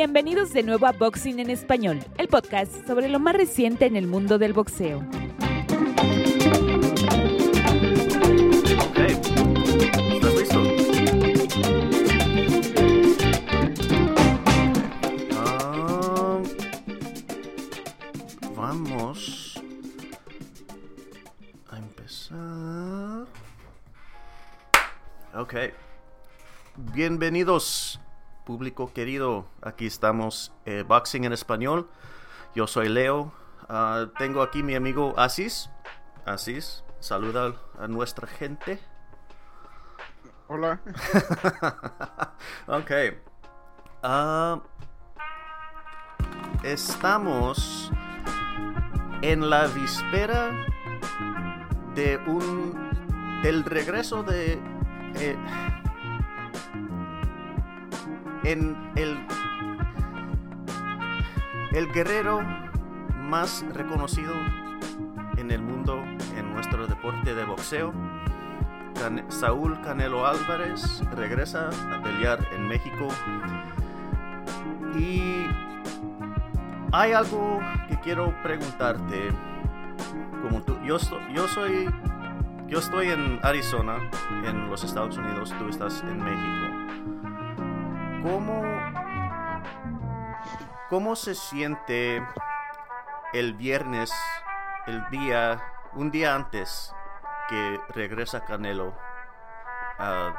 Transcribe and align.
Bienvenidos 0.00 0.52
de 0.52 0.62
nuevo 0.62 0.86
a 0.86 0.92
Boxing 0.92 1.40
en 1.40 1.50
Español, 1.50 1.98
el 2.18 2.28
podcast 2.28 2.86
sobre 2.86 3.08
lo 3.08 3.18
más 3.18 3.34
reciente 3.34 3.84
en 3.84 3.96
el 3.96 4.06
mundo 4.06 4.38
del 4.38 4.52
boxeo. 4.52 5.04
Ah, 15.34 16.40
vamos 18.54 19.60
a 21.70 21.76
empezar. 21.76 23.26
Bienvenidos, 26.94 27.98
público 28.48 28.94
querido. 28.94 29.44
Aquí 29.60 29.86
estamos, 29.86 30.54
eh, 30.64 30.82
Boxing 30.82 31.26
en 31.26 31.34
Español. 31.34 31.86
Yo 32.54 32.66
soy 32.66 32.88
Leo. 32.88 33.30
Ah, 33.68 34.06
tengo 34.16 34.40
aquí 34.40 34.62
mi 34.62 34.74
amigo 34.74 35.12
Asis. 35.18 35.68
Asis, 36.24 36.82
saluda 36.98 37.52
a 37.78 37.86
nuestra 37.88 38.26
gente. 38.26 38.80
Hola. 40.46 40.80
ok. 42.66 42.90
Ah, 44.02 44.62
estamos 46.62 47.92
en 49.20 49.50
la 49.50 49.66
víspera 49.66 50.52
de 51.94 52.16
un 52.26 52.88
del 53.42 53.62
regreso 53.62 54.22
de 54.22 54.58
eh, 55.16 55.36
el 58.52 59.18
el 61.72 61.92
guerrero 61.92 62.40
más 63.14 63.64
reconocido 63.74 64.34
en 65.36 65.50
el 65.50 65.62
mundo 65.62 66.02
en 66.36 66.52
nuestro 66.54 66.86
deporte 66.86 67.34
de 67.34 67.44
boxeo 67.44 67.92
Saúl 69.28 69.80
Canelo 69.82 70.26
Álvarez 70.26 71.02
regresa 71.14 71.70
a 71.92 72.02
pelear 72.02 72.40
en 72.52 72.66
México. 72.66 73.08
Y 74.98 75.46
hay 76.92 77.12
algo 77.12 77.60
que 77.88 77.98
quiero 78.00 78.34
preguntarte. 78.42 79.30
Como 80.42 80.62
tú, 80.62 80.76
yo, 80.84 80.98
yo 81.32 81.48
soy, 81.48 81.88
yo 82.66 82.78
estoy 82.80 83.10
en 83.10 83.38
Arizona, 83.42 83.98
en 84.44 84.68
los 84.68 84.82
Estados 84.82 85.16
Unidos. 85.16 85.54
Tú 85.58 85.68
estás 85.68 86.02
en 86.02 86.22
México. 86.22 86.77
¿Cómo, 88.28 88.62
cómo 90.90 91.16
se 91.16 91.34
siente 91.34 92.22
el 93.32 93.54
viernes, 93.54 94.12
el 94.86 95.02
día, 95.08 95.62
un 95.94 96.10
día 96.10 96.34
antes 96.34 96.94
que 97.48 97.80
regresa 97.94 98.44
Canelo 98.44 98.92
a, 99.98 100.34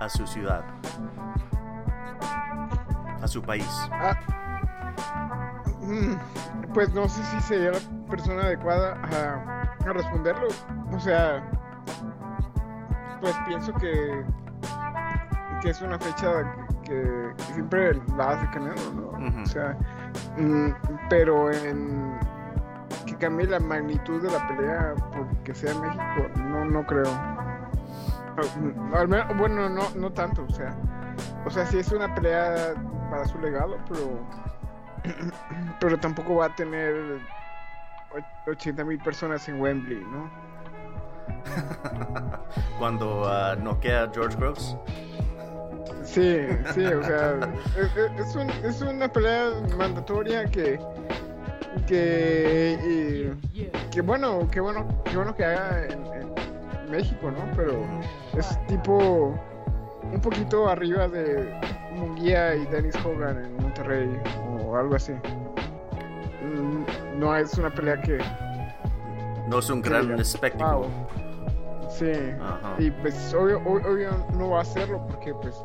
a 0.00 0.08
su 0.08 0.26
ciudad, 0.26 0.64
a 3.22 3.28
su 3.28 3.40
país. 3.40 3.70
Ah, 3.92 4.18
mm, 5.82 6.72
pues 6.74 6.92
no 6.92 7.08
sé 7.08 7.22
si 7.22 7.40
sería 7.40 7.70
la 7.70 7.78
persona 8.10 8.42
adecuada 8.42 9.00
a, 9.12 9.88
a 9.88 9.92
responderlo. 9.92 10.48
O 10.92 10.98
sea, 10.98 11.48
pues 13.20 13.36
pienso 13.46 13.72
que, 13.74 14.24
que 15.62 15.70
es 15.70 15.80
una 15.82 16.00
fecha 16.00 16.65
que, 16.86 17.32
siempre 17.52 18.00
la 18.16 18.30
hace 18.30 18.50
Canelo, 18.50 18.92
¿no? 18.94 19.42
O 19.42 19.46
sea, 19.46 19.76
mm, 20.38 20.70
pero 21.08 21.50
en 21.50 22.18
que 23.06 23.16
cambie 23.16 23.46
la 23.46 23.60
magnitud 23.60 24.22
de 24.22 24.30
la 24.30 24.46
pelea 24.48 24.94
porque 25.16 25.54
sea 25.54 25.74
México, 25.74 26.28
no, 26.36 26.64
no 26.64 26.86
creo. 26.86 27.10
Mm, 28.60 28.94
Al 28.94 29.08
menos, 29.08 29.36
bueno, 29.36 29.68
no, 29.68 29.90
no 29.94 30.12
tanto, 30.12 30.44
o 30.48 30.52
sea. 30.52 30.76
O 31.44 31.50
sea, 31.50 31.64
sí 31.66 31.78
es 31.78 31.92
una 31.92 32.14
pelea 32.14 32.74
para 33.10 33.26
su 33.26 33.38
legado, 33.38 33.78
pero. 33.88 34.20
Pero 35.78 36.00
tampoco 36.00 36.36
va 36.36 36.46
a 36.46 36.54
tener 36.56 37.20
80 38.48 38.82
mil 38.82 38.98
personas 38.98 39.48
en 39.48 39.60
Wembley, 39.60 40.00
¿no? 40.00 40.28
Cuando 42.78 43.22
ah, 43.26 43.54
noquea 43.56 44.04
a 44.04 44.10
George 44.12 44.36
Groves. 44.36 44.76
Sí, 46.04 46.38
sí, 46.74 46.84
o 46.84 47.02
sea, 47.02 47.34
es, 48.18 48.34
un- 48.36 48.50
es 48.64 48.80
una 48.82 49.08
pelea 49.12 49.50
mandatoria 49.76 50.44
que. 50.46 50.78
Que. 51.86 52.78
y- 53.54 53.70
que 53.90 54.00
bueno, 54.00 54.48
que 54.50 54.60
bueno, 54.60 54.86
que 55.04 55.16
bueno 55.16 55.34
que 55.34 55.44
haga 55.44 55.84
en, 55.86 56.04
en 56.06 56.90
México, 56.90 57.30
¿no? 57.30 57.38
Pero 57.56 57.72
es 58.38 58.58
tipo. 58.66 59.38
Un 60.12 60.20
poquito 60.20 60.68
arriba 60.68 61.08
de 61.08 61.52
Munguía 61.92 62.54
y 62.54 62.64
Dennis 62.66 62.94
Hogan 63.04 63.44
en 63.44 63.56
Monterrey 63.56 64.20
o 64.64 64.76
algo 64.76 64.94
así. 64.94 65.12
Mm, 66.42 67.18
No 67.18 67.36
es 67.36 67.52
una 67.58 67.70
pelea 67.74 68.00
que. 68.00 68.18
No 69.48 69.58
es 69.58 69.68
un 69.70 69.82
gran 69.82 70.18
espectáculo. 70.18 70.88
"Wow". 70.88 70.90
Sí. 71.98 72.12
Ajá. 72.40 72.74
Y 72.78 72.90
pues 72.90 73.32
obvio, 73.34 73.60
ob- 73.64 73.84
obvio 73.86 74.10
no 74.34 74.50
va 74.50 74.58
a 74.58 74.62
hacerlo 74.62 75.04
porque 75.06 75.32
pues 75.34 75.64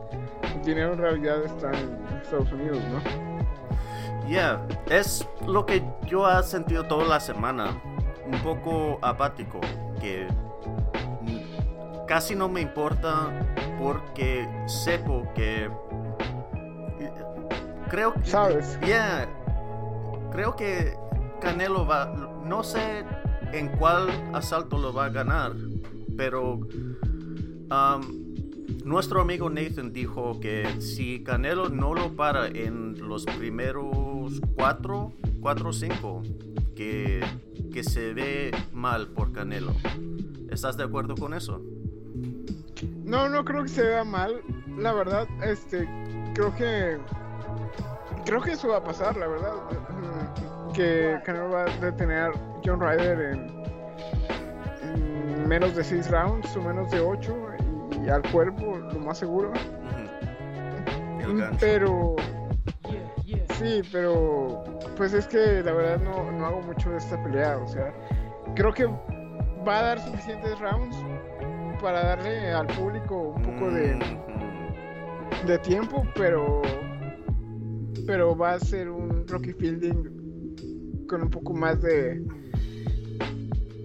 el 0.55 0.61
dinero 0.63 0.93
en 0.93 0.99
realidad 0.99 1.43
está 1.43 1.71
en 1.77 1.97
Estados 2.21 2.51
Unidos, 2.51 2.79
¿no? 2.91 4.27
Yeah, 4.29 4.65
es 4.89 5.27
lo 5.45 5.65
que 5.65 5.83
yo 6.07 6.29
he 6.29 6.43
sentido 6.43 6.85
toda 6.85 7.05
la 7.05 7.19
semana. 7.19 7.81
Un 8.25 8.39
poco 8.43 8.97
apático. 9.01 9.59
Que 9.99 10.27
casi 12.07 12.33
no 12.35 12.47
me 12.47 12.61
importa 12.61 13.29
porque 13.77 14.47
sepo 14.67 15.23
que. 15.35 15.69
Creo 17.89 18.13
que. 18.13 18.23
¿Sabes? 18.25 18.79
Yeah. 18.85 19.27
Creo 20.31 20.55
que 20.55 20.97
Canelo 21.41 21.85
va. 21.85 22.05
No 22.45 22.63
sé 22.63 23.03
en 23.51 23.67
cuál 23.77 24.07
asalto 24.33 24.77
lo 24.77 24.93
va 24.93 25.05
a 25.05 25.09
ganar. 25.09 25.51
Pero. 26.17 26.59
nuestro 28.85 29.21
amigo 29.21 29.49
Nathan 29.49 29.93
dijo 29.93 30.39
que 30.39 30.65
si 30.81 31.23
Canelo 31.23 31.69
no 31.69 31.93
lo 31.93 32.15
para 32.15 32.47
en 32.47 33.07
los 33.07 33.25
primeros 33.25 34.41
cuatro, 34.55 35.13
cuatro 35.39 35.69
o 35.69 35.73
cinco, 35.73 36.21
que, 36.75 37.23
que 37.71 37.83
se 37.83 38.13
ve 38.13 38.51
mal 38.73 39.07
por 39.07 39.31
Canelo. 39.31 39.73
¿Estás 40.49 40.75
de 40.77 40.83
acuerdo 40.83 41.15
con 41.15 41.33
eso? 41.33 41.61
No, 43.05 43.29
no 43.29 43.45
creo 43.45 43.63
que 43.63 43.69
se 43.69 43.83
vea 43.83 44.03
mal. 44.03 44.41
La 44.77 44.93
verdad, 44.93 45.27
este, 45.43 45.87
creo 46.33 46.53
que 46.55 46.97
creo 48.25 48.41
que 48.41 48.51
eso 48.51 48.69
va 48.69 48.77
a 48.77 48.83
pasar, 48.83 49.15
la 49.17 49.27
verdad. 49.27 49.53
Mm, 49.89 50.73
Que 50.73 51.19
Canelo 51.25 51.49
va 51.49 51.63
a 51.63 51.77
detener 51.79 52.31
John 52.65 52.79
Ryder 52.79 53.21
en 53.33 53.61
menos 55.51 55.75
de 55.75 55.83
6 55.83 56.09
rounds 56.09 56.55
o 56.55 56.61
menos 56.61 56.89
de 56.91 57.01
8 57.01 57.35
y, 58.05 58.07
al 58.07 58.21
cuerpo, 58.31 58.77
lo 58.77 58.99
más 58.99 59.17
seguro. 59.17 59.51
Pero 61.59 62.15
sí, 63.59 63.81
pero 63.91 64.63
pues 64.95 65.13
es 65.13 65.27
que 65.27 65.61
la 65.61 65.73
verdad 65.73 65.99
no, 65.99 66.31
no 66.31 66.45
hago 66.45 66.61
mucho 66.61 66.91
de 66.91 66.99
esta 66.99 67.21
pelea, 67.21 67.57
o 67.57 67.67
sea, 67.67 67.93
creo 68.55 68.73
que 68.73 68.85
va 69.67 69.79
a 69.79 69.83
dar 69.83 69.99
suficientes 69.99 70.57
rounds 70.59 70.95
para 71.81 72.01
darle 72.01 72.53
al 72.53 72.67
público 72.67 73.33
un 73.35 73.41
poco 73.41 73.71
de, 73.71 73.99
de 75.45 75.59
tiempo, 75.59 76.07
pero 76.15 76.61
pero 78.07 78.37
va 78.37 78.53
a 78.53 78.59
ser 78.59 78.89
un 78.89 79.27
Rocky 79.27 79.51
Fielding 79.51 81.05
con 81.09 81.23
un 81.23 81.29
poco 81.29 81.53
más 81.53 81.81
de 81.81 82.23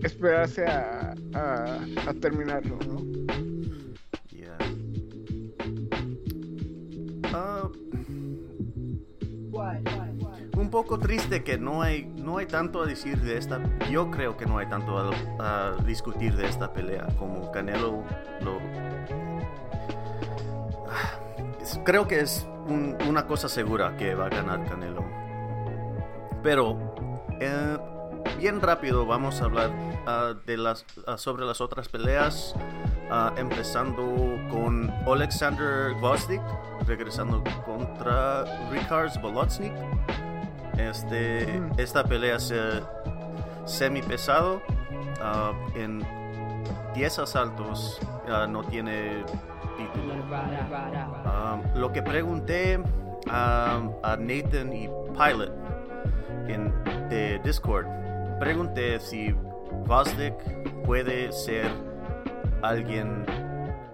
esperarse 0.02 0.66
a, 0.66 1.14
terminarlo, 2.20 2.78
¿no? 2.86 3.06
Ah, 7.32 7.68
un 10.56 10.70
poco 10.70 10.98
triste 10.98 11.42
que 11.44 11.58
no 11.58 11.82
hay 11.82 12.06
no 12.06 12.38
hay 12.38 12.46
tanto 12.46 12.82
a 12.82 12.86
decir 12.86 13.20
de 13.20 13.36
esta 13.36 13.60
yo 13.90 14.10
creo 14.10 14.36
que 14.36 14.46
no 14.46 14.58
hay 14.58 14.66
tanto 14.68 14.98
a, 15.38 15.76
discutir 15.84 16.34
de 16.34 16.46
esta 16.46 16.72
pelea 16.72 17.06
como 17.18 17.50
Canelo 17.52 18.02
lo 18.40 18.58
creo 21.84 22.08
que 22.08 22.20
es 22.20 22.46
un- 22.68 22.96
una 23.08 23.26
cosa 23.26 23.48
segura 23.48 23.96
que 23.96 24.14
va 24.14 24.26
a 24.26 24.28
ganar 24.30 24.64
Canelo 24.64 25.04
pero 26.42 26.94
eh, 27.40 27.76
bien 28.38 28.60
rápido 28.60 29.06
vamos 29.06 29.40
a 29.40 29.44
hablar 29.44 29.70
ah, 30.06 30.34
de 30.46 30.56
las, 30.56 30.84
ah, 31.06 31.16
sobre 31.18 31.44
las 31.44 31.60
otras 31.60 31.88
peleas, 31.88 32.54
ah, 33.10 33.32
empezando 33.36 34.02
con 34.50 34.92
Alexander 35.06 35.94
Gvozdyk, 36.00 36.42
regresando 36.86 37.42
contra 37.64 38.44
Ricard 38.70 39.20
Bolotnik. 39.20 39.72
Este, 40.76 41.60
Mm. 41.60 41.72
Esta 41.78 42.04
pelea 42.04 42.36
es 42.36 42.52
semi 43.64 44.02
pesado, 44.02 44.62
en 45.74 46.06
10 46.94 47.18
asaltos, 47.18 47.98
no 48.48 48.62
tiene 48.64 49.24
título. 49.76 50.14
Lo 51.74 51.92
que 51.92 52.02
pregunté 52.02 52.78
a 53.28 54.16
Nathan 54.18 54.72
y 54.72 54.88
Pilot 55.16 55.52
en 56.48 56.72
de 57.08 57.40
Discord, 57.44 57.86
pregunté 58.38 59.00
si 59.00 59.34
Vosdik 59.86 60.34
puede 60.84 61.32
ser 61.32 61.70
alguien 62.62 63.24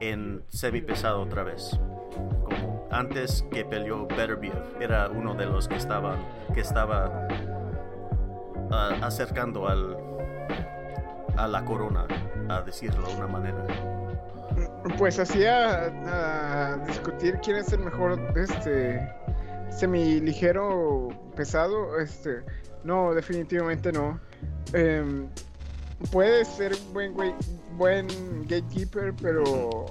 en 0.00 0.42
semi 0.48 0.80
pesado 0.80 1.20
otra 1.20 1.44
vez. 1.44 1.78
Como 2.44 2.86
antes 2.90 3.44
que 3.50 3.64
peleó 3.64 4.06
Beterbiev, 4.06 4.76
era 4.80 5.08
uno 5.08 5.34
de 5.34 5.46
los 5.46 5.68
que 5.68 5.76
estaban 5.76 6.18
que 6.54 6.60
estaba 6.60 7.28
uh, 8.70 9.04
acercando 9.04 9.68
al 9.68 9.96
a 11.36 11.48
la 11.48 11.64
corona, 11.64 12.06
a 12.48 12.60
decirlo 12.60 13.06
de 13.08 13.16
una 13.16 13.26
manera. 13.26 13.66
Pues 14.98 15.18
hacía 15.18 15.86
a 16.06 16.76
discutir 16.86 17.38
quién 17.42 17.56
es 17.56 17.72
el 17.72 17.80
mejor 17.80 18.18
este 18.36 19.00
semi 19.70 20.20
ligero 20.20 21.08
pesado, 21.34 21.98
este 21.98 22.42
no, 22.84 23.14
definitivamente 23.14 23.92
no. 23.92 24.20
Em, 24.72 25.26
puede 26.10 26.44
ser 26.44 26.76
buen 26.92 27.12
güey, 27.12 27.34
buen 27.76 28.08
gatekeeper, 28.48 29.14
pero 29.20 29.86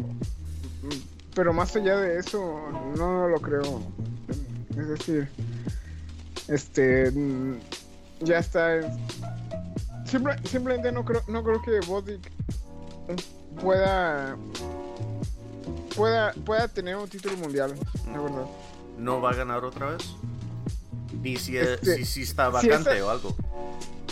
pero 1.36 1.53
más 1.53 1.75
allá 1.75 1.98
de 1.98 2.18
eso 2.19 2.59
no, 2.98 3.27
lo 3.27 3.39
creo. 3.39 3.81
Es 4.77 4.88
decir, 4.88 5.30
este 6.48 7.12
ya 8.21 8.39
está 8.39 8.81
simple- 10.06 10.38
simplemente 10.50 10.92
no 10.92 11.06
creo 11.06 11.21
no 11.27 11.44
creo 11.44 11.62
que 11.62 11.80
Bodic 11.88 12.19
pueda 13.62 14.36
pueda 15.95 16.33
pueda 16.45 16.68
tener 16.68 16.95
un 16.95 17.07
título 17.09 17.38
mundial, 17.38 17.74
la 18.12 18.19
verdad. 18.21 18.45
¿No 18.98 19.21
va 19.21 19.31
a 19.31 19.36
ganar 19.36 19.63
otra 19.63 19.92
vez? 19.92 20.03
Ni 21.21 21.36
si, 21.38 21.57
es- 21.57 21.69
Este, 21.69 21.98
si, 21.98 22.06
si 22.06 22.21
está 22.24 22.48
si 22.48 22.68
vacante 22.68 22.95
esa- 22.98 23.06
o 23.06 23.09
algo. 23.09 23.36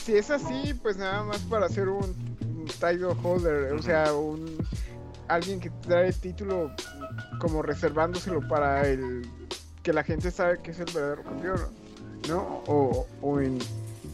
Si 0.04 0.16
es 0.16 0.30
así, 0.32 0.74
pues 0.82 0.98
nada 0.98 1.24
más 1.24 1.40
para 1.42 1.66
hacer 1.68 1.88
un, 1.90 2.04
un 2.42 2.66
title 2.66 3.16
holder, 3.24 3.74
o 3.74 3.82
sea, 3.82 4.14
un 4.14 4.58
alguien 5.28 5.60
que 5.60 5.70
trae 5.70 6.08
el 6.08 6.16
título 6.16 6.72
como 7.40 7.62
reservándoselo 7.62 8.48
para 8.48 8.88
el 8.88 9.30
que 9.84 9.94
la 9.94 10.04
gente 10.04 10.32
sabe 10.32 10.60
que 10.62 10.72
es 10.72 10.80
el 10.80 10.86
verdadero 10.92 11.24
campeón, 11.24 11.60
¿no? 12.28 12.64
O, 12.68 13.08
o, 13.22 13.40
en, 13.40 13.60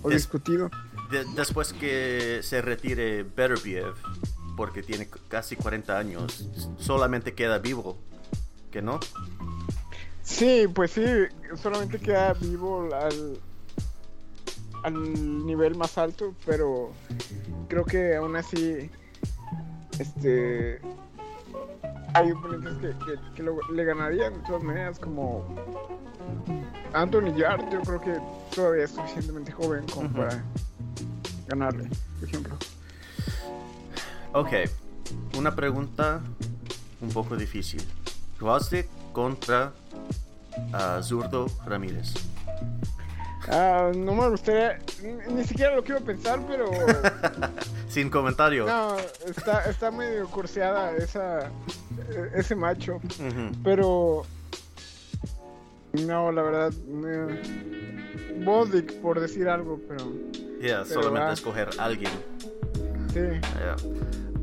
o 0.03 0.09
Es- 0.09 0.15
discutido. 0.17 0.69
De- 1.11 1.23
después 1.35 1.71
que 1.71 2.39
se 2.43 2.61
retire 2.61 3.23
Beterbiev, 3.23 3.93
porque 4.57 4.81
tiene 4.83 5.07
casi 5.29 5.55
40 5.55 5.97
años, 5.97 6.49
solamente 6.79 7.33
queda 7.33 7.59
vivo. 7.59 7.97
¿Que 8.71 8.81
no? 8.81 8.99
Sí, 10.23 10.65
pues 10.73 10.91
sí, 10.91 11.03
solamente 11.61 11.99
queda 11.99 12.33
vivo 12.33 12.89
al, 12.93 13.39
al 14.85 15.45
nivel 15.45 15.75
más 15.75 15.97
alto, 15.97 16.33
pero 16.45 16.91
creo 17.67 17.83
que 17.85 18.15
aún 18.15 18.35
así, 18.35 18.89
este, 19.99 20.79
hay 22.13 22.31
oponentes 22.31 22.75
que, 22.79 23.05
que- 23.05 23.19
que 23.35 23.43
lo- 23.43 23.57
le 23.73 23.83
ganarían 23.83 24.33
de 24.35 24.39
todas 24.41 24.61
maneras, 24.63 24.99
como 24.99 25.43
Anthony 26.93 27.33
Yard, 27.35 27.69
yo 27.71 27.81
creo 27.81 27.99
que 28.01 28.19
todavía 28.55 28.83
es 28.85 28.91
suficientemente 28.91 29.51
joven 29.51 29.85
como 29.87 30.09
para 30.13 30.43
ganarle, 31.47 31.89
por 32.19 32.29
ejemplo. 32.29 32.55
Ok, 34.33 34.49
una 35.37 35.55
pregunta 35.55 36.21
un 37.01 37.09
poco 37.09 37.35
difícil. 37.35 37.81
Gvozdyk 38.39 38.87
contra 39.13 39.73
ah, 40.73 40.99
Zurdo 41.01 41.47
Ramírez. 41.65 42.13
Ah, 43.49 43.91
no 43.95 44.13
me 44.13 44.29
gustaría, 44.29 44.79
ni, 45.03 45.33
ni 45.33 45.43
siquiera 45.43 45.75
lo 45.75 45.83
quiero 45.83 46.01
pensar, 46.01 46.39
pero... 46.47 46.69
Sin 47.89 48.09
comentario. 48.09 48.65
No, 48.65 48.97
está, 49.25 49.69
está 49.69 49.91
medio 49.91 50.27
curseada 50.27 50.95
esa, 50.97 51.47
e- 52.09 52.31
ese 52.35 52.55
macho. 52.55 52.99
Pero. 53.63 54.23
No, 55.93 56.29
la 56.31 56.41
verdad. 56.41 56.73
Bodic, 58.43 58.93
por 59.01 59.19
decir 59.19 59.47
algo, 59.47 59.79
pero. 59.87 60.11
Yeah, 60.59 60.83
Pero 60.87 61.01
solamente 61.01 61.27
va. 61.27 61.33
escoger 61.33 61.69
alguien. 61.77 62.11
Sí. 63.13 63.19
Yeah. 63.19 63.75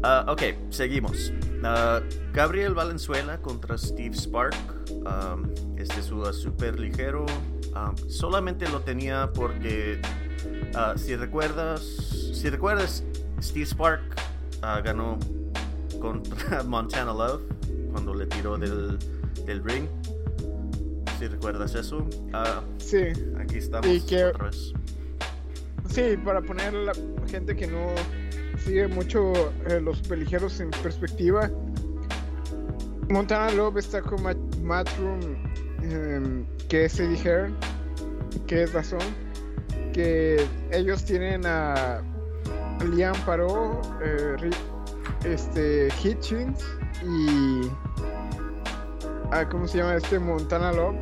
Ah, 0.02 0.24
ok, 0.28 0.42
seguimos. 0.70 1.32
Ah, 1.62 2.00
Gabriel 2.32 2.74
Valenzuela 2.74 3.38
contra 3.38 3.76
Steve 3.76 4.14
Spark. 4.16 4.54
Um, 4.90 5.50
este 5.76 6.00
es 6.00 6.06
su 6.06 6.24
super 6.32 6.80
ligero. 6.80 7.26
Um, 7.74 7.96
solamente 8.08 8.68
lo 8.68 8.80
tenía 8.80 9.30
porque, 9.32 10.00
ah, 10.74 10.94
si 10.96 11.16
recuerdas, 11.16 11.80
si 12.34 12.50
recuerdas, 12.50 13.02
Steve 13.40 13.64
Spark 13.66 14.02
ah, 14.62 14.80
ganó 14.84 15.18
contra 16.00 16.62
Montana 16.64 17.12
Love 17.12 17.42
cuando 17.92 18.14
le 18.14 18.26
tiró 18.26 18.58
del, 18.58 18.98
del 19.46 19.64
ring. 19.64 19.86
Si 21.18 21.28
recuerdas 21.28 21.74
eso, 21.74 22.06
Sí. 22.78 23.04
aquí 23.38 23.56
estamos 23.58 23.86
Y 23.88 24.00
que- 24.00 24.24
otra 24.24 24.46
vez. 24.46 24.72
Sí, 25.88 26.16
para 26.24 26.40
poner 26.40 26.68
a 26.74 26.78
la 26.78 26.92
gente 27.28 27.54
que 27.54 27.66
no 27.66 27.94
sigue 28.64 28.86
mucho 28.88 29.32
eh, 29.68 29.80
los 29.80 30.00
peligeros 30.00 30.58
en 30.60 30.70
perspectiva. 30.82 31.50
Montana 33.10 33.50
Love 33.52 33.78
está 33.78 34.00
con 34.00 34.22
Ma- 34.22 34.34
Matchroom, 34.62 35.20
em, 35.82 36.46
que 36.68 36.86
es 36.86 36.98
Eddie 36.98 37.18
Hearn, 37.18 37.54
que 38.46 38.64
es 38.64 38.72
razón. 38.72 39.00
Que 39.92 40.46
ellos 40.70 41.04
tienen 41.04 41.44
a 41.44 42.02
Liam 42.94 43.16
Paró, 43.26 43.80
eh, 44.02 44.50
este, 45.24 45.88
Hitchens 46.02 46.64
y. 47.04 47.70
ah, 49.30 49.46
¿Cómo 49.48 49.66
se 49.66 49.78
llama 49.78 49.96
este? 49.96 50.18
Montana 50.18 50.72
Love. 50.72 50.96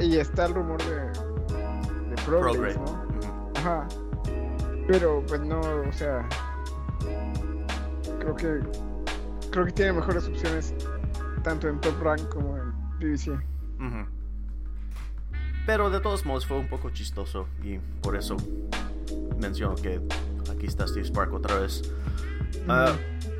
Y 0.00 0.16
está 0.16 0.46
el 0.46 0.54
rumor 0.54 0.82
de, 0.84 0.96
de 0.96 2.22
Progress, 2.24 2.56
Progress. 2.56 2.76
¿no? 2.76 3.50
Ajá. 3.56 3.88
Pero 4.88 5.22
pues 5.26 5.40
no, 5.42 5.60
o 5.60 5.92
sea. 5.92 6.28
Creo 8.20 8.34
que. 8.34 8.60
Creo 9.50 9.66
que 9.66 9.72
tiene 9.72 9.92
mejores 9.92 10.26
opciones. 10.26 10.74
Tanto 11.42 11.68
en 11.68 11.80
Top 11.80 12.00
Rank 12.02 12.28
como 12.28 12.56
en 12.56 12.72
BBC. 12.98 13.51
Pero 15.66 15.90
de 15.90 16.00
todos 16.00 16.26
modos 16.26 16.46
fue 16.46 16.58
un 16.58 16.68
poco 16.68 16.90
chistoso 16.90 17.46
y 17.62 17.78
por 18.02 18.16
eso 18.16 18.36
menciono 19.38 19.76
que 19.76 20.00
aquí 20.50 20.66
está 20.66 20.86
Steve 20.86 21.06
Spark 21.06 21.32
otra 21.32 21.60
vez. 21.60 21.82
Ah, 22.68 22.94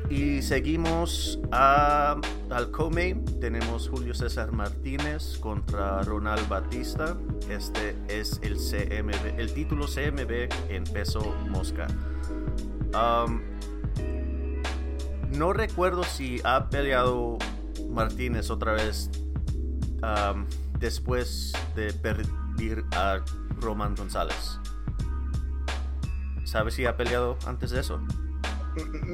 y 0.09 0.41
seguimos 0.41 1.39
a, 1.51 2.19
al 2.49 2.71
co-main. 2.71 3.23
Tenemos 3.39 3.89
Julio 3.89 4.13
César 4.13 4.51
Martínez 4.51 5.37
contra 5.39 6.01
Ronald 6.01 6.47
Batista. 6.47 7.17
Este 7.49 7.95
es 8.07 8.39
el 8.43 8.55
CMB, 8.55 9.39
el 9.39 9.53
título 9.53 9.85
CMB 9.87 10.49
en 10.69 10.83
peso 10.85 11.35
mosca. 11.49 11.87
No 15.31 15.51
recuerdo 15.51 16.03
si 16.03 16.39
ha 16.43 16.69
peleado 16.69 17.37
Martínez 17.89 18.51
otra 18.51 18.73
vez 18.73 19.09
am, 20.03 20.45
después 20.79 21.53
de 21.75 21.91
perder 21.93 22.83
a 22.95 23.19
Roman 23.59 23.95
González. 23.95 24.59
¿Sabes 26.45 26.75
si 26.75 26.85
ha 26.85 26.95
peleado 26.95 27.37
antes 27.47 27.71
de 27.71 27.79
eso? 27.79 27.99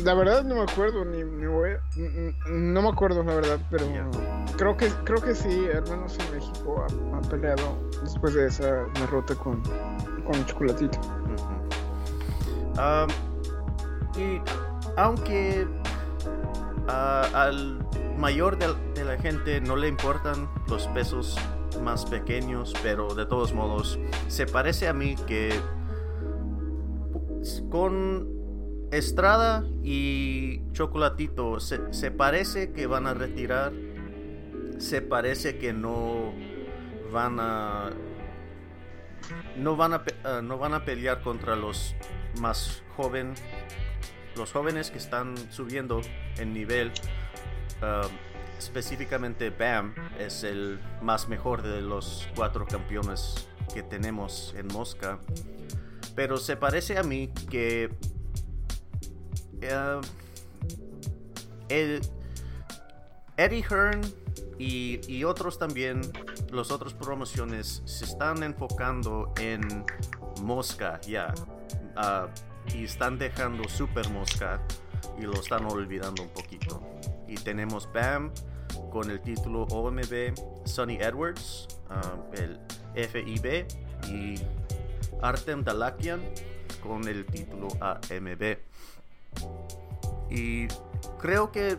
La 0.04 0.14
verdad 0.14 0.44
no 0.44 0.56
me 0.56 0.62
acuerdo, 0.62 1.04
ni, 1.06 1.24
ni 1.24 1.46
voy 1.46 1.72
a- 1.72 1.82
n- 1.98 2.30
n- 2.30 2.36
No 2.50 2.82
me 2.82 2.90
acuerdo, 2.90 3.24
la 3.24 3.36
verdad, 3.36 3.60
pero 3.70 3.86
Ya. 3.94 4.10
creo 4.58 4.76
que 4.78 4.88
creo 5.04 5.22
que 5.22 5.36
sí, 5.36 5.68
al 5.74 5.84
menos 5.90 6.18
en 6.18 6.36
México 6.36 6.84
ha, 6.84 7.18
ha 7.18 7.22
peleado 7.30 7.78
después 8.02 8.34
de 8.34 8.48
esa 8.48 8.86
derrota 9.00 9.36
con, 9.36 9.62
con 10.26 10.46
chocolatito. 10.46 10.98
Ujú. 11.00 12.80
Am, 12.82 13.10
y 14.18 14.42
aunque 14.98 15.68
ah, 16.90 17.30
al 17.34 17.86
mayor 18.18 18.58
de, 18.58 19.04
la 19.04 19.18
gente 19.18 19.62
no 19.62 19.76
le 19.76 19.88
importan 19.88 20.50
los 20.68 20.88
pesos 20.88 21.38
más 21.84 22.06
pequeños, 22.06 22.74
pero 22.84 23.14
de 23.16 23.26
todos 23.26 23.54
modos 23.54 24.00
se 24.28 24.46
parece 24.46 24.88
a 24.88 24.94
mí 24.94 25.16
que 25.28 25.60
con 27.70 28.40
Estrada 28.92 29.66
y 29.84 30.64
Chocolatito, 30.72 31.60
se, 31.60 32.12
parece 32.12 32.72
que 32.72 32.88
van 32.88 33.06
a 33.06 33.14
retirar. 33.14 33.72
Se 34.80 35.02
parece 35.02 35.58
que 35.58 35.74
no 35.74 36.34
van 37.12 37.40
a 37.40 37.92
no 39.58 39.76
van 39.76 39.94
a, 39.94 40.04
ah, 40.24 40.42
no 40.42 40.58
van 40.58 40.74
a 40.74 40.86
pelear 40.86 41.22
contra 41.22 41.56
los 41.56 41.96
más 42.40 42.82
joven 42.96 43.34
los 44.40 44.54
jóvenes 44.54 44.90
que 44.90 44.98
están 44.98 45.36
subiendo 45.52 46.02
en 46.38 46.54
nivel 46.54 46.92
ah, 47.82 48.08
específicamente 48.58 49.50
Bam 49.50 49.94
es 50.18 50.44
el 50.44 50.80
más 51.02 51.28
mejor 51.28 51.62
de 51.62 51.82
los 51.82 52.28
cuatro 52.36 52.66
campeones 52.66 53.48
que 53.74 53.84
tenemos 53.84 54.56
en 54.58 54.68
Mosca 54.68 55.20
pero 56.16 56.38
se 56.38 56.56
parece 56.56 56.98
a 56.98 57.04
mí 57.04 57.28
que 57.50 57.90
ah, 59.72 60.00
el 61.68 62.02
Eddie 63.36 63.64
Hearn 63.70 64.02
y, 64.58 65.00
y 65.08 65.24
otros 65.24 65.58
también, 65.58 66.02
los 66.52 66.72
otros 66.72 66.94
promociones 66.94 67.82
se 67.86 68.06
están 68.06 68.44
enfocando 68.44 69.34
en 69.40 69.86
Mosca 70.42 71.00
ya. 71.02 71.34
ah, 71.96 72.28
y 72.74 72.86
están 72.86 73.18
dejando 73.18 73.68
Super 73.68 74.10
Mosca 74.10 74.62
y 75.18 75.24
lo 75.24 75.34
están 75.34 75.66
olvidando 75.66 76.24
un 76.24 76.30
poquito. 76.30 76.82
Y 77.28 77.36
tenemos 77.36 77.92
Bam 77.94 78.32
con 78.92 79.10
el 79.12 79.22
título 79.22 79.64
OMB, 79.64 80.34
Sonny 80.66 80.96
Edwards, 80.96 81.68
ah, 81.90 82.16
el 82.34 82.60
FIB, 82.96 83.68
y 84.08 84.36
Artem 85.22 85.64
Dalakian 85.64 86.22
con 86.82 87.08
el 87.08 87.26
título 87.26 87.68
AMB. 87.82 88.58
Y 90.30 90.68
creo 91.20 91.52
que 91.52 91.78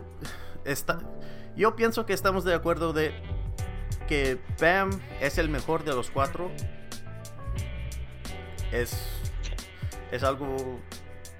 está, 0.65 0.99
yo 1.55 1.75
pienso 1.75 2.05
que 2.05 2.13
estamos 2.13 2.43
de 2.43 2.53
acuerdo 2.53 2.93
de 2.93 3.13
que 4.07 4.39
Bam 4.59 4.89
es 5.21 5.37
el 5.37 5.49
mejor 5.49 5.83
de 5.83 5.93
los 5.93 6.11
cuatro. 6.11 6.51
Es 8.71 9.10
es 10.11 10.23
algo 10.23 10.79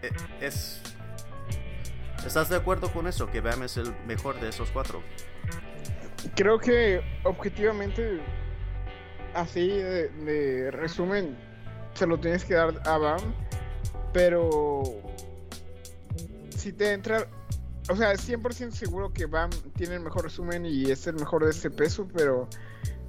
e- 0.02 0.46
es 0.46 0.82
¿Estás 2.26 2.50
de 2.50 2.56
acuerdo 2.56 2.92
con 2.94 3.08
eso? 3.08 3.28
Que 3.28 3.42
Bam 3.42 3.64
es 3.64 3.78
el 3.78 3.94
mejor 4.06 4.40
de 4.40 4.50
esos 4.50 4.70
cuatro. 4.70 5.02
Creo 6.36 6.60
que 6.60 7.02
objetivamente, 7.24 8.22
así 9.34 9.68
de, 9.68 10.70
resumen, 10.72 11.36
se 11.96 12.06
lo 12.06 12.20
tienes 12.20 12.46
que 12.46 12.54
dar 12.54 12.80
a 12.86 12.98
Bam, 12.98 13.34
pero 14.14 14.84
si 16.56 16.72
te 16.74 16.94
entra, 16.94 17.28
o 17.90 17.96
sea, 17.96 18.14
100% 18.14 18.72
seguro 18.72 19.12
que 19.12 19.26
Bam 19.26 19.50
tiene 19.76 19.96
el 19.96 20.02
mejor 20.02 20.26
resumen 20.26 20.66
y 20.66 20.92
es 20.92 21.08
el 21.08 21.16
mejor 21.16 21.44
de 21.46 21.52
este 21.52 21.72
peso, 21.72 22.08
pero 22.14 22.48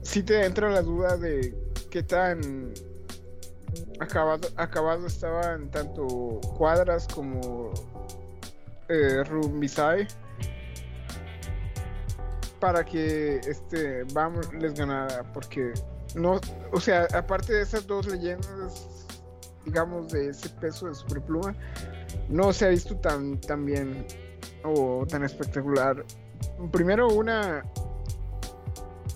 si 0.00 0.22
te 0.22 0.44
entra 0.46 0.70
la 0.70 0.80
duda 0.80 1.18
de 1.18 1.54
qué 1.90 2.02
tan 2.02 2.72
acabado, 4.00 4.48
acabado 4.56 5.06
estaban 5.06 5.70
tanto 5.70 6.40
Cuadras 6.56 7.06
como 7.08 7.72
eh, 8.88 9.22
Rumbisai 9.24 10.06
para 12.60 12.84
que 12.84 13.40
este 13.46 14.04
Bam 14.12 14.40
les 14.58 14.74
ganara 14.74 15.24
porque 15.32 15.72
no 16.14 16.40
o 16.72 16.80
sea 16.80 17.06
aparte 17.14 17.54
de 17.54 17.62
esas 17.62 17.86
dos 17.86 18.06
leyendas 18.06 19.06
digamos 19.64 20.12
de 20.12 20.28
ese 20.28 20.48
peso 20.48 20.86
de 20.86 20.94
superpluma 20.94 21.54
no 22.28 22.52
se 22.52 22.66
ha 22.66 22.68
visto 22.68 22.96
tan 22.96 23.40
tan 23.40 23.64
bien 23.64 24.06
o 24.64 25.04
tan 25.06 25.24
espectacular. 25.24 26.04
Primero 26.70 27.08
una 27.08 27.64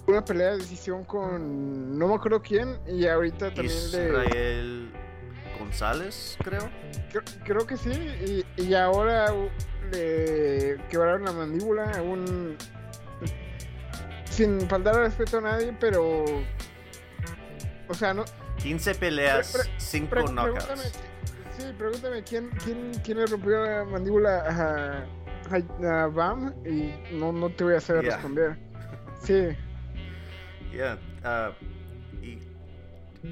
una 0.06 0.24
pelea 0.24 0.52
de 0.52 0.58
decisión 0.58 1.04
con 1.04 1.98
no 1.98 2.08
me 2.08 2.14
acuerdo 2.14 2.40
quién 2.42 2.78
y 2.86 3.06
ahorita 3.06 3.52
también 3.52 3.90
de 3.92 4.08
Israel 4.08 4.92
González, 5.58 6.36
creo. 6.44 6.68
Creo, 7.10 7.22
creo 7.44 7.66
que 7.66 7.76
sí, 7.76 7.90
y, 8.56 8.62
y 8.62 8.74
ahora 8.74 9.32
le 9.90 10.76
quebraron 10.90 11.24
la 11.24 11.32
mandíbula 11.32 11.90
a 11.92 12.02
un... 12.02 12.56
Sin 14.30 14.60
faltar 14.68 14.94
al 14.96 15.04
respeto 15.06 15.38
a 15.38 15.40
nadie, 15.40 15.74
pero... 15.80 16.24
O 17.88 17.94
sea, 17.94 18.12
no... 18.12 18.24
15 18.58 18.94
peleas, 18.96 19.52
Pre- 19.52 19.62
pre- 19.62 19.72
5 19.78 20.10
pre- 20.10 20.22
knockouts. 20.24 20.92
sí, 21.56 21.64
pregúntame 21.78 22.22
quién, 22.22 22.50
quién, 22.64 22.92
quién 23.04 23.18
le 23.18 23.26
rompió 23.26 23.64
la 23.64 23.84
mandíbula 23.84 24.40
a, 24.40 25.90
a, 25.90 26.02
a 26.02 26.06
Bam 26.08 26.54
y 26.66 26.92
no, 27.14 27.32
no 27.32 27.48
te 27.50 27.64
voy 27.64 27.74
a 27.74 27.80
saber 27.80 28.04
responder. 28.06 28.58
Sí, 29.22 29.48
Ah, 31.22 31.52
y 32.22 32.38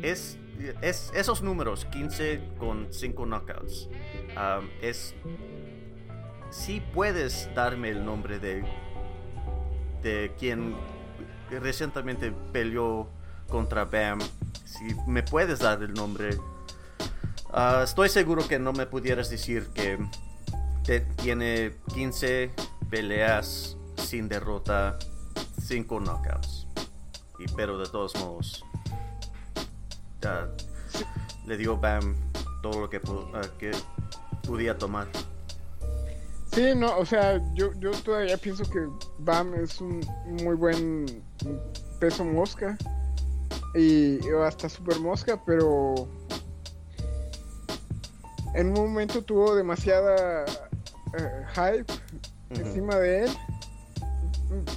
es, 0.03 0.39
es 0.83 1.13
esos 1.15 1.43
números, 1.43 1.85
15 1.87 2.41
con 2.59 2.89
5 2.91 3.27
knockouts. 3.27 3.89
es. 4.81 5.15
Si 6.51 6.81
puedes 6.81 7.49
darme 7.55 7.91
el 7.91 8.05
nombre 8.05 8.39
de. 8.39 8.65
de 10.03 10.33
quien 10.39 10.77
recientemente 11.51 12.33
peleó 12.53 13.09
contra 13.49 13.85
Bam. 13.85 14.21
Si 14.65 14.95
me 15.07 15.23
puedes 15.23 15.61
dar 15.61 15.83
el 15.83 15.95
nombre. 15.95 16.37
ah, 17.53 17.83
estoy 17.85 18.09
seguro 18.09 18.47
que 18.47 18.59
no 18.59 18.73
me 18.73 18.87
pudieras 18.87 19.31
decir 19.31 19.69
que 19.75 19.99
tiene 21.17 21.73
15 21.95 22.51
peleas 22.91 23.77
sin 23.97 24.29
derrota, 24.29 24.99
5 25.61 26.01
knockouts. 26.01 26.64
Pero 27.57 27.79
de 27.79 27.87
todos 27.87 28.15
modos, 28.17 28.65
ah, 30.25 30.47
le 31.47 31.57
dio 31.57 31.77
Bam 31.77 32.15
todo 32.63 32.81
lo 32.81 32.91
que, 32.91 33.01
ah, 33.35 33.41
que 33.59 33.71
podía 34.47 34.77
tomar. 34.77 35.07
sí, 36.53 36.75
no, 36.77 36.97
o 36.99 37.05
sea, 37.05 37.41
yo, 37.55 37.73
yo 37.79 37.91
todavía 37.91 38.37
pienso 38.37 38.65
que 38.71 38.87
Bam 39.19 39.55
es 39.55 39.81
un 39.81 40.01
muy 40.43 40.55
buen 40.55 41.23
peso 41.99 42.25
mosca 42.25 42.77
y 43.75 44.19
hasta 44.47 44.69
super 44.69 44.99
mosca, 45.01 45.41
pero 45.45 46.09
en 48.55 48.69
un 48.69 48.75
momento 48.75 49.21
tuvo 49.23 49.55
demasiada 49.57 50.45
eh, 51.19 51.45
hype 51.55 51.93
encima 52.51 52.97
de 52.97 53.25
él. 53.25 53.31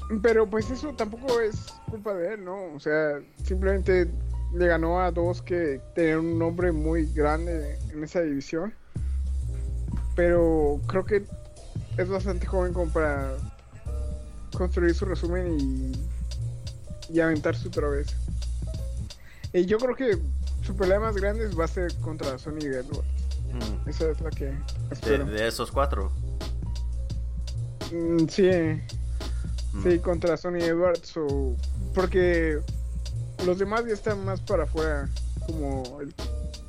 Mm, 0.09 0.19
Pero 0.21 0.49
pues 0.49 0.71
eso 0.71 0.93
tampoco 0.95 1.39
es 1.39 1.67
culpa 1.89 2.13
de 2.13 2.33
él, 2.33 2.43
¿no? 2.45 2.73
O 2.73 2.79
sea, 2.79 3.19
simplemente 3.43 4.07
le 4.53 4.67
ganó 4.67 4.99
a 5.01 5.11
dos 5.11 5.41
que 5.41 5.81
tenían 5.95 6.19
un 6.19 6.39
nombre 6.39 6.71
muy 6.71 7.05
grande 7.13 7.77
en 7.91 8.03
esa 8.03 8.21
división. 8.21 8.73
Pero 10.15 10.79
creo 10.87 11.05
que 11.05 11.23
es 11.97 12.09
bastante 12.09 12.45
joven 12.45 12.73
como 12.73 12.91
para 12.91 13.33
construir 14.55 14.93
su 14.95 15.05
resumen 15.05 15.57
y, 15.59 17.13
y 17.13 17.19
aventarse 17.19 17.67
otra 17.67 17.87
vez. 17.89 18.07
Y 19.53 19.65
yo 19.65 19.77
creo 19.77 19.95
que 19.95 20.17
su 20.63 20.75
pelea 20.75 20.99
más 20.99 21.15
grande 21.15 21.47
va 21.55 21.65
a 21.65 21.67
ser 21.67 21.93
contra 21.99 22.37
Sony 22.37 22.59
Edwards. 22.63 23.07
Mm. 23.53 23.89
Esa 23.89 24.11
es 24.11 24.19
la 24.21 24.29
que 24.31 24.45
De, 24.45 24.57
espero. 24.91 25.25
de 25.25 25.47
esos 25.47 25.71
cuatro. 25.71 26.11
Mm, 27.93 28.27
sí, 28.27 28.49
Mm. 29.73 29.83
sí, 29.83 29.99
contra 29.99 30.35
Sony 30.37 30.57
Edwards 30.61 31.15
o... 31.17 31.55
Porque 31.97 32.59
los 33.43 33.57
demás 33.57 33.83
ya 33.87 33.93
están 33.93 34.23
más 34.23 34.39
para 34.39 34.65
afuera. 34.65 35.09
Como 35.47 35.99
el 35.99 36.13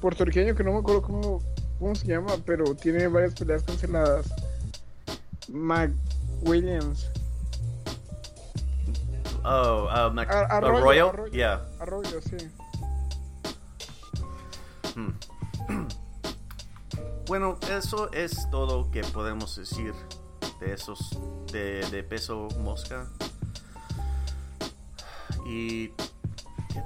puertorriqueño 0.01 0.55
que 0.55 0.65
no 0.65 0.73
me 0.73 0.79
acuerdo 0.79 1.03
cómo, 1.03 1.43
cómo 1.79 1.95
se 1.95 2.07
llama, 2.07 2.33
pero 2.47 2.75
tiene 2.75 3.09
varias 3.09 3.35
peleas 3.35 3.63
canceladas. 3.63 4.33
Mac 5.51 5.91
Williams. 6.41 7.11
Oh, 9.45 9.85
uh, 9.85 10.11
Mac- 10.15 10.31
Ar- 10.31 10.51
Arroyo, 10.51 10.79
Arroyo? 10.79 11.09
Arroyo. 11.11 11.33
Yeah. 11.33 11.63
Arroyo, 11.79 12.21
sí. 12.23 12.37
Hmm. 14.97 15.11
Bueno, 17.27 17.59
eso 17.71 18.11
es 18.13 18.49
todo 18.51 18.91
que 18.91 19.03
podemos 19.03 19.55
decir 19.57 19.93
de 20.61 20.73
esos 20.73 21.11
de, 21.53 21.87
de 21.91 22.03
peso 22.03 22.49
mosca. 22.61 23.07
Y 25.49 25.89
¿qué, 26.69 26.85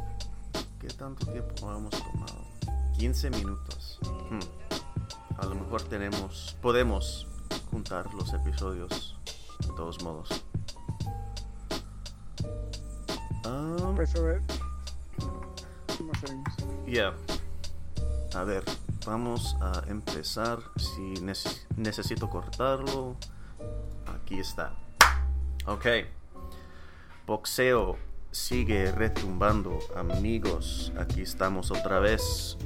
qué 0.80 0.86
tanto 0.86 1.26
tiempo 1.26 1.68
hemos 1.72 1.90
tomado? 1.90 2.44
15 2.96 3.30
minutos. 3.30 3.98
Hmm. 4.30 4.38
A 5.38 5.46
lo 5.46 5.56
mejor 5.56 5.82
tenemos, 5.82 6.56
podemos 6.62 7.26
juntar 7.72 8.14
los 8.14 8.32
episodios 8.32 9.18
de 9.58 9.66
todos 9.74 10.00
modos. 10.04 10.28
Um, 13.44 13.96
Pues 13.96 14.14
a 14.14 14.20
ver. 14.20 14.40
Yeah. 16.86 17.14
A 18.36 18.44
ver. 18.44 18.62
vamos 19.04 19.56
a 19.60 19.82
empezar. 19.88 20.60
Si 20.76 21.14
necesito 21.76 22.30
cortarlo, 22.30 23.16
aquí 24.06 24.38
está. 24.38 24.72
Ok. 25.66 25.86
Boxeo 27.26 28.11
sigue 28.32 28.90
retumbando, 28.90 29.78
amigos. 29.94 30.92
Aquí 30.98 31.20
estamos 31.20 31.70
otra 31.70 32.00
vez 32.00 32.56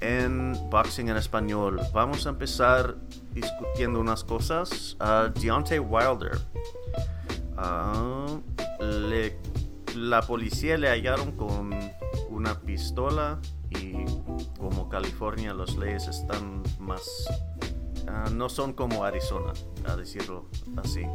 en 0.00 0.52
Boxing 0.70 1.08
en 1.08 1.16
Español. 1.16 1.80
Vamos 1.92 2.26
a 2.26 2.30
empezar 2.30 2.96
discutiendo 3.32 3.98
unas 3.98 4.22
cosas. 4.22 4.96
Uh, 5.00 5.36
Deontay 5.40 5.78
Wilder. 5.78 6.38
Uh, 7.56 8.40
la 9.96 10.20
policía 10.22 10.76
le 10.76 10.88
hallaron 10.88 11.32
con 11.32 11.70
una 12.28 12.60
pistola 12.60 13.40
y 13.70 14.04
como 14.58 14.88
California 14.88 15.54
las 15.54 15.76
leyes 15.76 16.06
están 16.08 16.62
más... 16.78 17.26
Uh, 18.06 18.30
no 18.34 18.50
son 18.50 18.74
como 18.74 19.02
Arizona, 19.04 19.54
a 19.86 19.96
decirlo 19.96 20.46
así. 20.76 21.06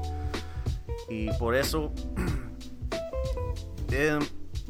Y 1.07 1.31
por 1.33 1.55
eso... 1.55 1.93
eh, 3.91 4.19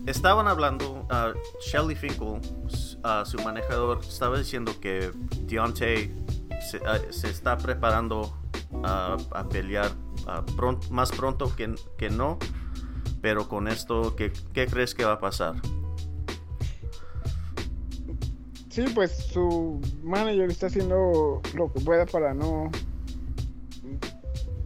estaban 0.06 0.48
hablando, 0.48 1.08
uh, 1.10 1.38
Shelly 1.62 1.96
Finkel, 1.96 2.40
uh, 3.04 3.26
su 3.26 3.38
manejador, 3.44 4.00
estaba 4.00 4.38
diciendo 4.38 4.74
que 4.80 5.12
Deontay 5.42 6.16
se, 6.62 6.80
se 7.12 7.30
está 7.30 7.58
preparando 7.58 8.36
a 8.84 9.48
pelear 9.50 9.92
más 10.92 11.12
pronto 11.12 11.56
que, 11.56 11.74
que, 11.98 12.10
no, 12.10 12.38
pero 13.22 13.48
con 13.48 13.68
esto, 13.68 14.16
¿qué, 14.16 14.32
¿qué 14.54 14.68
crees 14.68 14.94
que 14.94 15.06
va 15.06 15.14
a 15.14 15.20
pasar? 15.20 15.56
Sí, 18.70 18.86
pues 18.94 19.12
su 19.34 19.82
manager 20.04 20.50
está 20.50 20.68
haciendo 20.68 21.42
lo 21.56 21.74
que 21.74 21.80
pueda 21.82 22.06
para 22.06 22.34
no 22.34 22.70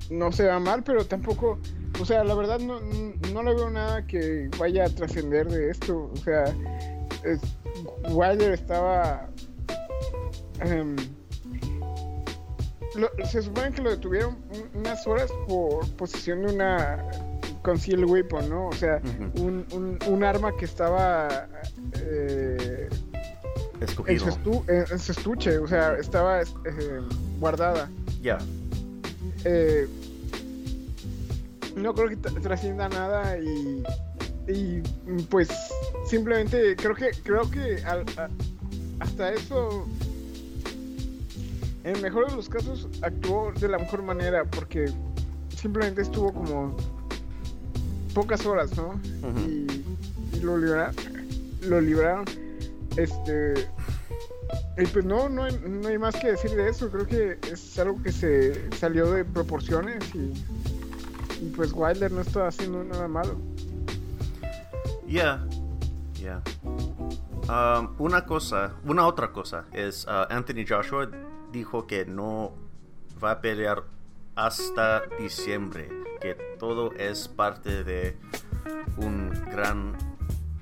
no 0.10 0.32
se 0.32 0.46
va 0.46 0.60
mal, 0.60 0.84
pero 0.84 1.06
tampoco 1.06 1.60
o 2.00 2.06
sea, 2.06 2.24
la 2.24 2.36
verdad 2.36 2.60
no, 2.60 2.80
no 3.34 3.44
le 3.44 3.56
veo 3.56 3.70
nada 3.70 4.06
que 4.06 4.50
vaya 4.58 4.86
a 4.86 4.90
trascender 4.90 5.48
de 5.50 5.72
esto. 5.72 6.12
O 6.14 6.18
sea, 6.18 6.46
Wilder 8.10 8.54
estaba... 8.54 9.30
Em, 10.60 10.96
se 13.26 13.42
supone 13.42 13.72
que 13.72 13.82
lo 13.82 13.90
detuvieron 13.90 14.38
unas 14.76 15.08
horas 15.08 15.32
por 15.48 15.90
posesión 15.96 16.46
de 16.46 16.54
una 16.54 17.04
concealed 17.64 18.06
weapon, 18.06 18.50
¿no? 18.50 18.68
O 18.68 18.74
sea, 18.74 19.02
un, 19.36 19.66
un, 20.06 20.24
arma 20.24 20.56
que 20.56 20.66
estaba 20.66 21.48
eh, 21.96 22.90
en, 24.08 25.00
su 25.00 25.12
estuche, 25.12 25.58
o 25.58 25.68
sea, 25.68 25.96
estaba 25.98 26.42
eh, 26.42 26.46
guardada. 27.40 27.90
Ya. 28.22 28.38
Eh, 29.46 29.88
no 31.84 31.94
creo 31.94 32.10
que 32.10 32.16
trascienda 32.16 32.88
nada 32.88 33.38
y, 33.38 33.84
y 34.48 34.82
pues 35.30 35.50
simplemente 36.06 36.76
creo 36.78 36.96
que 36.96 37.12
creo 37.24 37.50
que 37.52 37.84
hasta 39.00 39.34
eso 39.34 39.86
en 41.84 41.96
el 41.98 42.02
mejor 42.02 42.30
de 42.30 42.38
los 42.38 42.48
casos 42.48 42.88
actuó 43.02 43.52
de 43.60 43.68
la 43.68 43.78
mejor 43.78 44.02
manera 44.02 44.46
porque 44.46 44.86
simplemente 45.56 46.04
estuvo 46.04 46.34
como 46.34 46.76
pocas 48.14 48.46
horas, 48.46 48.76
¿no? 48.78 49.00
y, 49.46 49.84
lo 50.42 50.58
libraron, 50.58 50.96
lo 51.62 51.82
libraron. 51.82 52.26
Este 52.96 53.68
y 54.78 54.86
pues 54.88 55.06
no, 55.06 55.30
no 55.30 55.44
hay, 55.44 55.60
no 55.68 55.88
hay 55.88 55.98
más 55.98 56.16
que 56.16 56.32
decir 56.32 56.52
de 56.52 56.70
eso. 56.70 56.90
Creo 56.90 57.06
que 57.06 57.38
es 57.52 57.78
algo 57.80 58.02
que 58.02 58.12
se 58.12 58.70
salió 58.72 59.12
de 59.12 59.24
proporciones 59.24 60.04
y 60.16 60.34
pues 61.56 61.72
Wilder 61.74 62.12
no 62.12 62.22
está 62.22 62.48
haciendo 62.48 62.84
nada 62.84 63.08
malo. 63.08 63.38
Ya, 65.08 65.46
ya. 66.14 66.42
Um, 66.64 67.96
una 68.00 68.26
cosa, 68.26 68.74
una 68.86 69.06
otra 69.06 69.32
cosa 69.32 69.66
es 69.74 70.06
uh, 70.06 70.26
Anthony 70.30 70.66
Joshua 70.68 71.10
dijo 71.52 71.86
que 71.86 72.06
no 72.06 72.54
va 73.24 73.32
a 73.32 73.42
pelear 73.42 73.84
hasta 74.36 75.04
diciembre, 75.20 75.90
que 76.22 76.36
todo 76.58 76.92
es 76.94 77.28
parte 77.28 77.84
de 77.84 78.18
un 78.98 79.30
gran 79.52 79.96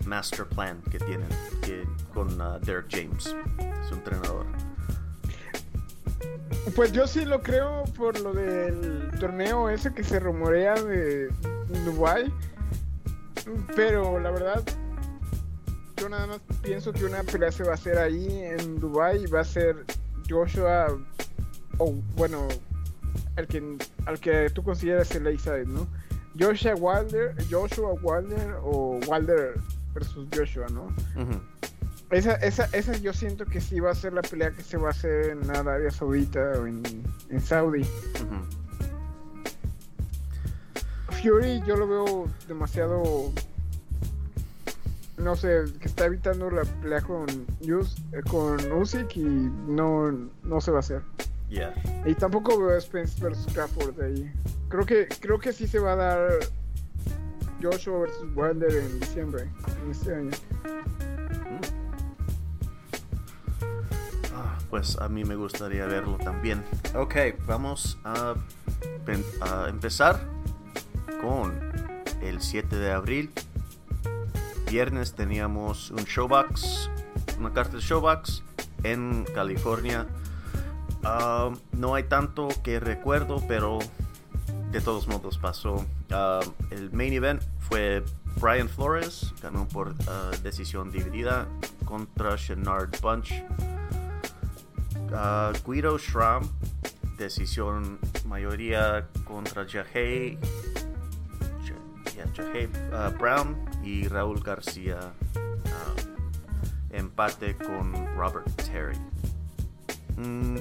master 0.05 0.47
plan 0.47 0.81
que 0.89 0.97
tienen 0.99 1.29
que, 1.61 1.87
con 2.13 2.41
uh, 2.41 2.59
Derek 2.59 2.87
James, 2.89 3.35
su 3.87 3.93
entrenador. 3.95 4.70
Pues 6.75 6.91
yo 6.91 7.07
sí 7.07 7.25
lo 7.25 7.41
creo 7.41 7.83
por 7.97 8.19
lo 8.19 8.33
del 8.33 9.11
torneo 9.19 9.69
ese 9.69 9.93
que 9.93 10.03
se 10.03 10.19
rumorea 10.19 10.75
de 10.75 11.29
Dubai. 11.85 12.31
Pero 13.75 14.19
la 14.19 14.31
verdad, 14.31 14.63
yo 15.97 16.07
nada 16.09 16.27
más 16.27 16.41
pienso 16.61 16.93
que 16.93 17.05
una 17.05 17.23
pelea 17.23 17.51
se 17.51 17.63
va 17.63 17.71
a 17.71 17.75
hacer 17.75 17.97
ahí 17.97 18.43
en 18.43 18.79
Dubai 18.79 19.23
y 19.23 19.27
va 19.27 19.41
a 19.41 19.43
ser 19.45 19.85
Joshua 20.29 20.87
o 21.77 21.93
bueno, 22.15 22.47
al 23.35 23.47
que 23.47 23.77
al 24.05 24.19
que 24.19 24.49
tú 24.51 24.63
consideras 24.63 25.13
el 25.15 25.27
A-side, 25.27 25.65
¿no? 25.65 25.87
Joshua 26.39 26.75
Wilder, 26.75 27.35
Joshua 27.49 27.93
Wilder 28.01 28.55
o 28.63 28.99
Wilder 29.07 29.59
versus 29.93 30.27
Joshua, 30.33 30.67
¿no? 30.71 30.87
Esa, 32.11 32.33
esa, 32.35 32.65
esa 32.73 32.97
yo 32.97 33.13
siento 33.13 33.45
que 33.45 33.61
sí 33.61 33.79
va 33.79 33.91
a 33.91 33.95
ser 33.95 34.13
la 34.13 34.21
pelea 34.21 34.51
que 34.51 34.61
se 34.63 34.77
va 34.77 34.89
a 34.89 34.91
hacer 34.91 35.29
en 35.29 35.49
Arabia 35.49 35.91
Saudita 35.91 36.39
o 36.59 36.67
en, 36.67 36.83
en 37.29 37.41
Saudi. 37.41 37.85
Fury 41.21 41.61
yo 41.65 41.75
lo 41.77 41.87
veo 41.87 42.27
demasiado 42.47 43.31
no 45.21 45.35
sé, 45.35 45.65
que 45.79 45.87
está 45.87 46.05
evitando 46.05 46.49
la 46.49 46.63
pelea 46.63 47.01
con 47.01 47.27
Us, 47.61 47.95
eh, 48.11 48.21
con 48.29 48.71
Usyk 48.71 49.15
y 49.15 49.23
no, 49.23 50.11
no 50.43 50.61
se 50.61 50.71
va 50.71 50.77
a 50.77 50.79
hacer. 50.79 51.01
Y 52.05 52.15
tampoco 52.15 52.57
veo 52.57 52.77
a 52.77 52.81
Spence 52.81 53.21
versus 53.21 53.53
Crawford 53.53 53.99
ahí. 54.01 54.31
Creo 54.69 54.85
que 54.85 55.07
creo 55.19 55.37
que 55.37 55.51
sí 55.51 55.67
se 55.67 55.79
va 55.79 55.93
a 55.93 55.95
dar 55.97 56.39
Joshua 57.61 57.99
versus 57.99 58.27
Wilder 58.35 58.73
en 58.73 58.99
diciembre, 59.01 59.49
en 59.83 59.91
este 59.91 60.15
año. 60.15 60.31
Pues 64.71 64.97
a 64.97 65.09
mí 65.09 65.25
me 65.25 65.35
gustaría 65.35 65.85
verlo 65.85 66.17
también. 66.17 66.63
Ok, 66.95 67.15
vamos 67.45 67.99
a, 68.05 68.33
empezar 69.67 70.19
con 71.21 71.53
el 72.21 72.41
7 72.41 72.77
de 72.77 72.91
abril. 72.91 73.31
Viernes 74.71 75.13
teníamos 75.13 75.91
un 75.91 76.05
showbox, 76.05 76.89
una 77.37 77.51
carta 77.51 77.75
de 77.75 77.83
showbox 77.83 78.43
en 78.83 79.25
California. 79.35 80.07
Ah, 81.03 81.51
no 81.73 81.93
hay 81.93 82.03
tanto 82.03 82.47
que 82.63 82.79
recuerdo, 82.79 83.43
pero 83.49 83.79
de 84.71 84.79
todos 84.79 85.07
modos 85.07 85.37
pasó. 85.37 85.85
Ah, 86.11 86.39
el 86.69 86.93
main 86.93 87.11
event 87.11 87.43
fue 87.59 88.05
Brian 88.39 88.69
Flores, 88.69 89.33
ganó 89.41 89.67
por 89.67 89.93
ah, 90.07 90.31
decisión 90.41 90.91
dividida 90.91 91.45
contra 91.83 92.37
Shenard 92.37 92.97
Bunch. 93.01 93.43
Guido 95.65 95.97
Schramm, 95.97 96.47
decisión 97.17 97.99
mayoría 98.25 99.07
contra 99.25 99.65
Jahey, 99.67 100.37
uh, 102.39 103.17
Brown 103.19 103.57
y 103.83 104.07
Raúl 104.07 104.41
García, 104.41 105.13
uh, 105.35 106.95
empate 106.95 107.57
con 107.57 107.93
Robert 108.15 108.49
Terry. 108.55 108.97
Mm, 110.17 110.57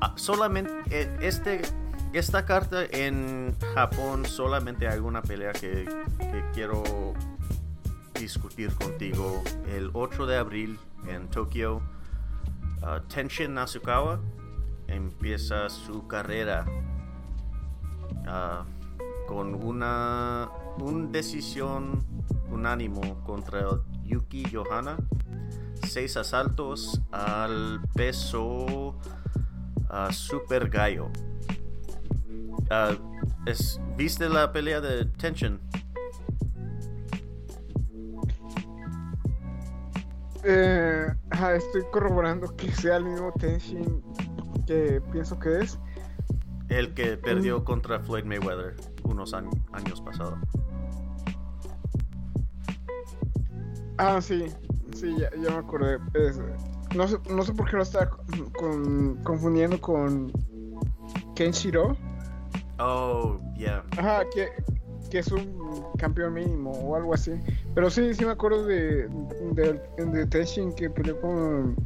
ah, 0.00 0.12
solamente 0.16 0.72
eh, 0.90 1.16
este 1.20 1.62
esta 2.12 2.44
carta 2.44 2.84
en 2.92 3.56
Japón 3.74 4.24
solamente 4.24 4.86
hay 4.86 5.00
una 5.00 5.20
pelea 5.20 5.52
que, 5.52 5.84
que, 6.18 6.44
quiero 6.52 6.84
discutir 8.14 8.72
contigo 8.74 9.42
el 9.68 9.90
8 9.94 10.26
de 10.26 10.36
abril 10.36 10.78
en 11.08 11.28
Tokio 11.28 11.82
Uh, 12.84 13.00
Tenshin 13.08 13.54
Nasukawa 13.54 14.20
empieza 14.88 15.70
su 15.70 16.06
carrera 16.06 16.66
uh, 18.28 18.62
con 19.26 19.54
una 19.54 20.50
un 20.78 21.10
decisión 21.10 22.04
unánimo 22.50 23.24
contra 23.24 23.80
Yuki 24.04 24.44
Johanna. 24.52 24.98
Seis 25.84 26.18
asaltos 26.18 27.00
al 27.10 27.80
peso 27.94 28.98
uh, 29.88 30.12
Super 30.12 30.68
Gallo. 30.68 31.08
¿Viste 33.96 34.28
la 34.28 34.52
pelea 34.52 34.82
de 34.82 35.06
Tenshin? 35.06 35.58
Eh, 40.44 41.06
ajá, 41.30 41.54
estoy 41.56 41.82
corroborando 41.92 42.54
que 42.56 42.70
sea 42.72 42.96
el 42.96 43.04
mismo 43.04 43.32
Tenshin 43.32 44.02
que 44.66 45.00
pienso 45.12 45.38
que 45.38 45.58
es. 45.60 45.78
El 46.68 46.94
que 46.94 47.16
perdió 47.16 47.60
Mm. 47.60 47.64
contra 47.64 48.00
Floyd 48.00 48.24
Mayweather 48.24 48.74
unos 49.04 49.34
años, 49.34 49.54
años 49.72 50.00
pasados. 50.00 50.38
Ah, 53.98 54.20
sí, 54.20 54.46
sí, 54.94 55.14
ya, 55.18 55.30
ya 55.40 55.50
me 55.50 55.58
acordé. 55.58 55.98
Es- 56.14 56.40
no, 56.96 57.06
sé, 57.08 57.18
no 57.30 57.42
sé 57.42 57.52
por 57.52 57.68
qué 57.70 57.76
lo 57.76 57.82
estaba 57.82 58.10
con- 58.58 59.16
confundiendo 59.24 59.80
con 59.80 60.32
Kenshiro. 61.34 61.96
Oh, 62.78 63.38
yeah. 63.56 63.84
Ajá, 63.98 64.22
que, 64.34 64.48
que 65.10 65.18
es 65.20 65.30
un 65.32 65.84
campeón 65.98 66.34
mínimo 66.34 66.70
o 66.72 66.96
algo 66.96 67.14
así. 67.14 67.32
Pero 67.74 67.90
sí, 67.90 68.14
sí 68.14 68.24
me 68.24 68.32
acuerdo 68.32 68.64
de, 68.66 69.08
de, 69.52 69.80
de 69.96 70.26
Tenshin 70.26 70.72
que 70.74 70.90
peleó 70.90 71.20
con 71.20 71.76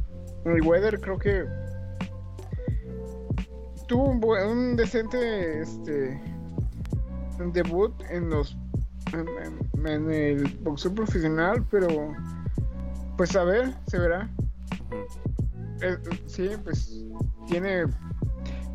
Mayweather. 0.45 0.99
Creo 0.99 1.17
que 1.19 1.45
tuvo 3.87 4.05
un, 4.09 4.19
buen- 4.19 4.47
un 4.47 4.75
decente 4.75 5.61
este 5.61 6.19
debut 7.53 7.93
en 8.09 8.29
los 8.29 8.57
en, 9.13 9.25
en- 9.43 9.87
en 9.87 10.11
el 10.11 10.57
boxeo 10.57 10.93
profesional, 10.93 11.65
pero 11.71 11.87
pues 13.17 13.35
a 13.35 13.43
ver, 13.43 13.73
se 13.87 13.97
verá. 13.97 14.29
Eh, 15.81 15.97
sí, 16.25 16.49
pues 16.63 17.03
tiene 17.47 17.85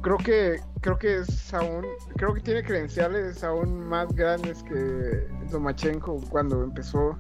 creo 0.05 0.19
que 0.19 0.61
creo 0.83 0.99
que 0.99 1.21
es 1.21 1.55
aún 1.55 1.87
creo 2.17 2.35
que 2.35 2.41
tiene 2.43 2.63
credenciales 2.63 3.43
aún 3.43 3.89
más 3.89 4.15
grandes 4.15 4.63
que 4.63 5.27
Lomachenko 5.51 6.21
cuando 6.29 6.63
empezó. 6.63 7.17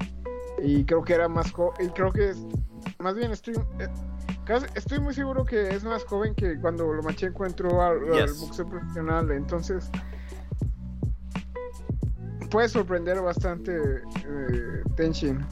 Y 0.62 0.84
creo 0.84 1.02
que 1.02 1.14
era 1.14 1.26
más 1.28 1.50
joven 1.50 1.86
y 1.86 1.88
creo 1.88 2.12
que 2.12 2.30
es 2.30 2.46
más 2.98 3.16
bien 3.16 3.32
estoy 3.32 3.54
eh, 3.80 3.88
estoy 4.74 5.00
muy 5.00 5.14
seguro 5.14 5.44
que 5.44 5.70
es 5.70 5.82
más 5.82 6.04
joven 6.04 6.34
que 6.34 6.60
cuando 6.60 6.92
Lomachenko 6.92 7.46
entró 7.46 7.82
al, 7.82 8.00
boxeo 8.38 8.68
profesional. 8.68 9.30
Entonces 9.32 9.90
puede 12.50 12.68
sorprender 12.68 13.20
bastante 13.20 13.72
eh, 13.76 14.82
Tenshin. 14.94 15.44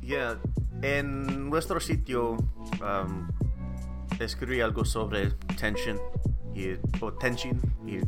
Yeah. 0.00 0.38
En 0.82 1.48
nuestro 1.50 1.80
sitio 1.80 2.32
um, 2.32 3.28
escribí 4.20 4.60
algo 4.60 4.84
sobre 4.84 5.30
tension 5.58 5.98
y 6.54 6.74
o 7.00 7.12
tension 7.12 7.60
y 7.86 7.98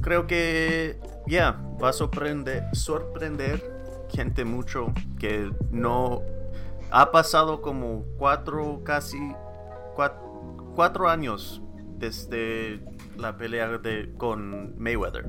creo 0.00 0.26
que 0.26 0.98
ya 1.26 1.60
va 1.82 1.90
a 1.90 1.92
sorprender 1.92 2.64
sorprender 2.72 4.06
gente 4.10 4.44
mucho 4.44 4.92
que 5.18 5.50
no 5.70 6.22
ha 6.90 7.10
pasado 7.10 7.62
como 7.62 8.04
cuatro 8.18 8.82
casi 8.84 9.18
cua- 9.96 10.18
cuatro 10.74 11.08
años 11.08 11.60
desde 11.98 12.80
la 13.16 13.36
pelea 13.36 13.78
de 13.78 14.12
con 14.16 14.74
Mayweather. 14.78 15.26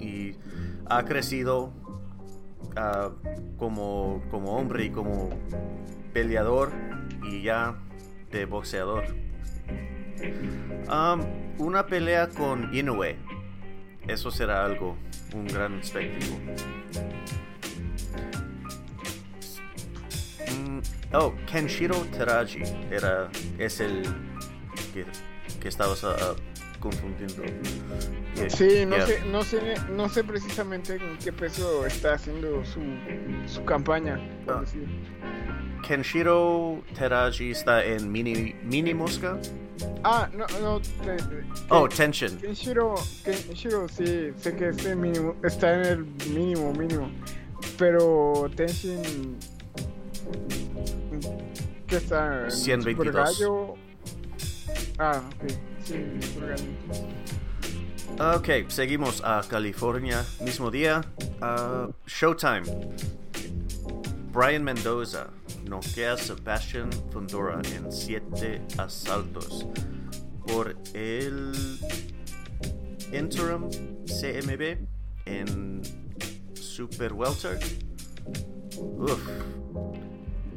Y 0.00 0.34
ha 0.90 1.04
crecido 1.04 1.72
ah, 2.76 3.10
como, 3.56 4.20
como 4.30 4.56
hombre 4.56 4.86
y 4.86 4.90
como 4.90 5.30
peleador 6.12 6.72
y 7.22 7.42
ya 7.42 7.76
de 8.30 8.44
boxeador. 8.44 9.04
Am, 10.88 11.22
una 11.58 11.86
pelea 11.86 12.28
con 12.28 12.74
Inoue. 12.74 13.16
Eso 14.06 14.30
será 14.30 14.64
algo, 14.64 14.96
un 15.34 15.46
gran 15.46 15.78
espectáculo. 15.80 16.38
Mm, 20.50 20.80
oh, 21.14 21.34
Kenshiro 21.50 21.96
Teraji 22.16 22.62
era, 22.90 23.28
es 23.58 23.80
el 23.80 24.02
que, 24.94 25.04
que 25.60 25.68
estabas 25.68 26.02
ah, 26.04 26.16
ah, 26.20 26.34
confundiendo. 26.80 27.42
Yeah, 28.34 28.48
Sí, 28.50 28.86
no 28.86 28.96
yeah. 28.96 29.06
sé, 29.06 29.22
no 29.30 29.42
sé, 29.42 29.74
no 29.90 30.08
sé 30.08 30.24
precisamente 30.24 30.94
en 30.94 31.18
qué 31.18 31.32
peso 31.32 31.84
está 31.86 32.14
haciendo 32.14 32.64
su, 32.64 32.80
su 33.46 33.64
campaña, 33.64 34.18
por 34.46 34.56
Ah. 34.56 34.60
decir. 34.60 34.86
Kenshiro 35.82 36.82
Teraji 36.94 37.50
está 37.50 37.84
en 37.84 38.10
Mini, 38.10 38.54
mini 38.64 38.94
Mosca. 38.94 39.38
Ah, 40.04 40.28
no, 40.32 40.46
no. 40.60 40.80
te- 40.80 41.16
te- 41.16 41.44
Oh, 41.70 41.88
Tension. 41.88 42.36
Kenshiro, 42.38 42.94
Kenshiro, 43.24 43.88
sí, 43.88 44.32
sé 44.36 44.56
que 44.56 44.68
este 44.70 44.94
mínimo, 44.96 45.34
está 45.44 45.74
en 45.74 45.80
el 45.86 46.04
mínimo, 46.32 46.72
mínimo. 46.72 47.10
Pero 47.78 48.50
Tenshin. 48.56 49.36
¿Qué 51.86 51.96
está? 51.96 52.44
¿En 52.44 52.50
122. 52.50 52.96
Super 53.14 53.46
Gallo? 53.48 53.74
Ah, 54.98 55.22
ok. 55.26 55.50
Sí, 55.84 55.94
Super 56.20 56.48
Gallo. 56.50 58.36
Ok, 58.36 58.48
seguimos 58.68 59.22
a 59.24 59.42
California, 59.48 60.24
mismo 60.40 60.70
día. 60.70 61.02
Ah, 61.40 61.88
Showtime. 62.06 62.62
Brian 64.32 64.62
Mendoza 64.62 65.28
noquea 65.68 66.14
a 66.14 66.16
Sebastian 66.16 66.90
Fundora 67.12 67.60
en 67.74 67.92
7 67.92 68.62
asaltos 68.78 69.66
por 70.46 70.76
el 70.94 71.52
interim 73.12 73.68
CMB 74.06 74.86
en 75.26 75.82
Super 76.54 77.12
Welter. 77.12 77.58
Uf. 78.78 79.20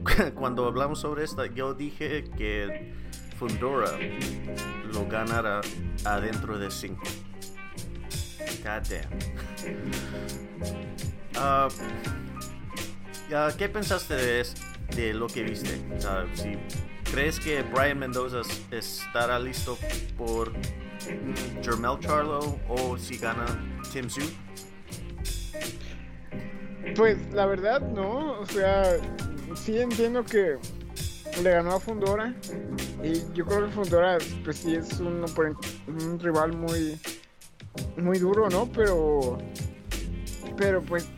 Cuando 0.36 0.66
hablamos 0.66 1.00
sobre 1.02 1.24
esta, 1.24 1.46
yo 1.48 1.74
dije 1.74 2.24
que 2.38 2.94
Fundora 3.38 3.92
lo 4.94 5.08
ganara 5.08 5.62
adentro 6.06 6.58
de 6.58 6.72
5. 6.72 7.02
God 8.64 8.84
damn. 8.90 9.10
Ya, 13.30 13.48
¿Qué 13.58 13.70
pensaste 13.70 14.16
de, 14.16 14.42
es- 14.42 14.56
de 14.96 15.14
lo 15.14 15.28
que 15.28 15.44
viste? 15.44 15.80
Si 16.34 16.58
¿Crees 17.12 17.42
que 17.42 17.62
Brian 17.62 18.00
Mendoza 18.00 18.42
estará 18.72 19.38
listo 19.38 19.78
por 20.18 20.54
Jermel 21.62 22.00
Charlo 22.00 22.58
o 22.70 22.98
si 22.98 23.18
gana 23.18 23.46
Tim 23.92 24.08
Tszyu? 24.08 24.24
Pues 26.96 27.18
la 27.34 27.46
verdad, 27.48 27.82
no. 27.82 28.40
O 28.40 28.46
sea, 28.46 28.96
sí 29.56 29.78
entiendo 29.80 30.24
que 30.24 30.58
le 31.44 31.52
ganó 31.52 31.76
a 31.76 31.80
Fundora. 31.82 32.34
Y 33.04 33.34
yo 33.34 33.46
creo 33.46 33.66
que 33.66 33.72
Fundora, 33.74 34.18
pues 34.46 34.58
sí 34.58 34.76
es 34.76 35.00
un, 35.02 35.26
un 35.88 36.20
rival 36.20 36.54
muy, 36.54 36.98
muy 37.98 38.20
duro, 38.20 38.50
¿no? 38.50 38.72
Pero, 38.72 39.38
pero 40.56 40.82
pues 40.82 41.10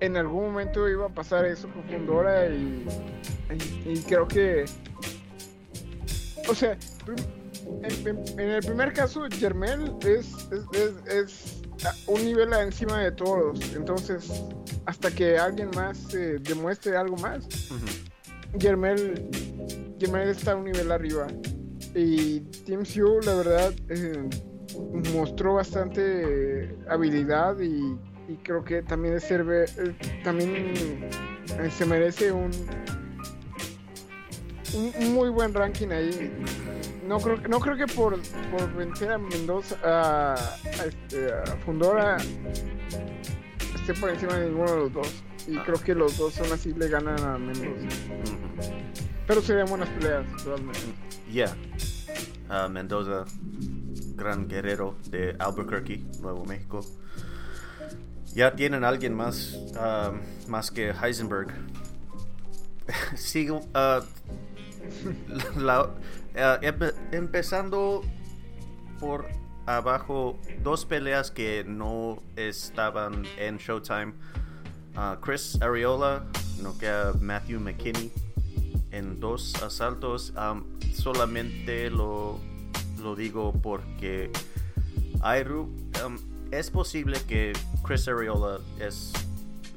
en 0.00 0.16
algún 0.16 0.44
momento 0.52 0.88
iba 0.88 1.06
a 1.06 1.08
pasar 1.08 1.44
eso 1.44 1.68
con 1.70 1.82
Fundora 1.84 2.46
y, 2.48 2.86
y, 3.86 3.90
y 3.92 4.02
creo 4.02 4.26
que, 4.28 4.64
o 6.48 6.54
sea, 6.54 6.76
en, 7.82 8.06
en- 8.08 8.40
en 8.40 8.48
el 8.50 8.62
primer 8.64 8.92
caso, 8.92 9.22
Germel 9.30 9.92
es, 10.02 10.32
es, 10.52 10.64
es, 10.72 11.12
es 11.12 11.62
a 11.86 11.94
un 12.10 12.24
nivel 12.24 12.52
encima 12.54 13.00
de 13.02 13.12
todos. 13.12 13.60
Entonces, 13.74 14.30
hasta 14.86 15.10
que 15.10 15.36
alguien 15.38 15.70
más 15.74 16.12
eh, 16.14 16.38
demuestre 16.40 16.96
algo 16.96 17.16
más, 17.16 17.44
Ujú. 17.70 18.58
Germel, 18.58 19.28
Germel 20.00 20.28
está 20.30 20.52
a 20.52 20.56
un 20.56 20.64
nivel 20.64 20.90
arriba. 20.90 21.26
Y 21.94 22.40
Team 22.66 22.84
Sue, 22.84 23.20
la 23.24 23.34
verdad, 23.34 23.72
eh, 23.88 24.28
mostró 25.14 25.54
bastante 25.54 26.76
habilidad 26.88 27.58
y, 27.60 27.96
y 28.28 28.36
creo 28.36 28.62
que 28.64 28.82
también 28.82 29.14
es 29.14 29.24
serve- 29.30 29.70
eh, 29.78 29.94
también 30.22 30.74
eh, 30.74 31.70
se 31.70 31.86
merece 31.86 32.30
un, 32.30 32.50
un, 34.74 35.14
muy 35.14 35.30
buen 35.30 35.54
ranking 35.54 35.88
ahí. 35.88 36.30
No 37.06 37.18
creo, 37.20 37.38
no 37.48 37.58
creo 37.58 37.76
que 37.76 37.86
por, 37.86 38.18
por 38.50 38.72
vencer 38.74 39.10
a 39.12 39.18
Mendoza, 39.18 39.76
a, 39.82 40.34
a 40.34 40.84
este, 40.86 41.32
a 41.32 41.56
Fundora, 41.64 42.18
esté 43.74 43.94
por 43.94 44.10
encima 44.10 44.34
de 44.36 44.50
ninguno 44.50 44.70
de 44.72 44.76
los 44.80 44.92
dos. 44.92 45.24
Y 45.46 45.56
Ah. 45.56 45.62
creo 45.64 45.80
que 45.80 45.94
los 45.94 46.18
dos 46.18 46.38
aún 46.40 46.52
así 46.52 46.74
le 46.74 46.88
ganan 46.88 47.18
a 47.20 47.38
Mendoza. 47.38 47.86
Pero 49.26 49.40
serían 49.40 49.66
buenas 49.68 49.88
peleas, 49.90 50.26
totalmente. 50.44 50.80
Yeah. 51.32 51.56
Ah, 52.50 52.68
Mendoza, 52.68 53.24
gran 54.16 54.46
guerrero 54.48 54.96
de 55.10 55.34
Albuquerque, 55.38 56.04
Nuevo 56.20 56.44
México. 56.44 56.80
Ya 58.34 58.54
tienen 58.54 58.84
alguien 58.84 59.14
más, 59.14 59.58
ah, 59.76 60.12
más 60.46 60.70
que 60.70 60.90
Heisenberg. 60.90 61.48
Sigo. 63.16 63.60
empe- 66.62 66.94
empezando 67.12 68.02
por 69.00 69.26
abajo, 69.66 70.38
dos 70.62 70.84
peleas 70.86 71.30
que 71.30 71.64
no 71.66 72.22
estaban 72.36 73.24
en 73.38 73.58
Showtime. 73.58 74.14
Chris 75.22 75.60
Ariola 75.62 76.24
noquea 76.60 77.10
a 77.10 77.12
Matthew 77.12 77.60
McKinney 77.60 78.10
en 78.90 79.20
dos 79.20 79.54
asaltos. 79.62 80.32
Solamente 80.94 81.90
lo, 81.90 82.40
lo 83.00 83.14
digo 83.14 83.52
porque 83.52 84.30
Airu, 85.20 85.70
es 86.50 86.70
posible 86.70 87.18
que 87.26 87.52
Chris 87.84 88.08
Ariola 88.08 88.60
es 88.80 89.12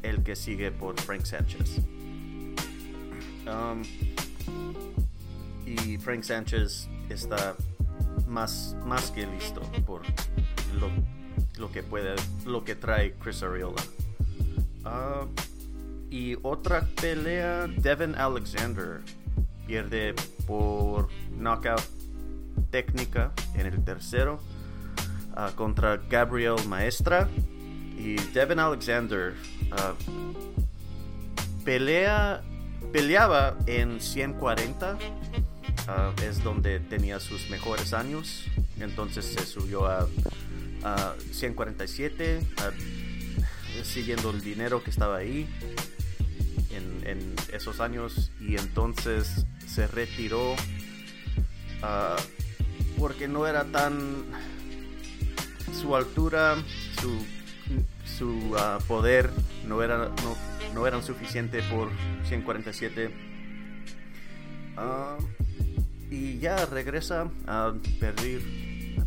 el 0.04 0.24
que 0.24 0.36
sigue 0.36 0.72
por 0.72 1.00
Frank 1.02 1.26
Sanchez. 1.26 1.80
Um, 3.48 3.82
y 5.66 5.98
Frank 5.98 6.24
Sanchez 6.24 6.88
está 7.10 7.56
más, 8.28 8.76
más 8.86 9.12
que 9.12 9.26
listo 9.28 9.62
por 9.86 10.02
lo, 10.80 10.90
lo 11.58 11.72
que 11.72 11.84
puede, 11.84 12.16
lo 12.46 12.64
que 12.64 12.76
trae 12.76 13.14
Chris 13.16 13.44
Ariola. 13.44 13.82
Uh, 14.86 15.28
y 16.10 16.38
otra 16.42 16.88
pelea, 17.02 17.68
Devin 17.68 18.16
Alexander 18.16 19.02
pierde 19.68 20.14
por 20.46 21.10
knockout 21.38 21.82
técnica 22.70 23.32
en 23.56 23.68
el 23.68 23.84
tercero 23.84 24.40
uh, 25.36 25.54
contra 25.56 25.98
Gabriel 26.10 26.56
Maestra. 26.68 27.30
Y 27.98 28.16
Devin 28.34 28.60
Alexander 28.60 29.34
uh, 29.72 29.96
pelea, 31.64 32.42
peleaba 32.92 33.58
en 33.68 34.02
140. 34.02 34.94
Uh, 34.94 36.22
es 36.24 36.44
donde 36.44 36.80
tenía 36.80 37.20
sus 37.20 37.50
mejores 37.50 37.94
años. 37.94 38.46
Entonces 38.80 39.26
se 39.26 39.46
subió 39.46 39.86
a, 39.86 40.08
a 40.84 41.14
147, 41.32 42.46
siguiendo 43.84 44.32
el 44.32 44.42
dinero 44.42 44.84
que 44.84 44.90
estaba 44.90 45.18
ahí 45.18 45.48
en, 46.72 47.08
en, 47.08 47.36
esos 47.54 47.80
años. 47.80 48.32
Y 48.40 48.56
entonces 48.56 49.46
se 49.68 49.88
retiró 49.88 50.56
porque 52.98 53.28
no 53.28 53.48
era 53.48 53.66
tan 53.66 54.26
su 55.74 55.96
altura, 55.96 56.56
su, 57.00 57.26
su 58.06 58.28
uh, 58.54 58.82
poder 58.88 59.30
no, 59.68 59.82
era, 59.82 59.98
no, 59.98 60.36
no 60.74 60.88
eran 60.88 61.04
suficiente 61.04 61.62
por 61.64 61.90
147. 62.26 63.12
Uh, 64.78 65.22
y 66.10 66.40
ya 66.40 66.66
regresa 66.66 67.30
a 67.48 67.74
perder, 68.00 68.42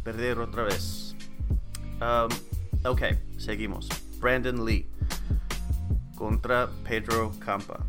perder 0.02 0.38
otra 0.38 0.64
vez. 0.64 1.14
Um, 2.00 2.28
ok, 2.88 3.02
seguimos. 3.38 3.88
Brandon 4.20 4.64
Lee 4.64 4.88
contra 6.16 6.70
Pedro 6.88 7.32
Campa. 7.38 7.84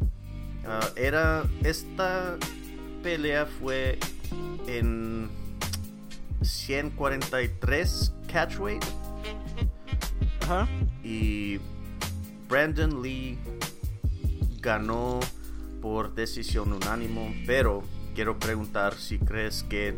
Era 0.96 1.44
esta 1.64 2.38
pelea 3.04 3.46
fue 3.46 4.00
en 4.68 5.30
143 6.42 8.12
Ajá. 10.42 10.68
Y 11.04 11.60
Brandon 12.50 13.02
Lee 13.02 13.38
ganó 14.62 15.20
por 15.82 16.14
decisión 16.16 16.74
unánimo, 16.74 17.34
pero 17.46 17.84
quiero 18.16 18.38
preguntar 18.40 18.96
si 18.96 19.20
crees 19.20 19.64
que 19.64 19.96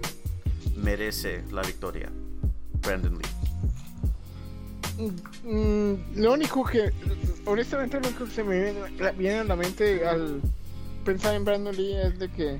merece 0.76 1.44
la 1.52 1.62
victoria. 1.62 2.10
Brandon 2.82 3.18
Lee. 3.18 3.28
Mm, 5.44 6.20
lo 6.20 6.34
único 6.34 6.66
que, 6.66 6.92
honestamente, 7.46 8.00
lo 8.00 8.08
único 8.08 8.26
que 8.26 8.32
se 8.32 8.44
me 8.44 8.74
viene 9.18 9.40
a 9.40 9.44
la 9.44 9.56
mente 9.56 10.06
al 10.08 10.42
pensar 11.06 11.36
en 11.36 11.46
Brandon 11.46 11.76
Lee 11.76 11.96
es 11.96 12.20
de 12.20 12.30
que 12.30 12.60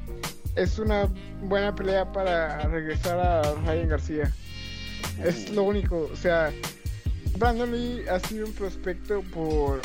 es 0.56 0.80
una 0.80 1.10
buena 1.42 1.76
pelea 1.76 2.12
para 2.12 2.60
regresar 2.68 3.20
a 3.20 3.42
Ryan 3.66 3.90
García. 3.90 4.34
Es 5.24 5.50
lo 5.50 5.64
único, 5.64 6.10
o 6.12 6.16
sea, 6.16 6.54
Brandon 7.38 7.72
Lee 7.72 8.08
ha 8.08 8.20
sido 8.20 8.46
un 8.46 8.54
prospecto 8.54 9.22
por 9.34 9.82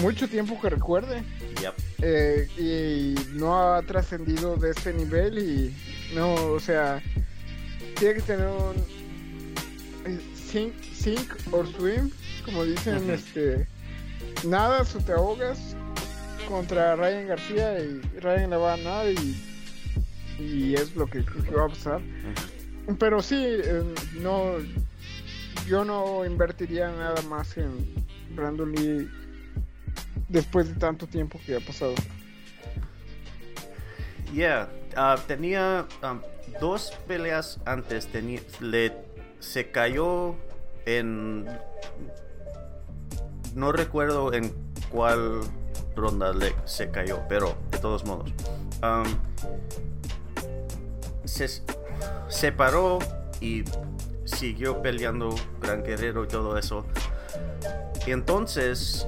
mucho 0.00 0.28
tiempo 0.28 0.60
que 0.60 0.70
recuerde. 0.70 1.22
Eh, 2.02 2.48
y 2.56 3.36
no 3.38 3.74
ha 3.74 3.82
trascendido 3.82 4.56
de 4.56 4.70
este 4.70 4.94
nivel 4.94 5.38
y 5.38 5.74
no, 6.14 6.34
o 6.34 6.60
sea, 6.60 7.02
tiene 7.98 8.14
que 8.14 8.22
tener 8.22 8.46
un 8.46 8.74
sink, 10.34 10.72
or 11.52 11.66
swim, 11.74 12.10
como 12.44 12.64
dicen, 12.64 13.10
este, 13.10 13.66
nada, 14.44 14.82
o 14.82 14.98
te 14.98 15.12
ahogas 15.12 15.76
contra 16.48 16.96
Ryan 16.96 17.28
García 17.28 17.78
y 17.80 18.00
Ryan 18.20 18.50
le 18.50 18.56
va 18.56 18.74
a 18.74 18.76
ganar 18.76 19.06
y, 19.06 19.36
y 20.38 20.74
es 20.74 20.96
lo 20.96 21.06
que 21.06 21.24
creo 21.24 21.44
que 21.44 21.54
va 21.54 21.64
a 21.66 21.68
pasar. 21.68 22.00
Pero 22.98 23.22
sí, 23.22 23.36
eh, 23.46 23.84
no, 24.20 24.54
yo 25.66 25.84
no 25.84 26.24
invertiría 26.24 26.90
nada 26.90 27.22
más 27.22 27.56
en 27.56 27.94
Brandon 28.34 28.72
Lee 28.72 29.08
después 30.28 30.68
de 30.68 30.74
tanto 30.74 31.06
tiempo 31.06 31.40
que 31.44 31.56
ha 31.56 31.60
pasado. 31.60 31.94
Yeah, 34.32 34.68
uh, 34.96 35.20
tenía 35.26 35.86
um, 36.02 36.20
dos 36.60 36.92
peleas 37.06 37.58
antes, 37.64 38.06
tenía, 38.06 38.40
le, 38.60 38.92
se 39.40 39.70
cayó 39.70 40.36
en... 40.86 41.46
No 43.54 43.72
recuerdo 43.72 44.32
en 44.32 44.52
cuál 44.90 45.40
ronda 45.96 46.32
le, 46.32 46.54
se 46.64 46.90
cayó, 46.90 47.22
pero 47.28 47.56
de 47.70 47.78
todos 47.78 48.04
modos. 48.04 48.32
Se 51.24 51.48
separó 52.30 52.98
y 53.40 53.64
siguió 54.24 54.80
peleando 54.80 55.34
Gran 55.60 55.82
Guerrero 55.82 56.24
y 56.24 56.28
todo 56.28 56.56
eso. 56.56 56.86
Y 58.06 58.12
entonces 58.12 59.06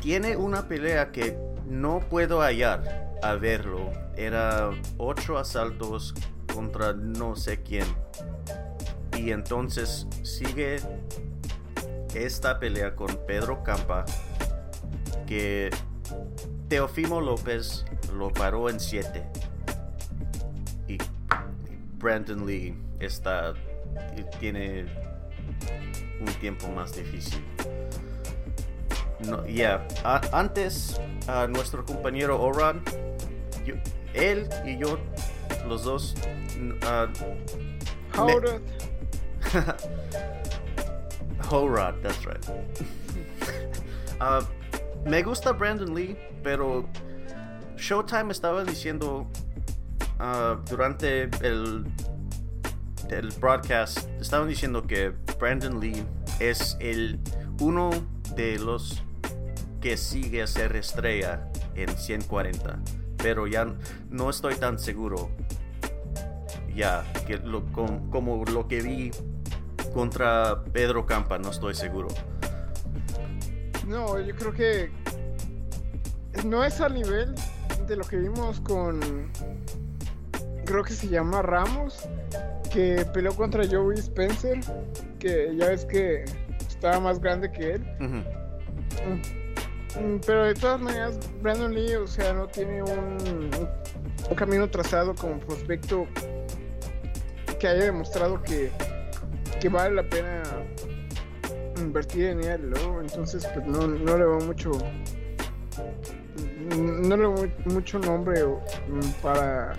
tiene 0.00 0.36
una 0.36 0.68
pelea 0.68 1.10
que 1.10 1.36
no 1.66 2.00
puedo 2.00 2.40
hallar 2.40 3.16
a 3.22 3.34
verlo. 3.34 3.90
Era 4.16 4.70
ocho 4.98 5.38
asaltos 5.38 6.14
contra 6.54 6.92
no 6.92 7.34
sé 7.36 7.62
quién. 7.62 7.86
Y 9.16 9.32
entonces 9.32 10.06
sigue 10.22 10.76
esta 12.14 12.58
pelea 12.58 12.94
con 12.94 13.18
Pedro 13.26 13.62
Campa 13.62 14.04
que 15.26 15.70
Teofimo 16.68 17.20
López 17.20 17.84
lo 18.14 18.32
paró 18.32 18.68
en 18.68 18.80
7. 18.80 19.39
Brandon 22.00 22.46
Lee 22.46 22.74
está 22.98 23.54
tiene 24.40 24.86
un 26.20 26.26
tiempo 26.40 26.68
más 26.68 26.94
difícil. 26.94 27.44
No, 29.20 29.46
ya, 29.46 29.86
antes 30.32 30.98
a 31.28 31.46
nuestro 31.46 31.84
compañero 31.84 32.40
Oran, 32.40 32.82
él 34.14 34.48
y 34.64 34.78
yo, 34.78 34.98
los 35.68 35.84
dos. 35.84 36.14
Uh, 36.82 37.06
Horad. 38.18 38.60
Horad, 41.50 41.94
that's 42.02 42.24
right. 42.24 42.44
uh, 44.20 44.42
me 45.04 45.22
gusta 45.22 45.52
Brandon 45.52 45.94
Lee, 45.94 46.16
pero 46.42 46.88
Showtime 47.76 48.30
estaba 48.30 48.64
diciendo 48.64 49.26
uh, 50.20 50.60
durante 50.68 51.24
el, 51.40 51.86
el 53.08 53.28
broadcast, 53.40 54.08
estaban 54.20 54.48
diciendo 54.48 54.86
que 54.86 55.12
Brandon 55.38 55.80
Lee 55.80 56.04
es 56.38 56.76
el 56.80 57.18
uno 57.60 57.90
de 58.36 58.58
los 58.58 59.02
que 59.80 59.96
sigue 59.96 60.42
a 60.42 60.46
ser 60.46 60.76
estrella 60.76 61.50
en 61.74 61.88
140, 61.88 62.78
pero 63.16 63.46
ya 63.46 63.74
no 64.10 64.30
estoy 64.30 64.54
tan 64.54 64.78
seguro. 64.78 65.30
Ya, 66.74 67.04
que 67.26 67.38
lo, 67.38 67.64
como 67.72 68.44
lo 68.44 68.68
que 68.68 68.80
vi 68.80 69.10
contra 69.92 70.62
Pedro 70.72 71.04
Campa, 71.04 71.38
no 71.38 71.50
estoy 71.50 71.74
seguro. 71.74 72.08
No, 73.86 74.20
yo 74.20 74.34
creo 74.36 74.52
que 74.52 74.90
no 76.44 76.64
es 76.64 76.80
al 76.80 76.94
nivel 76.94 77.34
de 77.88 77.96
lo 77.96 78.04
que 78.04 78.16
vimos 78.16 78.60
con. 78.60 79.00
Creo 80.70 80.84
que 80.84 80.92
se 80.92 81.08
llama 81.08 81.42
Ramos, 81.42 82.08
que 82.72 83.04
peleó 83.12 83.34
contra 83.34 83.66
Joey 83.66 83.98
Spencer, 83.98 84.60
que 85.18 85.52
ya 85.56 85.66
ves 85.66 85.84
que 85.84 86.24
estaba 86.60 87.00
más 87.00 87.18
grande 87.18 87.50
que 87.50 87.72
él. 87.72 87.82
Mm, 89.98 90.20
pero 90.24 90.44
de 90.44 90.54
todas 90.54 90.80
maneras, 90.80 91.18
Brandon 91.42 91.74
Lee, 91.74 91.96
o 91.96 92.06
sea, 92.06 92.32
no 92.34 92.46
tiene 92.46 92.84
un, 92.84 93.50
un 94.30 94.36
camino 94.36 94.70
trazado 94.70 95.12
como 95.16 95.40
prospecto 95.40 96.06
que 97.58 97.66
haya 97.66 97.86
demostrado 97.86 98.40
que, 98.40 98.70
que 99.60 99.68
vale 99.68 99.96
la 99.96 100.08
pena 100.08 100.44
invertir 101.78 102.26
en 102.26 102.44
él, 102.44 102.70
¿no? 102.70 103.00
Entonces, 103.00 103.44
pues 103.52 103.66
no, 103.66 103.88
no 103.88 104.16
le 104.16 104.24
va 104.24 104.38
mucho 104.38 104.70
no 106.76 107.16
le 107.16 107.24
doy 107.24 107.52
mucho 107.64 107.98
nombre 107.98 108.44
mm, 108.44 109.22
para 109.22 109.74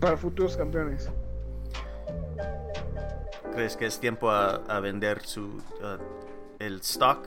para 0.00 0.16
futuros 0.16 0.56
campeones. 0.56 1.10
¿Crees 3.54 3.76
que 3.76 3.86
es 3.86 3.98
tiempo 3.98 4.30
a, 4.30 4.56
a 4.68 4.80
vender 4.80 5.20
su 5.24 5.46
uh, 5.46 5.98
el 6.58 6.76
stock? 6.80 7.26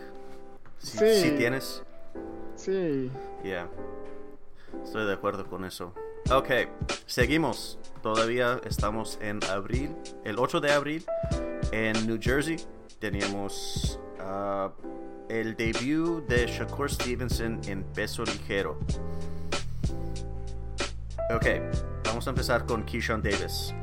Si, 0.79 0.97
Sí. 0.97 1.21
si 1.21 1.31
tienes. 1.31 1.83
Sí. 2.55 3.11
Yeah. 3.43 3.67
Estoy 4.83 5.05
de 5.05 5.13
acuerdo 5.13 5.45
con 5.47 5.65
eso. 5.65 5.93
Ok, 6.31 6.49
seguimos. 7.05 7.77
Todavía 8.01 8.59
estamos 8.65 9.19
en 9.21 9.39
abril, 9.51 9.95
el 10.23 10.39
8 10.39 10.59
de 10.61 10.71
abril, 10.71 11.05
en 11.71 12.07
New 12.07 12.17
Jersey. 12.19 12.57
Teníamos 12.99 13.99
ah, 14.19 14.71
el 15.29 15.55
debut 15.55 16.25
de 16.27 16.47
Shakur 16.47 16.89
Stevenson 16.89 17.59
en 17.67 17.83
peso 17.83 18.23
ligero. 18.23 18.79
Ok, 21.35 21.45
vamos 22.21 22.27
a 22.27 22.29
empezar 22.29 22.65
con 22.67 22.83
Keyshawn 22.83 23.23
Davis. 23.23 23.73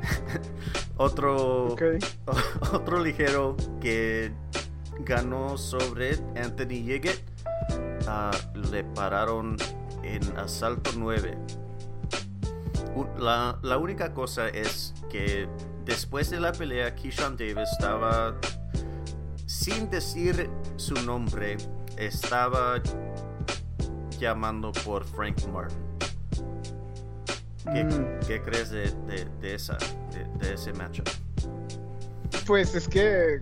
otro, 0.97 1.75
otro 2.73 3.03
ligero 3.03 3.57
que 3.81 4.33
ganó 5.01 5.59
sobre 5.59 6.13
Anthony 6.37 6.85
Yiggett. 6.85 7.21
Ah, 8.07 8.31
le 8.71 8.85
pararon 8.85 9.57
en 10.05 10.23
asalto 10.39 10.93
9. 10.97 11.37
U- 12.95 13.09
La, 13.19 13.59
la 13.63 13.77
única 13.77 14.15
cosa 14.15 14.47
es 14.51 14.95
que 15.11 15.49
después 15.85 16.31
de 16.31 16.39
la 16.39 16.53
pelea, 16.53 16.95
Keyshawn 16.95 17.37
Davis 17.37 17.69
estaba, 17.73 18.37
sin 19.47 19.91
decir 19.91 20.49
su 20.77 20.95
nombre, 21.05 21.57
estaba 21.97 22.81
llamando 24.21 24.71
por 24.85 25.05
Frank 25.05 25.45
Martin. 25.53 25.88
¿Qué, 27.65 27.85
Mm. 27.85 28.21
qué 28.27 28.41
crees 28.43 28.71
de, 28.71 28.91
de- 29.07 29.27
de 29.41 29.55
esa, 29.55 29.77
de, 30.13 30.25
de 30.47 30.55
ese 30.55 30.73
matchup? 30.73 31.09
Pues 32.47 32.75
es 32.75 32.89
que 32.89 33.41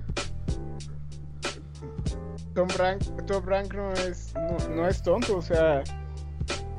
Tom 2.55 2.68
Brank, 2.76 3.02
Tom 3.26 3.44
Brank 3.44 3.74
no 3.74 3.92
es 3.92 4.33
no, 4.35 4.57
no 4.74 4.88
es 4.88 5.02
tonto, 5.02 5.37
o 5.37 5.42
sea, 5.42 5.85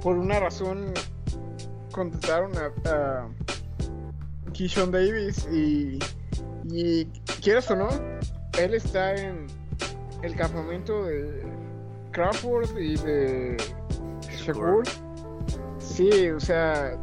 por 0.02 0.18
una 0.18 0.40
razón 0.40 0.92
contrataron 1.92 2.52
a, 2.58 2.90
a 2.90 3.28
Keyshawn 4.54 4.92
Davis 4.92 5.48
y, 5.52 6.00
y 6.70 7.06
quieras 7.42 7.70
o 7.72 7.76
no, 7.76 7.90
él 8.60 8.74
está 8.74 9.16
en 9.16 9.46
el 10.24 10.36
campamento 10.36 11.06
de 11.06 11.44
Crawford 12.12 12.76
y 12.78 12.96
de 12.98 13.58
Shakur. 14.32 14.84
Sí, 15.80 16.30
o 16.30 16.40
sea, 16.40 16.98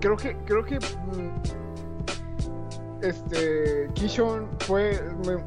creo 0.00 0.16
que 0.16 0.36
creo 0.44 0.64
que 0.64 0.78
mm, 0.78 1.58
este 3.02 3.88
Kishon 3.94 4.48
fue 4.60 5.00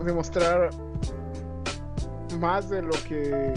demostrar 0.04 0.70
más 2.40 2.70
de 2.70 2.82
lo 2.82 2.94
que 3.08 3.54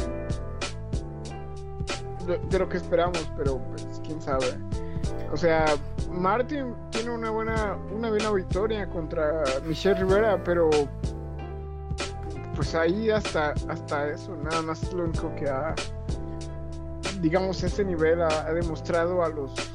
de, 2.26 2.58
lo 2.58 2.68
que 2.68 2.78
esperamos, 2.78 3.30
pero 3.36 3.58
pues 3.68 4.00
quién 4.02 4.20
sabe. 4.20 4.46
O 5.30 5.36
sea, 5.36 5.66
Martin 6.10 6.74
tiene 6.90 7.10
una 7.10 7.30
buena 7.30 7.76
una 7.94 8.08
buena 8.08 8.30
victoria 8.30 8.88
contra 8.88 9.44
Michelle 9.66 10.00
Rivera, 10.00 10.42
pero 10.42 10.70
pues 12.54 12.74
ahí 12.74 13.10
hasta 13.10 13.54
hasta 13.68 14.08
eso, 14.08 14.36
nada 14.36 14.62
más 14.62 14.82
es 14.82 14.92
lo 14.92 15.04
único 15.04 15.34
que 15.34 15.48
ha 15.48 15.74
digamos 17.20 17.62
ese 17.62 17.84
nivel 17.84 18.22
ha 18.22 18.52
demostrado 18.52 19.22
a 19.24 19.28
los 19.28 19.73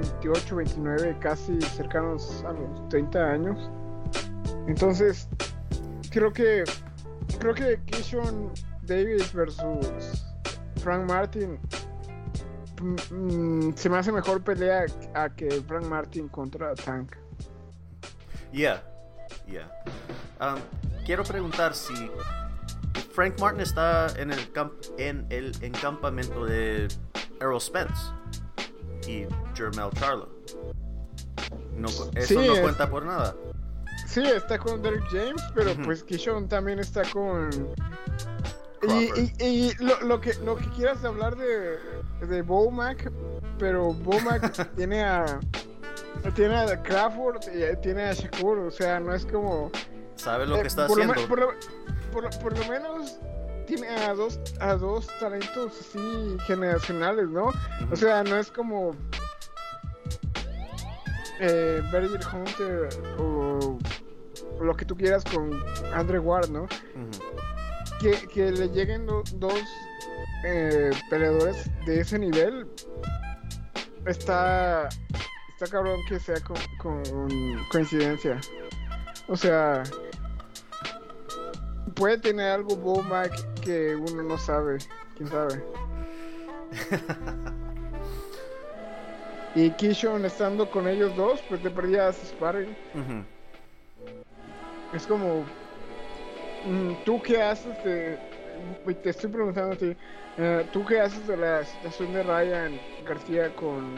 28, 0.00 0.56
29, 0.56 1.16
casi 1.20 1.60
cercanos 1.60 2.44
a 2.44 2.52
los 2.52 2.88
30 2.88 3.18
años. 3.18 3.70
Entonces, 4.66 5.28
creo 6.10 6.32
que 6.32 6.64
creo 7.38 7.54
que 7.54 7.80
Kishon 7.86 8.52
Davis 8.82 9.32
versus 9.32 10.24
Frank 10.82 11.08
Martin 11.08 11.58
mm, 13.10 13.72
se 13.74 13.88
me 13.88 13.98
hace 13.98 14.12
mejor 14.12 14.42
pelea 14.42 14.86
a 15.14 15.28
que 15.28 15.50
Frank 15.62 15.84
Martin 15.86 16.28
contra 16.28 16.74
Tank. 16.74 17.16
Yeah, 18.52 18.82
yeah. 19.46 19.68
Um, 20.40 20.60
quiero 21.04 21.24
preguntar 21.24 21.74
si 21.74 22.10
Frank 23.12 23.38
Martin 23.40 23.60
está 23.60 24.08
en 24.18 24.30
el 24.30 24.52
camp 24.52 24.72
en 24.98 25.26
el 25.30 25.52
encampamento 25.62 26.44
de 26.44 26.88
Errol 27.40 27.60
Spence 27.60 28.15
y 29.06 29.26
Jermel 29.54 29.90
Charlo. 29.98 30.28
No, 31.76 31.88
eso 31.88 32.06
Sí, 32.22 32.34
no 32.36 32.54
es- 32.54 32.60
cuenta 32.60 32.88
por 32.88 33.04
nada. 33.04 33.34
Sí, 34.06 34.22
está 34.24 34.58
con 34.58 34.82
Derek 34.82 35.04
James, 35.10 35.42
pero 35.54 35.74
pues 35.84 36.02
Kishon 36.02 36.48
también 36.48 36.78
está 36.78 37.02
con 37.10 37.50
Y, 38.82 38.86
Crawford. 39.08 39.18
y- 39.18 39.44
y 39.44 39.74
lo, 39.80 40.00
lo 40.02 40.20
que 40.20 40.34
lo 40.44 40.56
que 40.56 40.68
quieras 40.70 41.04
hablar 41.04 41.36
de, 41.36 41.78
de 42.26 42.42
Bomac, 42.42 43.10
pero 43.58 43.92
Bomac 43.92 44.52
tiene 44.76 45.02
a 45.02 45.40
tiene 46.34 46.56
a 46.56 46.82
Crawford 46.82 47.40
y 47.54 47.76
tiene 47.82 48.04
a 48.04 48.12
Shakur, 48.12 48.58
o 48.58 48.70
sea, 48.70 49.00
no 49.00 49.14
es 49.14 49.26
como 49.26 49.70
¿Sabe 50.16 50.46
lo 50.46 50.56
eh, 50.56 50.62
que 50.62 50.68
está 50.68 50.86
por, 50.86 51.00
haciendo? 51.00 51.20
me- 51.20 51.26
por, 51.28 51.38
lo, 51.40 51.48
por 52.12 52.22
lo- 52.24 52.30
por 52.40 52.58
lo 52.58 52.66
menos 52.68 53.18
tiene 53.66 53.88
a 53.88 54.14
dos 54.14 54.38
a 54.60 54.74
dos 54.74 55.06
talentos 55.20 55.72
así 55.80 56.36
generacionales, 56.46 57.28
¿no? 57.28 57.52
O 57.90 57.96
sea, 57.96 58.22
no 58.24 58.36
es 58.38 58.50
como 58.50 58.92
eh, 61.40 61.82
Berger 61.92 62.20
Hunter 62.32 62.88
o, 63.18 63.78
o 64.58 64.64
lo 64.64 64.74
que 64.74 64.84
tú 64.84 64.96
quieras 64.96 65.24
con 65.24 65.52
Andre 65.92 66.18
Ward, 66.18 66.48
¿no? 66.48 66.66
Que, 68.00 68.12
que 68.28 68.50
le 68.52 68.68
lleguen 68.68 69.06
do- 69.06 69.22
dos 69.34 69.58
eh, 70.44 70.90
peleadores 71.10 71.70
de 71.86 72.00
ese 72.00 72.18
nivel 72.18 72.66
está 74.06 74.88
está 75.54 75.66
cabrón 75.70 75.98
que 76.08 76.20
sea 76.20 76.38
con, 76.40 76.56
con 76.78 77.02
coincidencia 77.72 78.38
o 79.28 79.36
sea 79.36 79.82
puede 81.94 82.18
tener 82.18 82.50
algo 82.52 82.76
Bomac 82.76 83.32
que 83.66 83.96
uno 83.96 84.22
no 84.22 84.38
sabe 84.38 84.78
quién 85.16 85.28
sabe 85.28 85.62
y 89.56 89.70
Kishon 89.72 90.24
estando 90.24 90.70
con 90.70 90.86
ellos 90.86 91.16
dos 91.16 91.40
pues 91.48 91.60
te 91.62 91.70
perdías 91.70 92.16
sparring 92.16 92.76
Ujú. 92.94 93.24
Es 94.94 95.04
como. 95.06 95.44
mm, 96.64 96.92
¿Tú 97.04 97.20
qué 97.20 97.42
haces 97.42 97.76
de.? 97.84 98.18
Te 99.02 99.10
estoy 99.10 99.30
preguntando 99.30 99.74
a 99.74 99.76
ti. 99.76 99.94
eh, 100.38 100.66
¿Tú 100.72 100.84
qué 100.86 101.00
haces 101.00 101.26
de 101.26 101.36
la 101.36 101.64
situación 101.64 102.12
de 102.14 102.22
Ryan 102.22 102.80
García 103.06 103.54
con. 103.56 103.96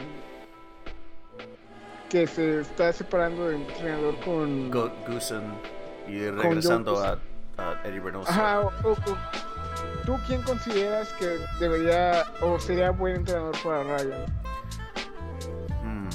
que 2.09 2.25
se 2.25 2.61
está 2.61 2.91
separando 2.91 3.47
de 3.49 3.57
entrenador 3.57 4.19
con. 4.21 4.71
Go- 4.71 4.91
Goosen 5.07 5.43
y 6.07 6.27
regresando 6.29 6.97
a, 6.99 7.19
a 7.57 7.81
Eddie 7.85 7.99
Reynoso. 8.01 8.29
Ajá, 8.31 8.61
o- 8.61 8.71
¿Tú 10.09 10.17
quién 10.25 10.41
consideras 10.41 11.13
que 11.19 11.37
debería. 11.59 12.25
o 12.41 12.59
sería 12.59 12.89
buen 12.89 13.17
entrenador 13.17 13.55
para 13.63 13.83
Ryan? 13.83 14.25
Mm. 15.83 16.09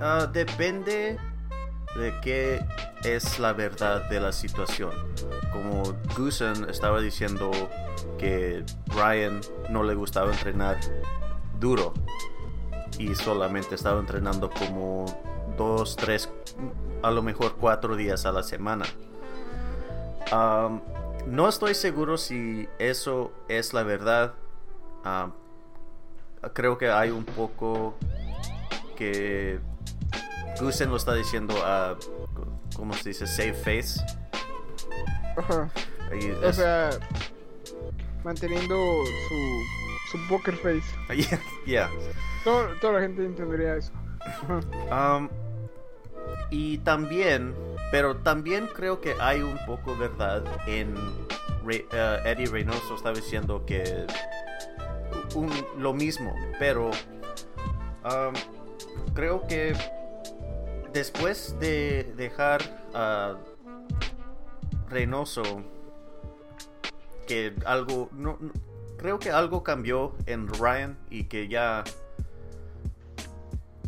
Ah, 0.00 0.26
depende 0.32 1.18
de 1.94 2.20
qué 2.22 2.64
es 3.04 3.38
la 3.38 3.52
verdad 3.52 4.08
de 4.08 4.18
la 4.18 4.32
situación. 4.32 4.92
Como 5.52 5.82
Goosen 6.16 6.70
estaba 6.70 7.02
diciendo 7.02 7.50
que 8.16 8.64
Ryan 8.86 9.42
no 9.68 9.82
le 9.82 9.94
gustaba 9.94 10.32
entrenar 10.32 10.78
duro 11.60 11.92
y 12.98 13.14
solamente 13.14 13.74
estaba 13.74 14.00
entrenando 14.00 14.48
como 14.48 15.04
dos, 15.58 15.96
tres, 15.96 16.30
a 17.02 17.10
lo 17.10 17.22
mejor 17.22 17.56
cuatro 17.60 17.94
días 17.94 18.24
a 18.24 18.32
la 18.32 18.42
semana. 18.42 18.86
Am, 20.32 20.80
no 21.26 21.48
estoy 21.48 21.74
seguro 21.74 22.16
si 22.18 22.68
eso 22.78 23.32
es 23.48 23.72
la 23.72 23.82
verdad. 23.82 24.34
Am, 25.04 25.32
creo 26.54 26.78
que 26.78 26.90
hay 26.90 27.10
un 27.10 27.24
poco 27.24 27.94
que 28.96 29.58
Gusen 30.60 30.90
lo 30.90 30.96
está 30.96 31.14
diciendo 31.14 31.54
a, 31.64 31.96
¿cómo 32.74 32.92
se 32.94 33.10
dice? 33.10 33.26
Save 33.26 33.54
face. 33.54 34.00
Ajá. 35.36 35.70
O 36.44 36.52
sea, 36.52 36.90
manteniendo 38.24 38.74
su, 39.28 40.16
su 40.18 40.28
poker 40.28 40.54
face. 40.56 40.82
yeah, 41.16 41.40
yeah. 41.66 41.90
Todo- 42.44 42.68
toda 42.80 42.92
la 42.94 43.00
gente 43.00 43.24
entendería 43.24 43.76
eso. 43.76 43.92
Um, 44.90 45.28
y 46.50 46.78
también, 46.78 47.54
pero 47.90 48.16
también 48.16 48.68
creo 48.72 49.00
que 49.00 49.14
hay 49.20 49.40
un 49.42 49.58
poco 49.66 49.96
verdad 49.96 50.42
en 50.66 50.96
uh, 50.96 51.70
Eddie 52.24 52.46
Reynoso 52.46 52.94
estaba 52.96 53.14
diciendo 53.14 53.64
que 53.66 54.06
lo 55.78 55.92
mismo, 55.92 56.34
pero 56.58 56.86
um, 58.04 58.34
creo 59.14 59.46
que 59.46 59.74
después 60.92 61.58
de 61.60 62.12
dejar 62.16 62.62
a 62.94 63.36
Reynoso 64.88 65.42
que 67.26 67.54
algo 67.66 68.08
no, 68.12 68.36
no- 68.40 68.52
creo 68.96 69.18
que 69.18 69.30
algo 69.30 69.62
cambió 69.62 70.14
en 70.26 70.48
Ryan 70.48 70.96
y 71.10 71.24
que 71.24 71.48
ya 71.48 71.84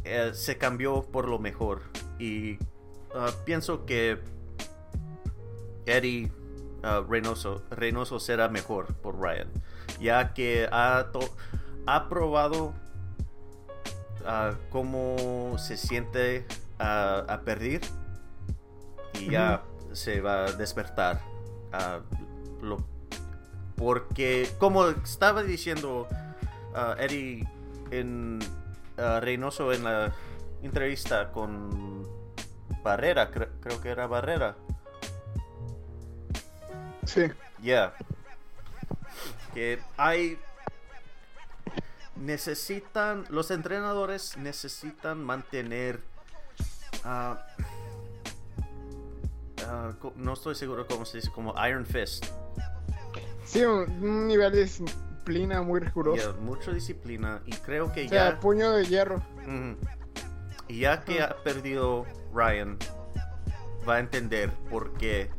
eh, 0.04 0.30
se 0.34 0.58
cambió 0.58 1.02
por 1.02 1.28
lo 1.28 1.38
mejor. 1.38 1.82
Y 2.18 2.58
ah, 3.14 3.30
pienso 3.44 3.84
que 3.86 4.18
Eddie 5.86 6.30
ah, 6.82 7.02
Reynoso, 7.08 7.62
Reynoso 7.70 8.20
será 8.20 8.48
mejor 8.48 8.94
por 8.94 9.20
Ryan 9.20 9.48
ya 10.00 10.32
que 10.34 10.68
ha, 10.70 11.06
ha 11.86 12.08
probado 12.08 12.72
ah, 14.26 14.52
cómo 14.70 15.56
se 15.58 15.76
siente 15.76 16.46
a, 16.78 17.18
a 17.28 17.40
perder 17.42 17.80
y 19.14 19.30
ya 19.30 19.62
se 19.92 20.20
va 20.20 20.44
a 20.46 20.52
despertar 20.52 21.20
lo- 22.62 22.84
porque 23.76 24.48
como 24.58 24.86
estaba 24.88 25.42
diciendo 25.42 26.06
Eddie 26.98 27.46
en 27.90 28.38
Reynoso 28.96 29.72
en 29.72 29.84
la 29.84 30.12
entrevista 30.62 31.30
con 31.32 32.06
Barrera 32.82 33.30
cre- 33.30 33.48
creo 33.60 33.80
que 33.80 33.88
era 33.90 34.06
Barrera 34.06 34.56
Sí. 37.04 37.26
ya 37.62 37.94
que 39.54 39.80
hay 39.96 40.38
necesitan 42.16 43.24
los 43.30 43.50
entrenadores 43.50 44.36
necesitan 44.36 45.22
mantener 45.24 46.00
co- 50.00 50.12
no 50.16 50.32
estoy 50.34 50.54
seguro 50.54 50.86
cómo 50.86 51.04
se 51.04 51.18
dice 51.18 51.30
como 51.30 51.54
Iron 51.66 51.86
Fist 51.86 52.26
Sí, 53.44 53.64
un, 53.64 54.26
nivel 54.28 54.52
de 54.52 54.64
disciplina 54.64 55.62
muy 55.62 55.80
riguroso. 55.80 56.34
Ya, 56.34 56.38
mucha 56.38 56.70
disciplina 56.70 57.40
y 57.46 57.52
creo 57.52 57.90
que 57.90 58.04
O 58.04 58.08
sea, 58.10 58.32
ya 58.32 58.40
puño 58.40 58.72
de 58.72 58.84
hierro. 58.84 59.22
Ujú. 59.42 59.78
Y 60.68 60.80
ya 60.80 61.02
que 61.04 61.22
ha 61.22 61.36
perdido 61.42 62.04
Ryan 62.34 62.78
va 63.88 63.96
a 63.96 63.98
entender 64.00 64.52
por 64.70 64.92
qué 64.94 65.30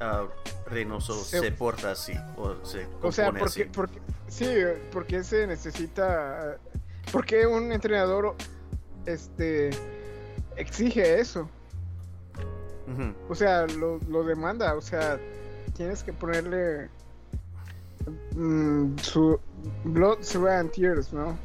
ah, 0.00 0.26
Reynoso 0.66 1.14
Se- 1.24 1.40
se 1.40 1.52
porta 1.52 1.92
así 1.92 2.12
o 2.36 2.54
se 2.64 2.86
O 3.02 3.10
sea, 3.12 3.28
así. 3.28 3.38
porque, 3.38 3.66
porque, 3.66 4.00
sí, 4.28 4.46
porque 4.92 5.24
se 5.24 5.46
necesita, 5.46 6.58
porque 7.12 7.46
un 7.46 7.72
entrenador, 7.72 8.34
este, 9.06 9.70
exige 10.56 11.20
eso. 11.20 11.48
O 13.28 13.34
sea, 13.34 13.66
lo, 13.66 13.98
lo 14.08 14.22
demanda, 14.24 14.74
o 14.74 14.80
sea, 14.80 15.18
tienes 15.74 16.02
que 16.04 16.12
ponerle 16.12 16.88
mm, 18.34 18.96
su 18.98 19.40
blood, 19.84 20.18
sweat 20.22 20.60
and 20.60 20.70
tears, 20.72 21.12
¿no? 21.12 21.36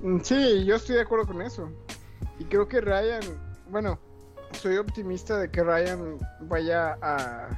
Mm, 0.00 0.20
Sí, 0.22 0.64
yo 0.64 0.76
estoy 0.76 0.96
de 0.96 1.02
acuerdo 1.02 1.26
con 1.26 1.42
eso. 1.42 1.68
Y 2.38 2.44
creo 2.44 2.68
que 2.68 2.80
Ryan, 2.80 3.20
bueno, 3.70 3.98
soy 4.52 4.76
optimista 4.76 5.36
de 5.38 5.50
que 5.50 5.62
Ryan 5.62 6.18
vaya 6.42 6.96
a, 7.02 7.48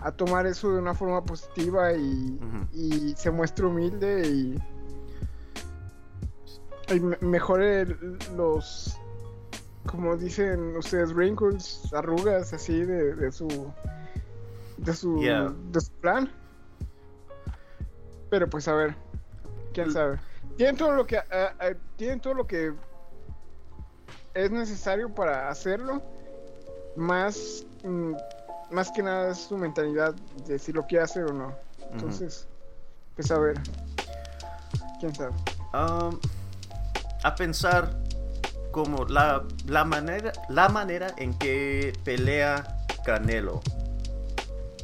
a 0.00 0.12
tomar 0.12 0.46
eso 0.46 0.72
de 0.72 0.78
una 0.78 0.94
forma 0.94 1.24
positiva 1.24 1.92
y, 1.92 2.38
y 2.72 3.14
se 3.16 3.30
muestre 3.30 3.66
humilde 3.66 4.26
y, 4.28 4.58
y 6.94 7.00
me- 7.00 7.18
mejore 7.20 7.86
los, 8.36 8.96
como 9.86 10.16
dicen 10.16 10.76
ustedes, 10.76 11.12
wrinkles, 11.12 11.92
arrugas 11.92 12.52
así 12.52 12.82
de, 12.84 13.14
de 13.14 13.32
su 13.32 13.48
de 14.76 14.92
su 14.92 15.20
Yeah. 15.22 15.52
de 15.72 15.80
su 15.80 15.92
plan. 15.94 16.30
Pero 18.30 18.48
pues 18.50 18.66
a 18.68 18.74
ver, 18.74 18.94
quién 19.72 19.92
sabe. 19.92 20.18
Tienen 20.56 20.76
todo 20.76 20.92
lo 20.92 21.06
que 21.06 21.16
ah, 21.18 21.24
ah, 21.58 21.70
tienen 21.96 22.20
todo 22.20 22.34
lo 22.34 22.46
que 22.46 22.72
es 24.34 24.50
necesario 24.50 25.12
para 25.14 25.48
hacerlo. 25.48 26.02
Más 26.96 27.64
mm, 27.82 28.14
más 28.70 28.90
que 28.90 29.02
nada 29.02 29.30
es 29.30 29.38
su 29.38 29.56
mentalidad 29.56 30.14
de 30.46 30.58
si 30.58 30.72
lo 30.72 30.86
quiere 30.86 31.04
hacer 31.04 31.24
o 31.24 31.32
no. 31.32 31.54
Entonces, 31.92 32.46
pues 33.14 33.30
a 33.30 33.38
ver. 33.38 33.60
Quién 35.00 35.14
sabe. 35.14 35.32
Um, 35.72 36.18
a 37.22 37.34
pensar 37.34 37.96
como 38.70 39.04
la, 39.04 39.44
la 39.66 39.84
manera 39.84 40.32
la 40.48 40.68
manera 40.68 41.06
en 41.16 41.32
que 41.38 41.92
pelea 42.04 42.84
Canelo 43.04 43.60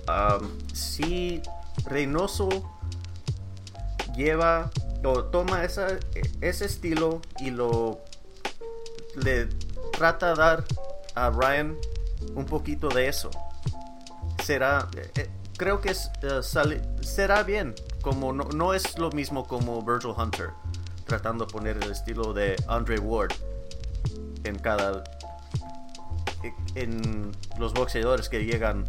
um, 0.08 0.48
si 0.72 1.42
Reynoso 1.86 2.48
lleva 4.14 4.70
o 5.04 5.24
toma 5.24 5.64
esa, 5.64 5.98
ese 6.40 6.66
estilo 6.66 7.20
y 7.40 7.50
lo 7.50 8.00
le 9.16 9.46
trata 9.92 10.30
de 10.30 10.34
dar 10.36 10.64
a 11.14 11.30
Ryan 11.30 11.76
un 12.34 12.44
poquito 12.46 12.88
de 12.88 13.08
eso. 13.08 13.30
Será 14.44 14.88
eh, 15.16 15.30
creo 15.56 15.80
que 15.80 15.90
es, 15.90 16.10
eh, 16.22 16.40
sale- 16.42 16.82
será 17.02 17.42
bien 17.42 17.74
como 18.02 18.32
no, 18.32 18.44
no 18.44 18.72
es 18.74 18.98
lo 18.98 19.10
mismo 19.10 19.46
como 19.46 19.82
Virgil 19.82 20.14
Hunter 20.16 20.50
tratando 21.06 21.44
de 21.44 21.52
poner 21.52 21.76
el 21.82 21.90
estilo 21.90 22.32
de 22.32 22.56
Andre 22.68 22.98
Ward 22.98 23.32
en 24.44 24.58
cada 24.58 25.04
en 26.74 27.32
los 27.58 27.74
boxeadores 27.74 28.28
que 28.28 28.44
llegan 28.44 28.86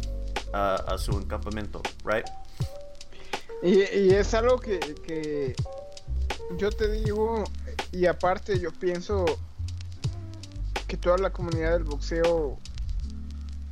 a, 0.54 0.96
su 0.98 1.26
campamento 1.26 1.82
right 2.04 2.26
Y, 3.62 3.80
y 3.98 4.10
es 4.14 4.32
algo 4.34 4.58
que, 4.58 4.78
que 5.06 5.54
yo 6.56 6.70
te 6.70 6.90
digo, 6.90 7.44
y 7.92 8.06
aparte 8.06 8.58
yo 8.58 8.70
pienso 8.72 9.24
que 10.92 10.98
toda 10.98 11.16
la 11.16 11.30
comunidad 11.30 11.72
del 11.72 11.84
boxeo, 11.84 12.58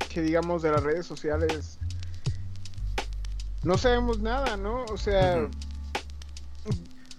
que 0.09 0.23
digamos 0.23 0.62
de 0.62 0.71
las 0.71 0.83
redes 0.83 1.05
sociales, 1.05 1.79
no 3.62 3.77
sabemos 3.77 4.21
nada, 4.21 4.57
¿no? 4.57 4.87
O 4.87 4.97
sea, 4.97 5.47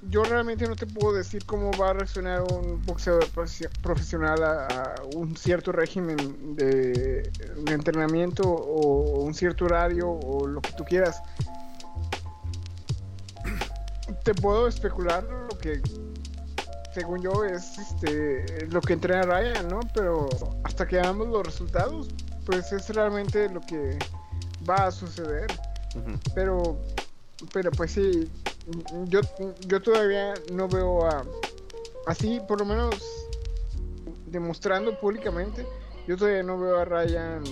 yo 0.10 0.24
realmente 0.24 0.68
no 0.68 0.76
te 0.76 0.88
puedo 0.88 1.14
decir 1.14 1.46
cómo 1.46 1.70
va 1.80 1.92
a 1.92 1.94
reaccionar 1.94 2.42
un 2.52 2.84
boxeador 2.84 3.28
profe- 3.28 3.70
profesional 3.84 4.44
a, 4.44 4.66
a 4.66 4.96
un 5.16 5.38
cierto 5.38 5.72
régimen 5.72 6.56
de, 6.56 7.32
de 7.64 7.72
entrenamiento 7.72 8.42
o 8.50 9.22
un 9.22 9.36
cierto 9.36 9.66
horario 9.66 10.10
o 10.10 10.48
lo 10.48 10.62
que 10.62 10.72
tú 10.72 10.84
quieras 10.84 11.22
te 14.24 14.34
puedo 14.34 14.68
especular 14.68 15.24
lo 15.24 15.58
que 15.60 15.80
según 16.94 17.22
yo 17.22 17.44
es 17.46 17.78
este 17.78 18.68
lo 18.68 18.82
que 18.82 18.94
entrena 18.94 19.22
Ryan, 19.24 19.68
¿no? 19.68 19.80
Pero 19.94 20.28
hasta 20.64 20.88
que 20.88 20.98
veamos 20.98 21.28
los 21.28 21.46
resultados, 21.46 22.10
pues 22.46 22.72
es 22.74 22.90
realmente 22.90 23.50
lo 23.50 23.62
que 23.62 23.98
va 24.70 24.88
a 24.88 24.92
suceder. 24.92 25.48
Pero 26.36 26.78
pero 27.54 27.72
pues 27.72 27.92
sí, 27.92 28.30
yo 29.06 29.22
yo 29.68 29.82
todavía 29.82 30.34
no 30.52 30.68
veo 30.68 31.06
a 31.06 31.24
así 32.08 32.40
por 32.48 32.60
lo 32.60 32.66
menos 32.66 32.96
demostrando 34.28 34.98
públicamente, 35.00 35.66
yo 36.08 36.16
todavía 36.18 36.44
no 36.44 36.58
veo 36.60 36.80
a 36.80 36.86
Ryan 36.86 37.44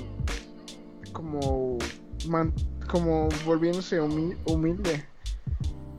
como 1.12 1.78
man- 2.28 2.54
como 2.90 3.28
volviéndose 3.46 4.02
humi- 4.02 4.38
humilde. 4.46 5.06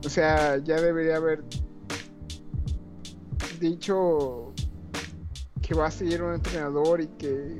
O 0.05 0.09
sea, 0.09 0.57
ya 0.57 0.81
debería 0.81 1.17
haber 1.17 1.43
dicho 3.61 4.53
que 5.61 5.73
va 5.75 5.87
a 5.87 5.91
seguir 5.91 6.21
un 6.23 6.33
entrenador 6.33 6.99
y 6.99 7.07
que 7.07 7.55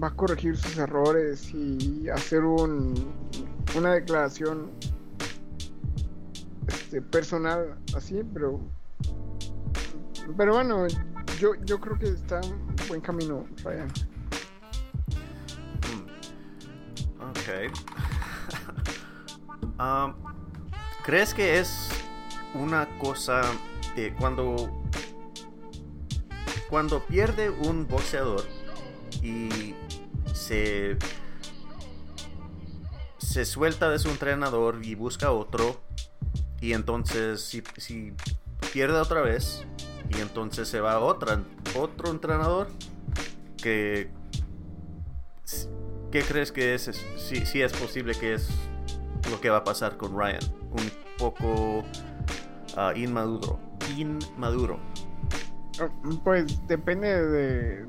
va 0.00 0.08
a 0.08 0.14
corregir 0.14 0.56
sus 0.56 0.76
errores 0.76 1.52
y 1.52 2.08
hacer 2.10 2.44
un, 2.44 2.94
una 3.74 3.94
declaración 3.94 4.70
este, 6.68 7.00
personal 7.00 7.78
así, 7.96 8.22
pero 8.32 8.60
pero 10.36 10.54
bueno, 10.54 10.86
yo, 11.38 11.54
yo 11.64 11.80
creo 11.80 11.98
que 11.98 12.08
está 12.08 12.40
en 12.40 12.76
buen 12.88 13.00
camino, 13.00 13.46
Ryan. 13.64 13.88
Mm. 15.86 16.06
Ok. 17.30 17.48
Um, 19.78 20.14
¿Crees 21.04 21.32
que 21.32 21.60
es 21.60 21.88
una 22.54 22.88
cosa 22.98 23.42
de 23.96 24.14
cuando 24.14 24.70
cuando 26.70 27.04
pierde 27.06 27.50
un 27.50 27.88
boxeador 27.88 28.44
y 29.22 29.74
se 30.32 30.98
se 33.36 33.44
suelta 33.44 33.90
de 33.90 33.98
su 33.98 34.08
entrenador 34.08 34.80
y 34.82 34.94
busca 34.94 35.30
otro. 35.30 35.78
Y 36.62 36.72
entonces, 36.72 37.42
si, 37.42 37.62
si 37.76 38.14
pierde 38.72 38.98
otra 38.98 39.20
vez, 39.20 39.66
y 40.08 40.22
entonces 40.22 40.68
se 40.68 40.80
va 40.80 40.92
a 40.92 41.00
otro 41.00 42.10
entrenador 42.10 42.68
que... 43.62 44.10
¿Qué 46.10 46.22
crees 46.22 46.50
que 46.50 46.74
es? 46.74 46.90
Si, 47.18 47.44
si 47.44 47.60
es 47.60 47.74
posible 47.74 48.14
que 48.14 48.32
es 48.34 48.48
lo 49.30 49.38
que 49.38 49.50
va 49.50 49.58
a 49.58 49.64
pasar 49.64 49.98
con 49.98 50.16
Ryan. 50.16 50.40
Un 50.70 50.90
poco 51.18 51.84
ah, 52.74 52.94
inmaduro. 52.96 53.60
Inmaduro. 53.96 54.78
Pues 56.24 56.66
depende 56.66 57.08
de, 57.08 57.86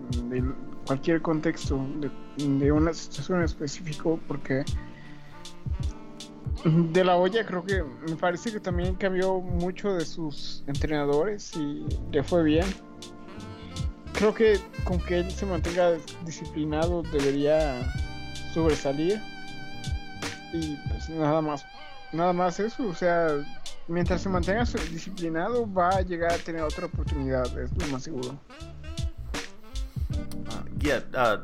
cualquier 0.86 1.22
contexto, 1.22 1.80
de, 2.00 2.12
de, 2.46 2.72
una 2.72 2.94
situación 2.94 3.44
específico, 3.44 4.20
porque 4.28 4.66
de 6.66 7.04
la 7.04 7.16
olla 7.16 7.46
creo 7.46 7.64
que 7.64 7.84
me 7.84 8.16
parece 8.16 8.52
que 8.52 8.60
también 8.60 8.96
cambió 8.96 9.40
mucho 9.40 9.94
de 9.94 10.06
sus 10.06 10.64
entrenadores 10.68 11.56
y 11.56 11.86
le 12.12 12.24
fue 12.24 12.44
bien. 12.44 12.66
Creo 14.14 14.34
que 14.34 14.60
con 14.84 15.00
que 15.00 15.20
él 15.20 15.32
se 15.32 15.46
mantenga 15.46 15.94
disciplinado 16.26 17.04
debería 17.04 17.94
sobresalir 18.54 19.22
y 20.54 20.76
pues 20.90 21.10
nada 21.10 21.42
más 21.42 21.66
nada 22.12 22.34
más 22.34 22.60
eso 22.60 22.88
o 22.88 22.96
sea 22.96 23.28
mientras 23.88 24.22
se 24.22 24.30
mantenga 24.30 24.64
disciplinado 24.92 25.72
va 25.72 25.90
a 25.90 26.02
llegar 26.02 26.32
a 26.32 26.38
tener 26.38 26.62
otra 26.62 26.86
oportunidad 26.86 27.46
es 27.60 27.72
lo 27.78 27.88
más 27.88 28.04
seguro. 28.04 28.38
Uh, 30.12 30.80
yeah, 30.80 31.04
uh, 31.14 31.42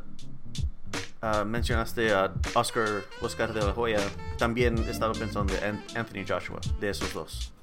uh, 1.25 1.45
mencionaste 1.45 2.11
a 2.13 2.33
Oscar 2.53 3.03
Oscar 3.21 3.53
de 3.53 3.61
la 3.61 3.73
Hoya. 3.73 3.99
También 4.37 4.77
estaba 4.89 5.13
pensando 5.13 5.53
en 5.55 5.81
Anthony 5.95 6.25
Joshua 6.27 6.59
de 6.79 6.89
esos 6.89 7.13
dos. 7.13 7.53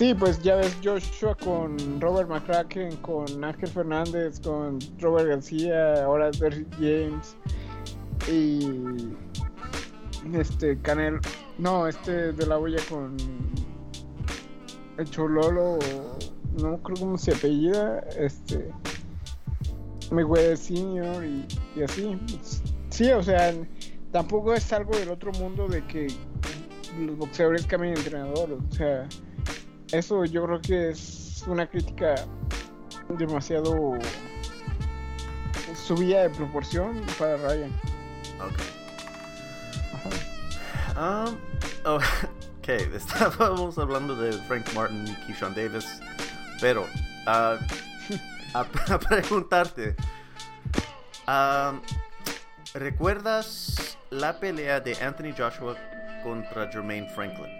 Sí, 0.00 0.14
pues 0.14 0.40
ya 0.40 0.56
ves 0.56 0.74
Joshua 0.82 1.34
con 1.34 2.00
Robert 2.00 2.26
McCracken, 2.26 2.96
con 3.02 3.44
Ángel 3.44 3.68
Fernández, 3.68 4.40
con 4.40 4.78
Robert 4.98 5.28
García, 5.28 6.04
ahora 6.04 6.30
Derrick 6.30 6.72
James 6.76 7.36
y 8.26 8.80
este 10.32 10.78
Canel, 10.80 11.20
no, 11.60 11.86
este 11.86 12.32
de 12.32 12.46
la 12.46 12.58
huella 12.58 12.82
con 12.88 13.16
el 14.96 15.10
Chololo, 15.10 15.78
no 16.60 16.82
creo 16.82 16.96
cómo 16.98 17.18
se 17.18 17.34
apellida, 17.34 18.00
este 18.18 18.70
Mayweather 20.10 20.56
Senior 20.56 21.24
y, 21.24 21.46
así. 21.82 22.18
Sí, 22.88 23.10
o 23.10 23.22
sea, 23.22 23.54
tampoco 24.10 24.54
es 24.54 24.72
algo 24.72 24.96
del 24.96 25.10
otro 25.10 25.32
mundo 25.32 25.68
de 25.68 25.84
que 25.86 26.08
los 26.98 27.16
boxeadores 27.16 27.66
cambien 27.66 27.96
entrenador, 27.96 28.52
o 28.52 28.74
sea, 28.74 29.06
eso 29.92 30.24
yo 30.24 30.44
creo 30.44 30.60
que 30.60 30.90
es 30.90 31.44
una 31.46 31.68
crítica 31.68 32.14
demasiado 33.18 33.98
subida 35.74 36.22
de 36.22 36.30
proporción 36.30 37.00
para 37.18 37.36
Ryan. 37.36 37.70
Um, 41.00 41.34
oh, 41.86 41.96
ok, 42.58 42.68
estábamos 42.94 43.78
hablando 43.78 44.14
de 44.14 44.32
Frank 44.32 44.66
Martin 44.74 45.06
y 45.06 45.14
Keyshawn 45.24 45.54
Davis, 45.54 46.02
pero 46.60 46.82
uh, 46.82 47.26
a, 48.54 48.60
a, 48.60 48.98
preguntarte, 48.98 49.96
um, 51.26 51.80
¿recuerdas 52.74 53.96
la 54.10 54.38
pelea 54.38 54.78
de 54.78 54.94
Anthony 55.02 55.32
Joshua 55.34 55.74
contra 56.22 56.70
Jermaine 56.70 57.08
Franklin? 57.08 57.50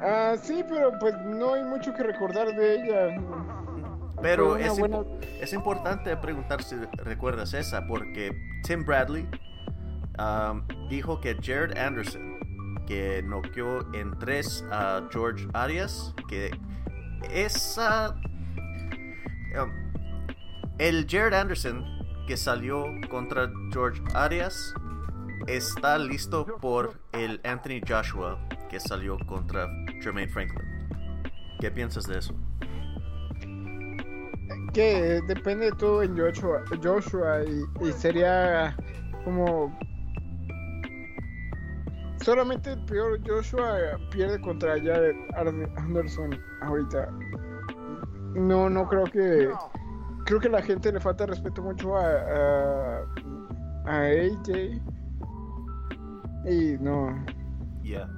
Ah, 0.00 0.36
sí, 0.40 0.64
pero 0.68 0.96
pues 1.00 1.16
no 1.24 1.54
hay 1.54 1.64
mucho 1.64 1.92
que 1.92 2.04
recordar 2.04 2.54
de 2.54 2.74
ella. 2.76 3.20
Pero 4.22 4.56
es, 4.56 4.78
buena... 4.78 4.98
imp 4.98 5.24
es, 5.40 5.52
importante 5.52 6.16
preguntar 6.18 6.62
si 6.62 6.76
recuerdas 6.98 7.52
esa, 7.52 7.84
porque 7.84 8.30
Tim 8.62 8.84
Bradley 8.84 9.28
um, 10.18 10.62
dijo 10.88 11.20
que 11.20 11.36
Jared 11.42 11.76
Anderson, 11.76 12.38
que 12.86 13.22
noqueó 13.22 13.80
en 13.94 14.18
tres 14.18 14.64
a 14.70 15.02
George 15.10 15.46
Arias, 15.52 16.14
que 16.28 16.50
esa. 17.30 18.14
El 20.78 21.06
Jared 21.08 21.34
Anderson 21.34 21.84
que 22.26 22.36
salió 22.36 22.86
contra 23.10 23.50
George 23.72 24.02
Arias 24.14 24.74
está 25.46 25.98
listo 25.98 26.46
por 26.60 26.98
el 27.12 27.40
Anthony 27.44 27.80
Joshua 27.86 28.38
que 28.68 28.80
salió 28.80 29.18
contra 29.26 29.68
Jermaine 30.00 30.30
Franklin. 30.30 30.88
¿Qué 31.60 31.70
piensas 31.70 32.04
de 32.06 32.18
eso? 32.18 32.34
Que 34.72 35.20
depende 35.28 35.66
de 35.66 35.72
todo 35.72 36.02
en 36.02 36.16
Joshua 36.16 37.44
y, 37.44 37.92
sería 37.92 38.76
como 39.24 39.78
solamente 42.24 42.72
el 42.72 42.84
peor 42.86 43.20
Joshua 43.26 43.98
pierde 44.10 44.40
contra 44.40 44.80
Jared 44.80 45.14
Anderson 45.76 46.38
ahorita. 46.62 47.10
No, 48.34 48.70
no 48.70 48.88
creo 48.88 49.04
que 49.04 49.52
creo 50.24 50.40
que 50.40 50.48
la 50.48 50.62
gente 50.62 50.90
le 50.90 51.00
falta 51.00 51.26
respeto 51.26 51.62
mucho 51.62 51.96
a, 51.96 52.06
a, 52.06 53.04
a 53.86 54.00
AJ 54.06 54.80
y 56.46 56.76
no. 56.80 57.14
Yeah. 57.82 58.08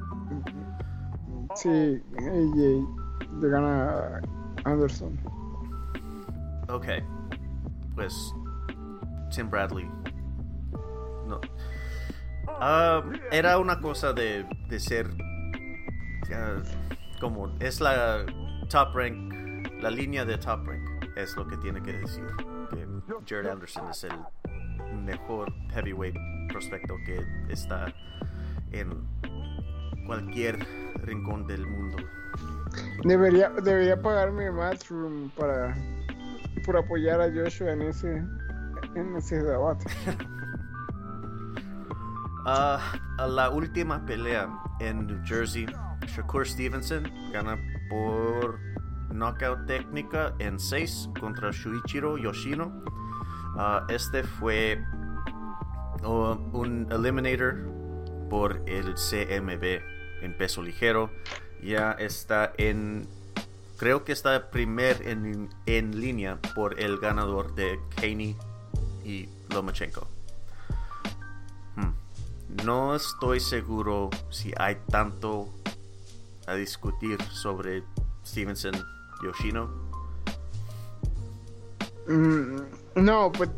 Sí, 1.56 2.00
AJ 2.18 3.40
le 3.40 3.48
gana 3.48 4.20
a 4.64 4.70
Anderson. 4.70 5.18
Ok. 6.68 6.86
Pues 7.96 8.32
Tim 9.34 9.50
Bradley. 9.50 9.90
No. 11.26 11.40
Uh, 12.60 13.12
era 13.30 13.58
una 13.58 13.80
cosa 13.80 14.12
de, 14.12 14.46
de 14.68 14.80
ser 14.80 15.08
uh, 15.08 16.62
como 17.20 17.54
es 17.60 17.80
la 17.80 18.24
top 18.70 18.94
rank, 18.94 19.72
la 19.80 19.90
línea 19.90 20.24
de 20.24 20.38
top 20.38 20.66
rank 20.66 20.96
es 21.16 21.36
lo 21.36 21.46
que 21.46 21.56
tiene 21.58 21.82
que 21.82 21.92
decir. 21.92 22.26
Que 22.70 22.86
Jared 23.26 23.50
Anderson 23.50 23.90
es 23.90 24.04
el 24.04 24.18
mejor 25.04 25.52
heavyweight 25.74 26.16
prospecto 26.48 26.94
que 27.04 27.20
está 27.50 27.92
en 28.72 29.06
cualquier 30.06 30.58
rincón 31.02 31.46
del 31.46 31.66
mundo. 31.66 31.96
Debería, 33.04 33.50
debería 33.50 34.00
pagarme 34.00 34.50
Matchroom 34.50 35.30
para 35.30 35.76
por 36.64 36.76
apoyar 36.76 37.20
a 37.20 37.30
Joshua 37.32 37.72
en 37.72 37.82
ese 37.82 38.22
en 38.94 39.16
ese 39.16 39.42
debate. 39.42 39.84
uh, 42.46 42.78
a 43.18 43.26
la 43.26 43.50
última 43.50 44.04
pelea 44.06 44.48
en 44.80 45.06
New 45.06 45.20
Jersey, 45.24 45.66
Shakur 46.06 46.46
Stevenson 46.46 47.10
gana 47.32 47.58
por 47.90 48.58
knockout 49.10 49.66
técnica 49.66 50.34
en 50.38 50.58
6 50.58 51.10
contra 51.20 51.50
Shuichiro 51.50 52.16
Yoshino. 52.16 52.72
Uh, 53.56 53.90
este 53.90 54.22
fue 54.22 54.82
uh, 56.04 56.36
un 56.52 56.86
eliminator 56.90 57.56
por 58.30 58.62
el 58.66 58.94
CMB 58.94 60.22
en 60.22 60.36
peso 60.36 60.62
ligero. 60.62 61.10
Ya 61.62 61.92
está 61.92 62.52
en. 62.58 63.08
Creo 63.78 64.04
que 64.04 64.12
está 64.12 64.50
primer 64.50 65.06
en, 65.06 65.50
en 65.66 66.00
línea 66.00 66.38
por 66.54 66.80
el 66.80 66.98
ganador 66.98 67.54
de 67.54 67.78
Kaney 67.96 68.36
y 69.04 69.28
Lomachenko. 69.50 70.15
No 72.64 72.94
estoy 72.94 73.40
seguro 73.40 74.10
si 74.30 74.52
hay 74.56 74.76
tanto 74.90 75.48
a 76.46 76.54
discutir 76.54 77.22
sobre 77.32 77.82
Stevenson 78.24 78.74
Yoshino. 79.22 79.68
Mm, 82.08 82.56
no, 82.96 83.32
pues 83.32 83.50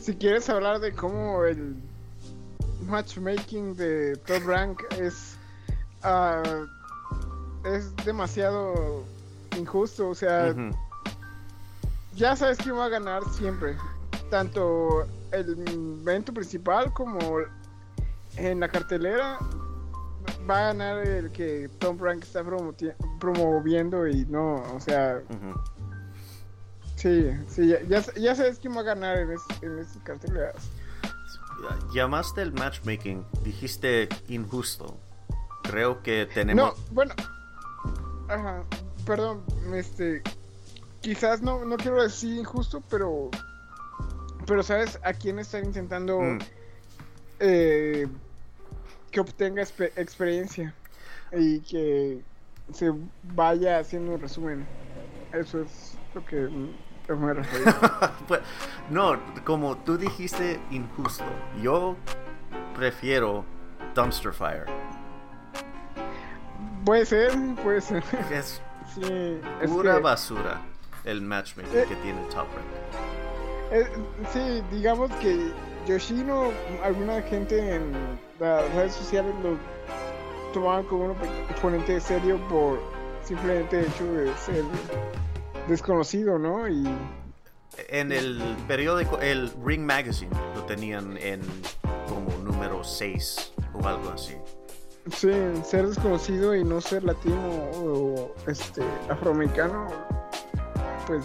si 0.00 0.14
quieres 0.14 0.48
hablar 0.48 0.80
de 0.80 0.92
cómo 0.92 1.44
el 1.44 1.76
matchmaking 2.86 3.76
de 3.76 4.16
Top 4.26 4.46
Rank 4.46 4.82
es 4.98 5.36
uh, 6.04 6.66
es 7.66 7.94
demasiado 8.04 9.04
injusto, 9.56 10.08
o 10.08 10.14
sea, 10.14 10.54
ya 12.14 12.36
sabes 12.36 12.58
quién 12.58 12.76
va 12.76 12.86
a 12.86 12.88
ganar 12.88 13.22
siempre, 13.32 13.76
tanto 14.30 15.04
el 15.32 16.02
evento 16.02 16.32
principal 16.32 16.92
como 16.92 17.18
en 18.38 18.60
la 18.60 18.68
cartelera 18.68 19.38
va 20.48 20.58
a 20.58 20.62
ganar 20.72 21.06
el 21.06 21.30
que 21.30 21.68
Tom 21.78 21.98
Rank 21.98 22.22
está 22.22 22.42
promoviendo 23.20 24.06
y 24.06 24.24
no, 24.26 24.56
o 24.74 24.80
sea, 24.80 25.20
sí, 26.96 27.30
sí, 27.48 27.68
ya, 27.68 28.00
ya, 28.16 28.34
sabes 28.34 28.58
quién 28.58 28.76
va 28.76 28.80
a 28.80 28.84
ganar 28.84 29.18
en, 29.18 29.32
es, 29.32 29.40
en 29.62 29.78
esas 29.78 30.02
carteleras. 30.02 30.54
llamaste 31.92 32.42
el 32.42 32.52
matchmaking, 32.52 33.24
dijiste 33.44 34.08
injusto. 34.28 34.96
Creo 35.64 36.02
que 36.02 36.26
tenemos... 36.32 36.78
No, 36.78 36.84
bueno. 36.92 37.14
Ajá, 38.28 38.62
perdón, 39.04 39.42
este... 39.74 40.22
Quizás 41.02 41.42
no, 41.42 41.64
no 41.64 41.76
quiero 41.76 42.02
decir 42.02 42.38
injusto, 42.38 42.82
pero... 42.88 43.30
Pero 44.46 44.62
¿sabes 44.62 44.98
a 45.04 45.12
quién 45.12 45.38
están 45.38 45.64
intentando 45.66 46.20
Mm. 46.20 46.38
eh, 47.40 48.08
que 49.10 49.20
obtenga 49.20 49.62
expe- 49.62 49.92
experiencia? 49.96 50.74
Y 51.32 51.60
que 51.60 52.20
se 52.72 52.92
vaya 53.34 53.78
haciendo 53.78 54.12
un 54.14 54.20
resumen. 54.20 54.66
Eso 55.32 55.62
es 55.62 55.96
lo 56.14 56.24
que 56.24 56.48
me 57.14 57.34
refiero. 57.34 57.72
Pues, 58.28 58.40
no, 58.90 59.18
como 59.44 59.76
tú 59.78 59.96
dijiste 59.96 60.60
injusto, 60.70 61.24
yo 61.62 61.96
prefiero 62.76 63.44
Dumpster 63.94 64.32
Fire. 64.32 64.66
puede 66.84 67.06
ser, 67.06 67.32
puede 67.62 67.80
ser. 67.80 68.02
Es 68.30 68.60
Sí, 68.94 69.02
es 69.60 69.70
pura 69.70 69.96
que- 69.96 70.00
basura 70.00 70.60
el 71.04 71.20
matchmaking 71.22 71.76
Eh. 71.78 71.84
que 71.88 71.94
tiene 71.96 72.20
Top 72.30 72.46
Rank. 72.54 73.70
Eh, 73.70 73.86
sí, 74.32 74.62
digamos 74.72 75.10
que 75.16 75.52
Yoshino, 75.86 76.52
alguna 76.82 77.22
gente 77.22 77.76
en 77.76 77.92
las 78.38 78.72
redes 78.74 78.94
sociales 78.94 79.34
lo 79.42 79.56
tomaban 80.52 80.84
como 80.84 81.06
un 81.06 81.16
oponente 81.56 82.00
serio 82.00 82.38
por 82.48 82.80
simplemente 83.24 83.82
hecho 83.82 84.04
de 84.12 84.34
ser 84.36 84.64
desconocido, 85.68 86.38
¿no? 86.38 86.68
Y 86.68 86.86
En 87.88 88.12
el 88.12 88.40
periódico, 88.66 89.18
el 89.18 89.52
Ring 89.64 89.82
Magazine, 89.82 90.34
lo 90.54 90.64
tenían 90.64 91.16
en 91.18 91.40
como 92.08 92.30
número 92.38 92.82
6 92.82 93.52
o 93.74 93.86
algo 93.86 94.10
así. 94.10 94.34
sí, 95.12 95.30
ser 95.62 95.86
desconocido 95.86 96.54
y 96.54 96.64
no 96.64 96.80
ser 96.80 97.04
latino 97.04 97.48
o 97.76 98.34
este 98.46 98.82
afroamericano, 99.08 99.86
pues 101.06 101.24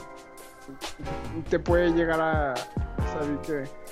te 1.50 1.60
puede 1.60 1.92
llegar 1.92 2.22
a 2.22 2.56
saber 3.14 3.38
que 3.42 3.83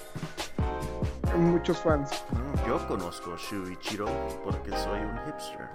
muchos 1.38 1.77
fans. 1.79 2.23
Yo 2.67 2.86
conozco 2.88 3.36
Shuichiro 3.38 4.05
porque 4.43 4.71
soy 4.71 4.99
un 4.99 5.19
hipster. 5.25 5.67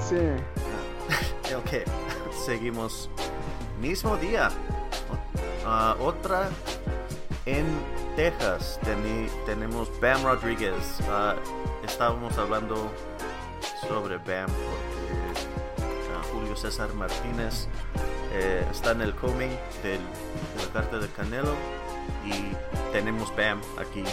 Sí. 0.00 0.16
Ok, 1.56 1.82
seguimos. 2.44 3.08
Mismo 3.80 4.18
día. 4.18 4.50
Ah, 5.64 5.96
otra 5.98 6.50
en 7.46 7.64
Texas. 8.16 8.78
Teni- 8.84 9.30
tenemos 9.46 9.88
Bam 9.98 10.22
Rodriguez. 10.24 10.74
Ah, 11.08 11.34
estábamos 11.86 12.36
hablando 12.36 12.90
sobre 13.88 14.18
Bam 14.18 14.46
porque 14.50 15.40
ah, 16.12 16.22
Julio 16.32 16.54
César 16.54 16.92
Martínez 16.92 17.66
eh, 18.34 18.66
está 18.70 18.90
en 18.90 19.00
el 19.00 19.14
coming 19.14 19.48
del, 19.82 20.00
de 20.02 20.66
la 20.66 20.72
carta 20.74 20.98
de 20.98 21.08
Canelo 21.08 21.54
y 22.24 22.52
tenemos 22.92 23.34
Bam 23.36 23.60
aquí. 23.78 24.04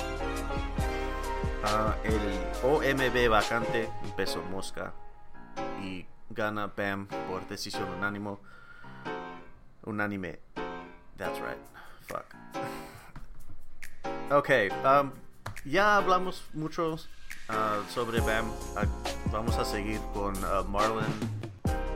Ah, 1.63 1.95
el 2.03 2.19
OMB 2.63 3.29
vacante, 3.29 3.89
peso 4.15 4.41
mosca 4.51 4.93
y 5.81 6.05
gana 6.29 6.67
Bam 6.67 7.07
por 7.07 7.47
decisión 7.47 7.89
unánimo. 7.89 8.39
Unánime. 9.83 10.39
That's 11.17 11.39
right. 11.39 11.57
Fuck. 12.07 12.35
Ok, 14.31 14.49
um, 14.83 15.11
ya 15.65 15.97
hablamos 15.97 16.45
mucho 16.53 16.97
ah, 17.47 17.79
sobre 17.93 18.21
Bam. 18.21 18.51
Ah, 18.75 18.85
vamos 19.31 19.55
a 19.57 19.65
seguir 19.65 19.99
con 20.13 20.33
Marlon 20.71 21.05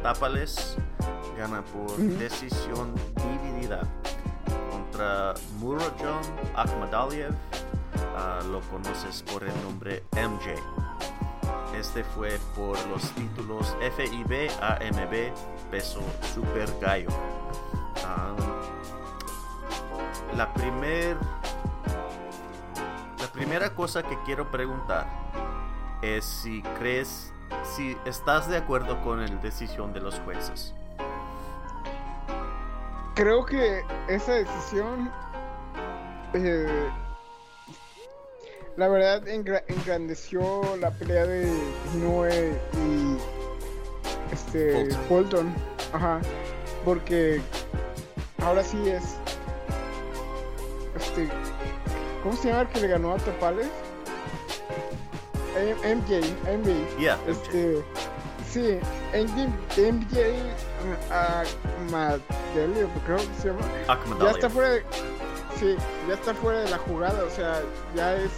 Tapales. 0.04 0.78
Gana 1.38 1.64
por 1.64 1.98
decisión 1.98 2.94
dividida 3.16 3.82
contra 5.00 5.34
Murodjon 5.60 6.22
Akhmadaliev. 6.56 7.34
Ah, 8.18 8.40
lo 8.52 8.60
conoces 8.62 9.24
por 9.24 9.44
el 9.44 9.54
nombre 9.64 10.04
MJ. 10.14 10.56
Este 11.78 12.04
fue 12.04 12.38
por 12.56 12.78
los 12.88 13.10
títulos 13.12 13.76
FIB, 13.96 14.50
AMB, 14.62 15.32
peso 15.72 16.02
super 16.34 16.68
gallo. 16.82 17.10
Ah, 18.06 18.36
la 20.36 20.50
la 23.20 23.28
primera 23.32 23.74
cosa 23.74 24.04
que 24.04 24.18
quiero 24.26 24.52
preguntar 24.52 25.08
es 26.02 26.26
si 26.26 26.62
crees, 26.78 27.32
si 27.64 27.96
estás 28.06 28.50
de 28.50 28.58
acuerdo 28.58 29.02
con 29.02 29.22
la 29.22 29.36
decisión 29.38 29.94
de 29.94 30.02
los 30.02 30.20
jueces. 30.20 30.74
Creo 33.20 33.46
que 33.46 33.84
esa 34.08 34.32
decisión, 34.32 35.12
eh, 36.34 36.90
la 38.78 38.88
verdad, 38.88 39.28
engra- 39.28 39.66
engrandeció 39.68 40.78
la 40.78 40.90
pelea 40.92 41.26
de 41.26 41.52
Inoue 41.96 42.54
y 42.78 43.18
este 44.34 44.72
Fulton. 44.86 45.04
Fulton. 45.10 45.56
Ajá, 45.92 46.22
porque 46.86 47.42
ahora 48.42 48.64
sí 48.64 48.78
es, 48.88 49.04
este, 50.96 51.28
¿cómo 52.24 52.38
se 52.38 52.48
llama 52.48 52.62
el 52.62 52.68
que 52.70 52.80
le 52.80 52.88
ganó 52.88 53.16
a 53.16 53.18
Tapales? 53.18 53.68
MJ, 55.84 56.22
MJ. 56.48 56.98
Yeah, 56.98 57.18
Este, 57.28 57.84
sí, 58.50 58.80
MJ, 59.14 59.92
MJ 59.92 60.34
a 61.12 61.44
Madelio, 61.92 62.90
creo 63.06 63.18
que 63.18 63.42
se 63.42 63.48
llama. 63.50 63.62
Ya 63.86 63.94
Akhmadaliev. 63.94 64.36
está 64.36 64.50
fuera 64.50 64.70
de, 64.70 64.84
sí, 65.60 65.76
ya 66.08 66.14
está 66.14 66.34
fuera 66.34 66.60
de 66.62 66.70
la 66.70 66.78
jugada, 66.78 67.24
o 67.24 67.30
sea, 67.30 67.62
ya 67.96 68.16
es 68.16 68.32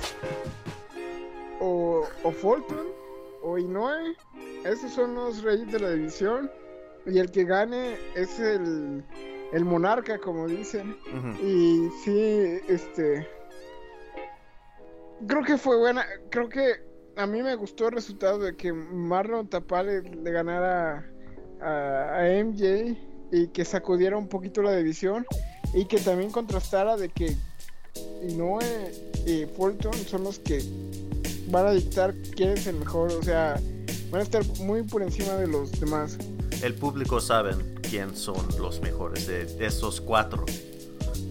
o, 1.59 2.07
o 2.23 2.31
Fulton 2.31 2.87
o 3.43 3.57
Inoue, 3.57 4.15
esos 4.63 4.91
son 4.93 5.15
los 5.15 5.43
reyes 5.43 5.71
de 5.71 5.79
la 5.79 5.89
división 5.91 6.49
y 7.05 7.19
el 7.19 7.31
que 7.31 7.43
gane 7.43 7.97
es 8.15 8.39
el, 8.39 9.03
el 9.51 9.65
monarca, 9.65 10.19
como 10.19 10.47
dicen. 10.47 10.95
Y 11.41 11.89
sí, 12.03 12.59
este. 12.67 13.27
Creo 15.27 15.43
que 15.43 15.57
fue 15.57 15.77
buena. 15.77 16.05
Creo 16.29 16.49
que 16.49 16.90
a 17.21 17.27
mí 17.27 17.41
me 17.41 17.55
gustó 17.55 17.87
el 17.87 17.93
resultado 17.93 18.39
de 18.39 18.55
que 18.55 18.73
Marlon 18.73 19.47
Tapales 19.47 20.03
le 20.15 20.31
ganara 20.31 21.05
a, 21.61 22.17
a 22.19 22.43
MJ 22.43 22.97
y 23.31 23.47
que 23.47 23.63
sacudiera 23.65 24.17
un 24.17 24.27
poquito 24.27 24.61
la 24.61 24.75
división. 24.75 25.25
Y 25.73 25.85
que 25.85 25.99
también 25.99 26.31
contrastara 26.31 26.97
de 26.97 27.07
que 27.09 27.35
Inoue 28.27 28.59
y 29.25 29.45
Fulton 29.45 29.93
son 29.93 30.23
los 30.25 30.39
que 30.39 30.61
van 31.49 31.65
a 31.67 31.71
dictar 31.71 32.13
quién 32.35 32.49
es 32.51 32.67
el 32.67 32.75
mejor. 32.77 33.11
O 33.13 33.23
sea, 33.23 33.59
van 34.09 34.21
a 34.21 34.23
estar 34.23 34.43
muy 34.59 34.83
por 34.83 35.01
encima 35.01 35.35
de 35.35 35.47
los 35.47 35.71
demás. 35.79 36.17
El 36.61 36.73
público 36.75 37.21
sabe 37.21 37.51
quién 37.89 38.15
son 38.15 38.45
los 38.59 38.81
mejores 38.81 39.27
de, 39.27 39.45
de 39.45 39.65
esos 39.65 40.01
cuatro. 40.01 40.45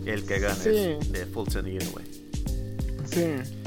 El 0.07 0.25
que 0.25 0.39
gane 0.39 0.55
Sí. 0.55 0.97
es 1.01 1.13
de 1.13 1.27
Fulton 1.27 1.67
y 1.69 1.73
Inoue. 1.73 2.03
Sí. 3.13 3.60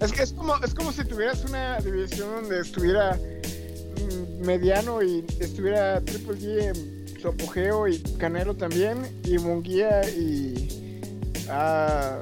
Es 0.00 0.12
que 0.12 0.22
es 0.22 0.32
como, 0.32 0.56
es 0.62 0.74
como 0.74 0.92
si 0.92 1.04
tuvieras 1.04 1.44
una 1.44 1.78
división 1.80 2.28
donde 2.42 2.60
estuviera 2.60 3.16
mm, 3.16 4.44
mediano 4.46 5.02
y 5.02 5.24
estuviera 5.40 6.00
Triple 6.02 6.34
G 6.38 6.62
en 6.64 7.20
su 7.20 7.28
apogeo 7.28 7.88
y 7.88 7.98
Canelo 8.18 8.54
también 8.54 8.98
y 9.24 9.38
Munguía 9.38 10.06
y 10.10 11.00
ah, 11.48 12.18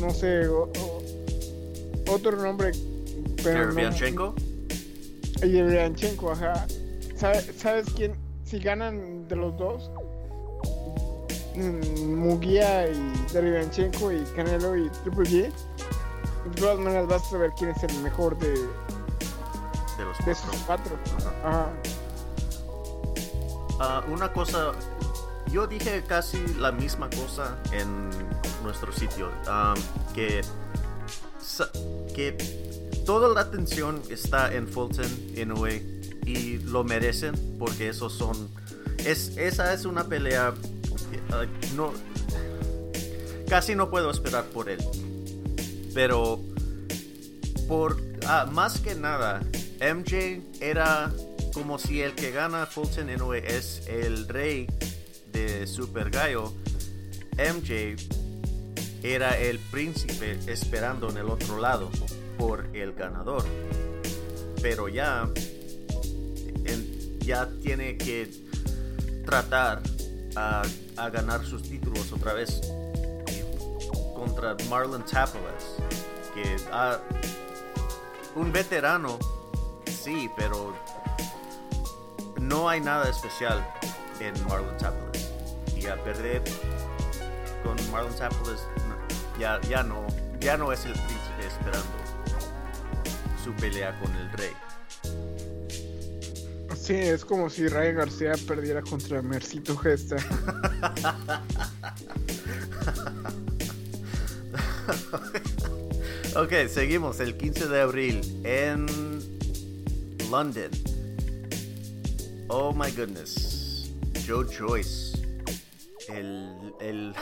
no 0.00 0.10
sé 0.10 0.48
o- 0.48 0.70
o- 0.80 1.02
otro 2.12 2.32
nombre 2.36 2.72
pero 3.42 3.66
no- 3.66 3.70
y 5.42 5.50
Derevyanchenko, 5.52 6.32
ajá. 6.32 6.66
¿Sabe- 7.16 7.42
¿sabes 7.56 7.86
quién? 7.94 8.12
si 8.44 8.58
ganan 8.58 9.28
de 9.28 9.36
los 9.36 9.56
dos 9.58 9.90
mm, 11.56 12.14
Munguía 12.14 12.88
y 12.90 13.32
Derevyanchenko 13.32 14.12
y 14.12 14.20
Canelo 14.36 14.76
y 14.76 14.88
Triple 15.04 15.24
G 15.30 15.52
todas 16.56 16.78
maneras 16.78 17.06
vas 17.06 17.22
a 17.22 17.30
saber 17.30 17.52
quién 17.56 17.70
es 17.70 17.82
el 17.82 18.02
mejor 18.02 18.38
de, 18.38 18.50
de 18.50 20.04
los 20.04 20.18
de 20.24 20.32
esos 20.32 20.56
cuatro. 20.66 20.96
Ajá. 21.18 21.48
Ajá. 21.48 21.72
Ah, 23.82 24.04
una 24.08 24.30
cosa, 24.30 24.72
yo 25.50 25.66
dije 25.66 26.04
casi 26.06 26.38
la 26.58 26.70
misma 26.70 27.08
cosa 27.08 27.56
en 27.72 28.10
nuestro 28.62 28.92
sitio, 28.92 29.30
ah, 29.46 29.74
que, 30.14 30.42
que 32.14 32.32
toda 33.06 33.30
la 33.30 33.40
atención 33.40 34.02
está 34.10 34.54
en 34.54 34.68
Fulton, 34.68 35.06
Inoue, 35.34 35.82
y 36.26 36.58
lo 36.58 36.84
merecen 36.84 37.56
porque 37.58 37.88
esos 37.88 38.12
son, 38.12 38.50
es, 38.98 39.36
esa 39.38 39.72
es 39.72 39.86
una 39.86 40.04
pelea, 40.04 40.52
ah, 41.32 41.44
no, 41.74 41.92
casi 43.48 43.74
no 43.74 43.88
puedo 43.88 44.10
esperar 44.10 44.44
por 44.44 44.68
él. 44.68 44.78
Pero 45.94 46.40
por 47.68 47.96
ah, 48.26 48.46
más 48.50 48.80
que 48.80 48.94
nada, 48.94 49.40
MJ 49.80 50.42
era 50.60 51.12
como 51.52 51.78
si 51.78 52.02
el 52.02 52.14
que 52.14 52.30
gana 52.30 52.66
Fulton 52.66 53.10
Inoue 53.10 53.38
es 53.38 53.86
el 53.88 54.28
rey 54.28 54.66
de 55.32 55.66
Super 55.66 56.10
Gallo. 56.10 56.52
MJ 57.36 57.96
era 59.02 59.38
el 59.38 59.58
príncipe 59.58 60.38
esperando 60.46 61.10
en 61.10 61.16
el 61.16 61.30
otro 61.30 61.58
lado 61.58 61.90
por 62.38 62.66
el 62.74 62.92
ganador. 62.92 63.44
Pero 64.62 64.88
ya, 64.88 65.28
ya 67.20 67.48
tiene 67.62 67.96
que 67.96 68.30
tratar 69.24 69.82
a, 70.36 70.62
ganar 71.10 71.44
sus 71.44 71.62
títulos 71.62 72.12
otra 72.12 72.34
vez 72.34 72.60
contra 74.14 74.56
Marlon 74.68 75.04
Tapalas, 75.04 75.76
que 76.34 76.56
un 78.34 78.52
veterano, 78.52 79.18
sí, 79.86 80.30
pero 80.36 80.74
no 82.40 82.68
hay 82.68 82.80
nada 82.80 83.08
especial 83.08 83.66
en 84.20 84.34
Marlon 84.46 84.76
Tapalas. 84.78 85.30
Y 85.76 85.86
a 85.86 86.02
perder 86.02 86.42
con 87.64 87.76
Marlon 87.90 88.14
Tapalas 88.14 88.66
ya, 89.38 89.60
ya, 89.62 89.82
no, 89.82 90.06
ya 90.40 90.56
no 90.56 90.72
es 90.72 90.84
el 90.84 90.92
príncipe 90.92 91.46
esperando 91.46 91.88
su 93.42 93.52
pelea 93.54 93.98
con 94.00 94.14
el 94.16 94.30
rey. 94.32 94.52
Sí, 96.76 96.94
es 96.94 97.24
como 97.24 97.48
si 97.48 97.68
Ray 97.68 97.92
García 97.92 98.32
perdiera 98.46 98.82
contra 98.82 99.22
Mercito 99.22 99.76
Gesta. 99.76 100.16
ok, 106.36 106.68
seguimos 106.68 107.20
el 107.20 107.36
15 107.36 107.68
de 107.68 107.80
abril 107.80 108.20
en 108.44 108.86
London. 110.30 110.70
Oh 112.48 112.72
my 112.72 112.90
goodness. 112.92 113.90
Joe 114.26 114.44
Joyce. 114.46 115.18
El, 116.08 116.74
el, 116.80 117.14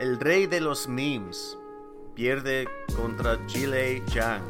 el 0.00 0.20
rey 0.20 0.46
de 0.46 0.60
los 0.60 0.88
memes. 0.88 1.56
Pierde 2.14 2.68
contra 2.96 3.44
Chile 3.46 4.02
Yang. 4.12 4.42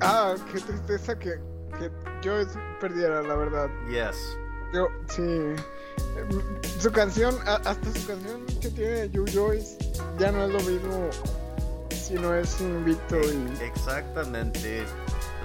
Ah, 0.00 0.34
qué 0.50 0.60
tristeza 0.60 1.18
que, 1.18 1.34
que 1.78 1.90
Joyce 2.24 2.58
perdiera, 2.80 3.22
la 3.22 3.34
verdad. 3.34 3.70
Yes. 3.88 4.38
Yo, 4.72 4.88
sí. 5.08 5.22
Su 6.80 6.90
canción, 6.90 7.36
hasta 7.46 7.74
su 7.74 8.06
canción 8.06 8.44
que 8.60 8.68
tiene 8.70 9.10
Joe 9.14 9.30
Joyce, 9.32 9.76
ya 10.18 10.32
no 10.32 10.44
es 10.44 10.50
lo 10.50 10.60
mismo 10.60 11.10
si 11.90 12.14
no 12.14 12.34
es 12.34 12.60
invicto. 12.60 13.16
Y... 13.16 13.62
Exactamente. 13.62 14.84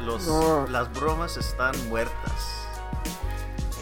Los, 0.04 0.28
Las 0.70 0.92
bromas 0.94 1.38
están 1.38 1.74
muertas. 1.90 2.32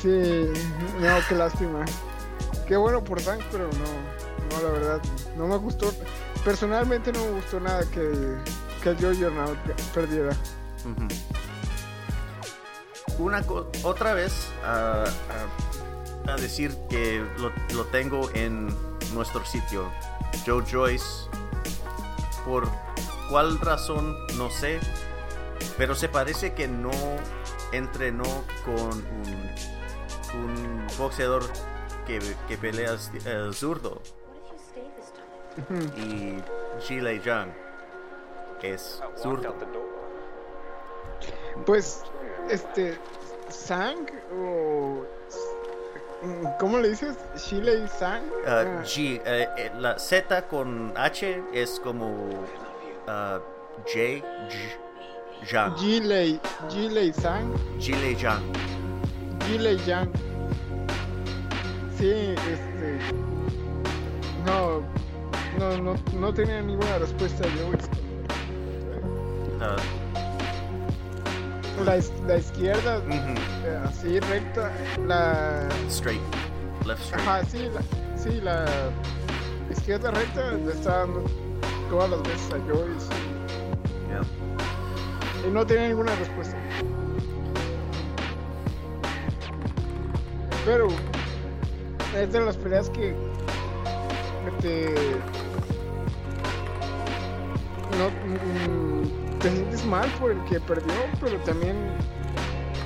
Sí, 0.01 0.51
no, 0.99 1.17
qué 1.27 1.35
lástima. 1.35 1.85
Qué 2.67 2.77
bueno 2.77 3.03
por 3.03 3.21
Tank, 3.21 3.41
pero 3.51 3.65
no, 3.65 4.55
no, 4.55 4.63
la 4.63 4.69
verdad, 4.71 5.01
no 5.37 5.47
me 5.47 5.57
gustó. 5.57 5.93
Personalmente 6.43 7.11
no 7.11 7.19
me 7.25 7.31
gustó 7.31 7.59
nada 7.59 7.83
que, 7.91 8.35
que 8.83 8.95
Jornal 8.95 9.61
perdiera. 9.93 10.35
Una 13.17 13.43
otra 13.83 14.13
vez 14.13 14.47
a, 16.27 16.35
decir 16.35 16.75
que 16.89 17.23
lo, 17.73 17.85
tengo 17.85 18.29
en 18.33 18.67
nuestro 19.13 19.45
sitio, 19.45 19.91
Joe 20.45 20.63
Joyce. 20.69 21.29
Por 22.45 22.67
cuál 23.29 23.59
razón, 23.59 24.15
no 24.37 24.49
sé. 24.49 24.79
Pero 25.77 25.95
se 25.95 26.09
parece 26.09 26.53
que 26.53 26.67
no 26.67 26.91
entrenó 27.71 28.43
con 28.65 28.91
un, 28.93 29.49
un 30.43 30.87
boxeador 30.97 31.43
que, 32.05 32.19
que 32.47 32.57
pelea 32.57 32.95
el 33.25 33.53
zurdo. 33.53 34.01
y 35.97 36.99
Lei 37.01 37.19
Zhang 37.19 37.65
es 38.65 39.01
zurdo. 39.15 39.55
Pues, 41.65 42.03
este, 42.49 42.97
Sang 43.49 44.07
o... 44.33 45.05
¿Cómo 46.59 46.79
le 46.79 46.89
dices? 46.89 47.17
¿Chile 47.35 47.87
Sang? 47.87 48.23
Uh, 48.45 48.83
G, 48.83 49.21
eh, 49.25 49.71
la 49.77 49.99
Z 49.99 50.47
con 50.47 50.93
H 50.95 51.43
es 51.53 51.79
como 51.79 52.07
uh, 53.07 53.39
J, 53.85 54.23
J. 55.49 55.75
Gilei, 55.77 56.39
Gilei 56.69 57.13
Sang. 57.13 57.53
Gilei 57.79 58.15
Zhang. 58.15 58.41
Gilei 59.47 59.77
Zhang. 59.79 60.09
Sí, 61.97 62.35
este... 62.51 62.99
No, 64.45 64.81
no, 65.59 65.77
no, 65.77 65.95
no 66.13 66.33
tenía 66.33 66.61
ninguna 66.61 66.97
respuesta 66.99 67.43
yo. 67.57 67.71
La, 71.83 71.99
la 72.27 72.37
izquierda, 72.37 73.01
eh, 73.09 73.79
así 73.85 74.19
recta, 74.21 74.71
la... 75.05 75.67
Straight, 75.89 76.21
left 76.85 77.01
straight. 77.03 77.27
Ajá, 77.27 77.43
sí, 77.45 77.69
la, 77.73 77.81
sí, 78.17 78.41
la 78.41 78.65
izquierda 79.69 80.11
recta 80.11 80.51
le 80.51 80.71
está 80.71 80.99
dando 80.99 81.25
todas 81.89 82.09
las 82.11 82.23
veces 82.23 82.53
a 82.53 82.59
Joyce. 82.67 83.07
Y 85.45 85.51
no 85.51 85.65
tiene 85.65 85.89
ninguna 85.89 86.15
respuesta. 86.15 86.57
Pero 90.65 90.87
es 92.17 92.33
de 92.33 92.41
las 92.41 92.57
peleas 92.57 92.89
que 92.89 93.15
te 94.61 94.95
no 97.97 98.09
mm, 98.09 98.84
te 99.45 99.51
sientes 99.51 99.85
mal 99.85 100.09
por 100.19 100.31
el 100.31 100.43
que 100.45 100.59
perdió, 100.59 100.91
pero 101.21 101.37
también 101.41 101.75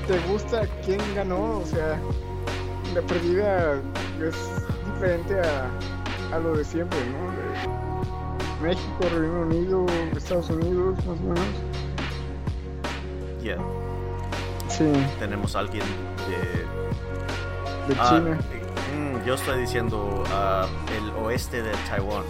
te 0.08 0.20
gusta 0.30 0.68
quién 0.84 1.00
ganó, 1.16 1.60
o 1.60 1.66
sea, 1.66 1.98
la 2.94 3.02
perdida 3.04 3.76
es 4.22 4.36
diferente 4.94 5.40
a, 5.40 6.36
a 6.36 6.40
lo 6.40 6.58
de 6.58 6.66
siempre, 6.66 7.00
¿no? 7.12 7.32
De 7.32 8.68
México, 8.68 9.00
Reino 9.10 9.42
Unido, 9.44 9.86
Estados 10.18 10.50
Unidos, 10.50 10.98
más 11.06 11.18
o 11.18 11.24
menos. 11.24 11.40
Ya. 13.42 13.58
Sí. 14.68 14.92
Tenemos 15.18 15.56
alguien 15.56 15.86
de. 16.28 17.94
De 17.94 18.00
ah, 18.02 18.10
China. 18.10 18.38
Mm, 18.98 19.26
yo 19.26 19.36
estoy 19.36 19.62
diciendo 19.62 20.26
uh, 20.26 20.94
el 20.94 21.24
oeste 21.24 21.64
de 21.64 21.72
Taiwán 21.88 22.26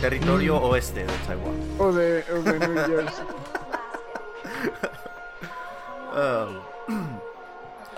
territorio 0.00 0.60
mm. 0.60 0.64
oeste 0.64 1.04
de 1.04 1.12
Taiwán. 1.26 1.56
O 1.78 1.92
de, 1.92 2.24
New 2.30 2.74
Jersey. 2.86 3.24
um, 6.14 6.58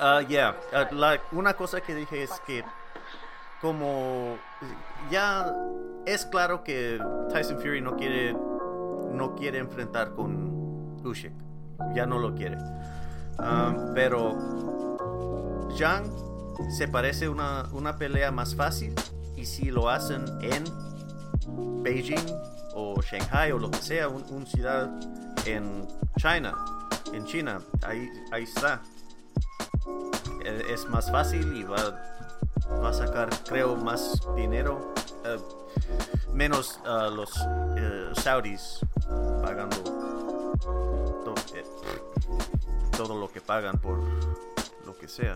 uh, 0.00 0.20
yeah. 0.28 0.54
Uh, 0.72 1.36
una 1.36 1.54
cosa 1.54 1.80
que 1.80 1.94
dije 1.94 2.22
es 2.22 2.30
que 2.46 2.64
como 3.60 4.38
ya 5.10 5.54
es 6.06 6.24
claro 6.26 6.64
que 6.64 6.98
Tyson 7.32 7.58
Fury 7.58 7.80
no 7.80 7.96
quiere 7.96 8.34
no 9.12 9.34
quiere 9.34 9.58
enfrentar 9.58 10.12
con 10.14 10.98
Usyk 11.04 11.32
ya 11.94 12.06
no 12.06 12.18
lo 12.18 12.34
quiere 12.34 12.56
um, 13.38 13.92
pero 13.94 15.68
Zhang 15.76 16.04
se 16.70 16.88
parece 16.88 17.28
una, 17.28 17.68
una 17.72 17.96
pelea 17.96 18.30
más 18.30 18.54
fácil 18.54 18.94
y 19.36 19.46
si 19.46 19.70
lo 19.70 19.88
hacen 19.90 20.24
en 20.42 20.64
Beijing 21.82 22.26
o 22.74 23.00
Shanghai 23.02 23.52
o 23.52 23.58
lo 23.58 23.70
que 23.70 23.78
sea, 23.78 24.08
una 24.08 24.46
ciudad 24.46 24.88
en 25.46 25.86
China, 26.18 26.54
en 27.12 27.24
China, 27.24 27.60
ahí, 27.82 28.08
ahí 28.32 28.44
está. 28.44 28.82
E, 30.44 30.72
es 30.72 30.86
más 30.86 31.10
fácil 31.10 31.56
y 31.56 31.64
va, 31.64 31.76
va 32.82 32.90
a 32.90 32.92
sacar, 32.92 33.30
creo, 33.44 33.76
más 33.76 34.20
dinero, 34.36 34.92
eh, 35.24 35.38
menos 36.32 36.80
uh, 36.84 37.14
los 37.14 37.36
uh, 37.36 38.14
saudis 38.14 38.80
pagando 39.42 39.76
todo, 41.24 41.34
eh, 41.54 41.64
todo, 42.96 43.18
lo 43.18 43.30
que 43.30 43.40
pagan 43.40 43.78
por 43.78 43.98
lo 44.86 44.96
que 44.98 45.08
sea. 45.08 45.34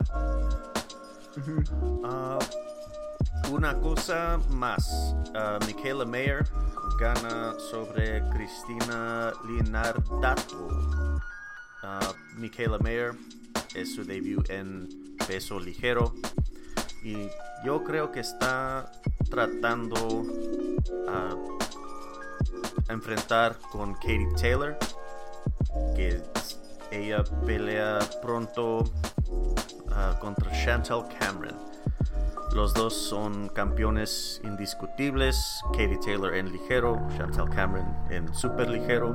Una 3.50 3.78
cosa 3.80 4.38
más. 4.50 5.14
Uh, 5.34 5.64
Michaela 5.66 6.04
Mayer 6.04 6.46
gana 6.98 7.54
sobre 7.70 8.22
Cristina 8.30 9.32
Linardato. 9.46 10.68
Uh, 11.82 12.38
Michaela 12.38 12.78
Mayer 12.78 13.12
es 13.74 13.94
su 13.94 14.04
debut 14.04 14.48
en 14.50 14.88
peso 15.26 15.58
ligero. 15.58 16.14
y 17.02 17.28
yo 17.64 17.82
creo 17.82 18.12
que 18.12 18.20
está 18.20 18.92
tratando 19.30 20.24
a 21.08 21.34
enfrentar 22.92 23.58
con 23.72 23.94
Katie 23.94 24.28
Taylor, 24.40 24.76
que 25.96 26.22
ella 26.90 27.24
pelea 27.46 27.98
pronto 28.22 28.84
ah, 29.90 30.16
contra 30.20 30.50
Chantel 30.52 31.04
Cameron. 31.18 31.56
Los 32.54 32.72
dos 32.72 32.94
son 32.94 33.48
campeones 33.48 34.40
indiscutibles. 34.44 35.60
Katie 35.72 35.98
Taylor 35.98 36.36
en 36.36 36.52
ligero, 36.52 37.04
Chantel 37.16 37.50
Cameron 37.50 37.96
en 38.10 38.32
super 38.32 38.70
ligero. 38.70 39.08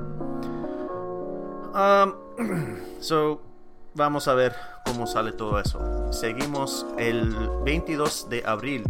Um, 1.74 2.14
so, 3.00 3.42
vamos 3.94 4.28
a 4.28 4.34
ver 4.34 4.54
cómo 4.86 5.08
sale 5.08 5.32
todo 5.32 5.58
eso. 5.58 6.12
Seguimos 6.12 6.86
el 6.98 7.34
22 7.64 8.30
de 8.30 8.44
abril. 8.46 8.84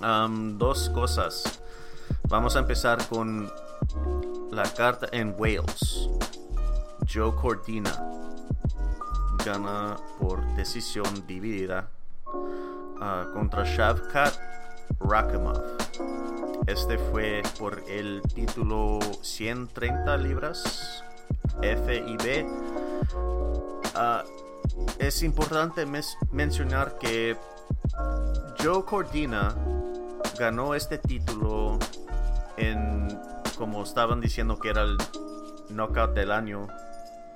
Um, 0.00 0.56
dos 0.56 0.88
cosas. 0.90 1.60
Vamos 2.28 2.54
a 2.54 2.60
empezar 2.60 3.08
con 3.08 3.50
la 4.52 4.72
carta 4.72 5.08
en 5.10 5.34
Wales. 5.36 6.08
Joe 7.12 7.34
Cordina 7.34 7.90
gana 9.44 9.96
por 10.20 10.46
decisión 10.54 11.26
dividida 11.26 11.90
uh, 13.00 13.32
contra 13.32 13.64
Shavkat 13.64 14.34
Rakimov. 15.00 15.62
Este 16.66 16.98
fue 16.98 17.42
por 17.58 17.82
el 17.88 18.20
título 18.34 18.98
130 19.22 20.16
libras 20.18 21.02
FIB. 21.62 22.46
Uh, 23.94 24.22
es 24.98 25.22
importante 25.22 25.86
mencionar 26.30 26.98
que 26.98 27.36
Joe 28.62 28.84
Cordina 28.84 29.54
ganó 30.38 30.74
este 30.74 30.98
título 30.98 31.78
en, 32.56 33.08
como 33.56 33.82
estaban 33.82 34.20
diciendo 34.20 34.58
que 34.58 34.70
era 34.70 34.82
el 34.82 34.98
knockout 35.70 36.14
del 36.14 36.32
año 36.32 36.68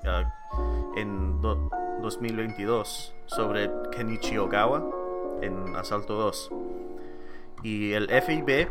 uh, 0.04 0.98
en 0.98 1.40
2022 1.40 3.14
sobre 3.26 3.70
Kenichi 3.92 4.36
Ogawa 4.36 5.01
en 5.42 5.76
Asalto 5.76 6.14
2. 6.14 6.50
Y 7.62 7.92
el 7.92 8.08
FIB 8.08 8.68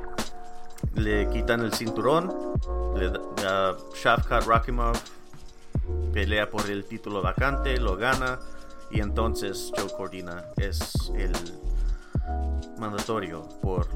le 0.95 1.29
quitan 1.29 1.61
el 1.61 1.73
cinturón, 1.73 2.33
le 2.95 3.09
da 3.09 3.77
Shavkat 3.95 4.45
Rakimov 4.45 4.97
pelea 6.13 6.49
por 6.49 6.69
el 6.69 6.85
título 6.85 7.21
vacante, 7.21 7.77
lo 7.77 7.95
gana 7.95 8.39
y 8.89 8.99
entonces 8.99 9.71
Joe 9.75 9.89
Cordina 9.95 10.45
es 10.57 11.11
el 11.15 11.33
mandatorio 12.77 13.47
por 13.61 13.87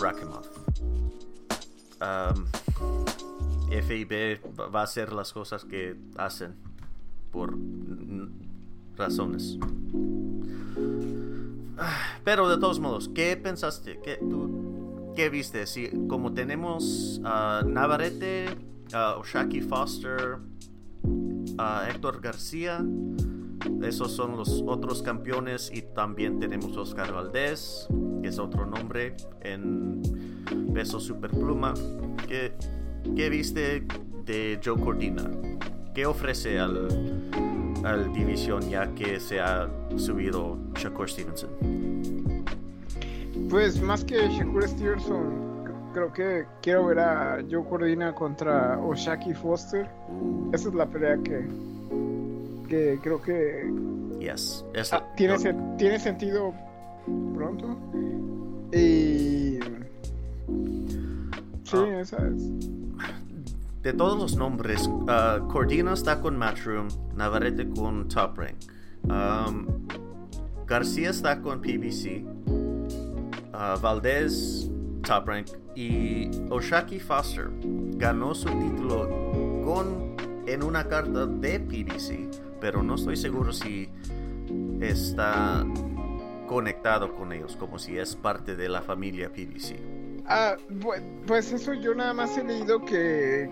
Rakimov. 0.00 0.44
FIB 3.70 4.40
va 4.74 4.80
a 4.80 4.84
hacer 4.84 5.12
las 5.12 5.32
cosas 5.32 5.64
que 5.64 5.96
hacen 6.16 6.54
por 7.30 7.54
razones. 8.96 9.58
Pero 12.24 12.48
de 12.48 12.58
todos 12.58 12.80
modos, 12.80 13.08
¿qué 13.08 13.36
pensaste? 13.36 14.00
¿Qué, 15.14 15.28
viste? 15.30 15.66
Si, 15.66 15.90
como 16.08 16.32
tenemos 16.32 17.20
a 17.24 17.62
Navarrete, 17.66 18.46
a 18.92 19.16
Oshaki 19.16 19.60
Foster, 19.60 20.38
a 21.58 21.88
Héctor 21.88 22.20
García, 22.20 22.84
esos 23.82 24.12
son 24.12 24.36
los 24.36 24.62
otros 24.66 25.02
campeones 25.02 25.70
y 25.72 25.82
también 25.82 26.38
tenemos 26.38 26.76
Oscar 26.76 27.12
Valdés, 27.12 27.88
que 28.22 28.28
es 28.28 28.38
otro 28.38 28.66
nombre 28.66 29.16
en 29.42 30.02
peso 30.72 31.00
superpluma. 31.00 31.74
¿Qué, 32.28 32.52
¿Qué 33.16 33.28
viste 33.28 33.86
de 34.24 34.60
Joe 34.62 34.80
Cordina? 34.80 35.30
¿Qué 35.94 36.06
ofrece 36.06 36.58
al, 36.58 36.88
al 37.84 38.12
división 38.12 38.68
ya 38.68 38.86
que 38.94 39.20
se 39.20 39.40
ha 39.40 39.68
subido 39.96 40.56
Shakur 40.74 41.08
Stevenson? 41.08 41.50
Pues 43.50 43.80
más 43.80 44.04
que 44.04 44.28
Shakur 44.28 44.66
Stevenson, 44.66 45.64
creo 45.92 46.12
que 46.12 46.44
quiero 46.62 46.86
ver 46.86 46.98
a 46.98 47.38
Joe 47.48 47.64
Cordina 47.68 48.14
contra 48.14 48.78
Oshaki 48.78 49.34
Foster. 49.34 49.88
Esa 50.52 50.68
es 50.68 50.74
la 50.74 50.86
pelea 50.86 51.18
que, 51.22 51.46
que 52.68 52.98
creo 53.02 53.20
que 53.20 53.70
yes, 54.18 54.64
ah, 54.92 55.02
tiene, 55.16 55.36
tiene 55.76 55.98
sentido 55.98 56.54
pronto. 57.34 57.76
Y 58.72 59.58
sí, 61.64 61.76
ah. 61.76 62.00
esa 62.00 62.16
es 62.28 62.73
de 63.84 63.92
todos 63.92 64.18
los 64.18 64.34
nombres, 64.36 64.88
uh, 64.88 65.46
Cordina 65.46 65.92
está 65.92 66.18
con 66.22 66.38
Matchroom, 66.38 66.88
Navarrete 67.14 67.68
con 67.68 68.08
Top 68.08 68.38
Rank, 68.38 68.56
um, 69.02 69.66
García 70.66 71.10
está 71.10 71.42
con 71.42 71.60
PBC, 71.60 72.24
uh, 73.52 73.78
Valdez 73.82 74.70
Top 75.02 75.28
Rank 75.28 75.48
y 75.76 76.30
Oshaki 76.48 76.98
Foster 76.98 77.50
ganó 77.96 78.34
su 78.34 78.48
título 78.48 79.06
con 79.62 80.16
en 80.46 80.62
una 80.62 80.88
carta 80.88 81.26
de 81.26 81.60
PBC, 81.60 82.56
pero 82.62 82.82
no 82.82 82.94
estoy 82.94 83.16
seguro 83.16 83.52
si 83.52 83.90
está 84.80 85.62
conectado 86.48 87.14
con 87.14 87.34
ellos, 87.34 87.54
como 87.56 87.78
si 87.78 87.98
es 87.98 88.16
parte 88.16 88.56
de 88.56 88.70
la 88.70 88.80
familia 88.80 89.30
PBC. 89.30 89.76
Ah, 90.26 90.56
pues 91.26 91.52
eso 91.52 91.74
yo 91.74 91.94
nada 91.94 92.14
más 92.14 92.38
he 92.38 92.44
leído 92.44 92.82
que 92.82 93.50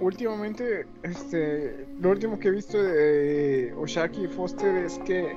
últimamente, 0.00 0.86
este, 1.02 1.86
lo 2.00 2.10
último 2.10 2.38
que 2.38 2.48
he 2.48 2.50
visto 2.50 2.82
de 2.82 3.74
Oshaki 3.76 4.26
Foster 4.28 4.84
es 4.84 4.98
que 5.00 5.36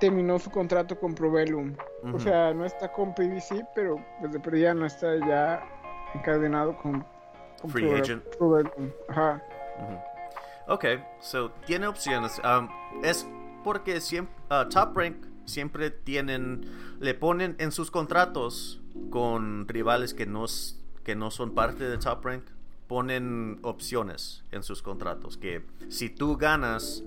terminó 0.00 0.38
su 0.38 0.50
contrato 0.50 0.98
con 0.98 1.14
Provelum. 1.14 1.74
O 2.12 2.18
sea, 2.18 2.52
no 2.52 2.64
está 2.64 2.92
con 2.92 3.14
PBC, 3.14 3.66
pero 3.74 4.04
pues 4.20 4.32
de 4.32 4.40
perdida 4.40 4.74
no 4.74 4.86
está 4.86 5.16
ya 5.26 5.62
encadenado 6.14 6.76
con, 6.76 7.04
Free 7.68 7.90
Agent. 7.92 8.22
Ajá. 9.08 9.42
Ok, 10.68 10.84
so 11.20 11.50
tiene 11.66 11.86
opciones. 11.86 12.40
Um, 12.44 12.68
es 13.02 13.26
porque 13.62 14.00
siempre, 14.00 14.34
uh, 14.50 14.68
Top 14.68 14.96
Rank 14.96 15.16
siempre 15.46 15.90
tienen, 15.90 16.70
le 17.00 17.14
ponen 17.14 17.56
en 17.58 17.72
sus 17.72 17.90
contratos 17.90 18.82
con 19.10 19.66
rivales 19.68 20.12
que 20.12 20.26
no, 20.26 20.44
que 21.02 21.16
no 21.16 21.30
son 21.30 21.54
parte 21.54 21.84
de 21.84 21.98
Top 21.98 22.24
Rank 22.24 22.44
ponen 22.86 23.58
opciones 23.62 24.44
en 24.50 24.62
sus 24.62 24.82
contratos 24.82 25.36
que 25.36 25.62
si 25.88 26.10
tú 26.10 26.36
ganas 26.36 27.02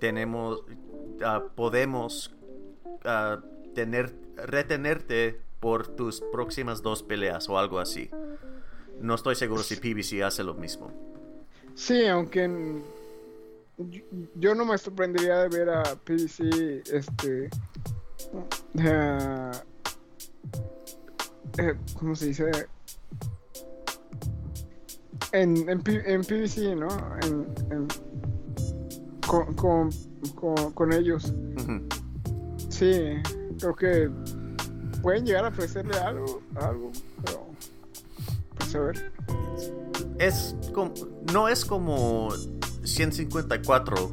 tenemos 0.00 0.62
ah, 1.24 1.44
podemos 1.54 2.34
ah, 3.04 3.40
tener 3.74 4.14
retenerte 4.36 5.40
por 5.60 5.88
tus 5.88 6.20
próximas 6.32 6.82
dos 6.82 7.02
peleas 7.02 7.48
o 7.48 7.58
algo 7.58 7.78
así 7.78 8.10
no 9.00 9.14
estoy 9.14 9.36
seguro 9.36 9.62
si 9.62 9.76
PBC 9.76 10.22
hace 10.22 10.44
lo 10.44 10.54
mismo 10.54 10.92
sí 11.74 12.06
aunque 12.06 12.50
yo 14.34 14.54
no 14.54 14.64
me 14.64 14.76
sorprendería 14.78 15.38
de 15.38 15.48
ver 15.48 15.70
a 15.70 15.82
PBC 15.82 16.82
este 16.92 17.50
uh, 18.74 19.50
¿cómo 21.98 22.14
se 22.14 22.26
dice? 22.26 22.50
En, 25.32 25.56
en, 25.68 25.82
en 25.86 26.20
PVC, 26.22 26.74
¿no? 26.76 26.88
En, 27.22 27.88
con, 29.26 29.54
con, 29.54 30.72
con, 30.72 30.92
ellos. 30.92 31.32
Sí, 32.68 33.14
creo 33.58 33.74
que 33.76 34.10
pueden 35.02 35.24
llegar 35.24 35.44
a 35.44 35.48
ofrecerle 35.48 35.96
algo, 35.98 36.42
algo, 36.56 36.90
pero 37.24 37.46
pues 38.56 38.74
a 38.74 38.80
ver. 38.80 39.12
Es 40.18 40.54
como, 40.72 40.92
no 41.32 41.48
es 41.48 41.64
como 41.64 42.30
154 42.84 44.12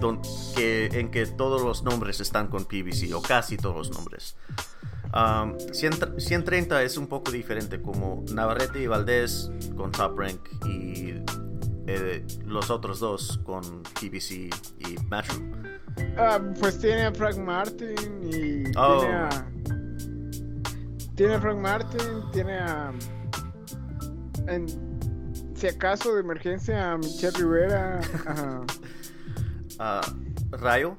don, 0.00 0.20
que, 0.54 0.86
en 0.92 1.10
que 1.10 1.26
todos 1.26 1.62
los 1.62 1.82
nombres 1.82 2.20
están 2.20 2.48
con 2.48 2.64
PVC, 2.64 3.12
o 3.14 3.22
casi 3.22 3.56
todos 3.56 3.76
los 3.76 3.90
nombres. 3.90 4.36
130 5.12 6.82
es 6.82 6.96
un 6.98 7.06
poco 7.06 7.30
diferente, 7.30 7.80
como 7.80 8.24
Navarrete 8.32 8.82
y 8.82 8.86
Valdés 8.86 9.50
con 9.76 9.90
Top 9.92 10.18
Rank 10.18 10.40
y 10.66 11.14
eh, 11.86 12.26
los 12.44 12.70
otros 12.70 13.00
dos 13.00 13.40
con 13.44 13.62
PBC 14.00 14.30
y 14.32 14.96
Matchroom. 15.08 15.52
Ah, 16.16 16.40
pues 16.60 16.78
tiene 16.78 17.06
a 17.06 17.12
Frank 17.14 17.38
Martin 17.38 17.94
y 18.22 18.64
oh. 18.76 19.00
tiene 19.00 19.14
a. 19.14 19.48
Tiene 21.14 21.34
a 21.34 21.40
Frank 21.40 21.58
Martin, 21.58 22.30
tiene 22.32 22.58
a. 22.58 22.92
En, 24.46 24.66
si 25.54 25.66
acaso 25.66 26.14
de 26.14 26.20
emergencia 26.20 26.92
a 26.92 26.98
Michelle 26.98 27.36
Rivera. 27.38 28.00
a 29.78 30.00
Rayo. 30.52 30.98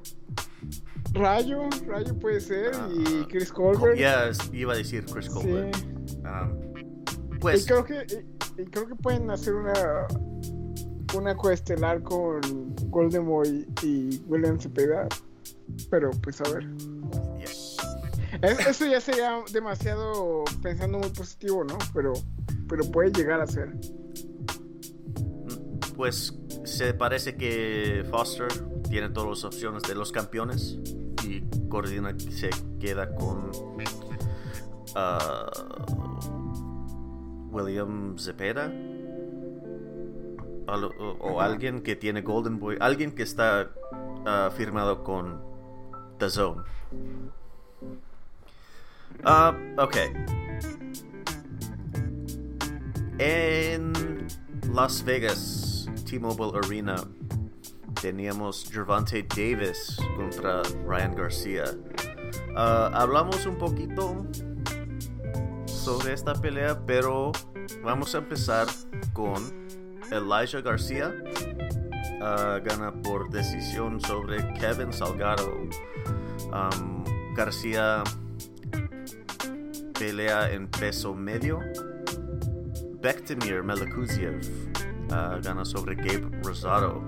Rayo, 1.14 1.64
Rayo 1.88 2.18
puede 2.20 2.40
ser, 2.40 2.72
y 2.94 3.04
Ah, 3.24 3.28
Chris 3.30 3.52
Co- 3.52 3.72
Colbert. 3.74 3.98
Ya 3.98 4.32
iba 4.54 4.74
a 4.74 4.78
decir 4.78 5.06
Chris 5.06 5.26
sí. 5.26 5.32
Colbert. 5.32 5.76
Y 7.34 7.40
pues, 7.40 7.66
creo 7.66 7.84
que 7.86 8.06
y, 8.58 8.62
y 8.62 8.66
creo 8.66 8.88
que 8.88 8.96
pueden 8.96 9.30
hacer 9.32 9.56
una 9.56 10.08
una 11.16 11.36
coestelar 11.36 12.04
con 12.04 12.42
Golden 12.92 13.26
Boy 13.26 13.68
y 13.82 14.22
William 14.28 14.60
Cepeda. 14.60 15.08
Pero 15.90 16.12
pues 16.22 16.40
a 16.42 16.50
ver. 16.52 16.68
Es- 18.42 18.68
eso 18.68 18.86
ya 18.86 19.02
sería 19.02 19.42
demasiado 19.52 20.44
pensando 20.62 21.00
muy 21.00 21.10
positivo, 21.10 21.64
¿no? 21.64 21.78
Pero 21.94 22.14
pero 22.68 22.84
puede 22.92 23.12
llegar 23.12 23.42
a 23.42 23.48
ser. 23.48 23.74
pues 25.96 26.34
se 26.64 26.94
parece 26.94 27.36
que 27.36 28.06
Foster 28.10 28.48
tiene 28.90 29.10
todas 29.10 29.30
las 29.30 29.44
opciones 29.44 29.84
de 29.84 29.96
los 29.96 30.12
campeones 30.14 30.78
y 31.70 31.72
Cordina 31.72 32.16
se 32.18 32.50
queda 32.80 33.14
con 33.14 33.52
ah, 34.96 35.52
William 37.52 38.18
Zepeda 38.18 38.72
o, 40.68 41.18
o 41.20 41.42
alguien 41.42 41.82
que 41.82 41.96
tiene 41.96 42.22
Golden 42.22 42.60
Boy, 42.60 42.78
alguien 42.80 43.12
que 43.12 43.24
está 43.24 43.70
ah, 44.26 44.50
firmado 44.56 45.04
con 45.04 45.42
The 46.18 46.30
Zone. 46.30 46.64
Ah, 49.24 49.56
ok. 49.78 49.96
En 53.20 53.94
Las 54.74 55.04
Vegas, 55.04 55.90
T-Mobile 56.10 56.58
Arena, 56.64 56.96
teníamos 58.02 58.70
Gervonta 58.72 59.18
Davis 59.36 59.98
contra 60.16 60.62
Ryan 60.86 61.16
García. 61.16 61.64
Ah, 62.56 62.90
hablamos 62.94 63.46
un 63.46 63.58
poquito 63.58 64.26
sobre 65.66 66.14
esta 66.14 66.34
pelea, 66.34 66.80
pero 66.86 67.32
vamos 67.84 68.16
a 68.16 68.20
empezar 68.20 68.68
con 69.14 69.36
Elijah 70.12 70.62
García. 70.62 71.14
Ah, 72.22 72.60
gana 72.64 72.92
por 73.02 73.30
decisión 73.30 74.00
sobre 74.00 74.38
Kevin 74.54 74.94
Salgado. 74.94 75.52
Am, 76.52 77.04
García 77.36 78.04
pelea 79.98 80.52
en 80.52 80.68
peso 80.68 81.14
medio. 81.14 81.60
Bektemir 83.02 83.64
Melekuziev 83.64 84.42
ah, 85.12 85.40
gana 85.42 85.64
sobre 85.64 85.96
Gabe 85.96 86.30
Rosado 86.44 87.02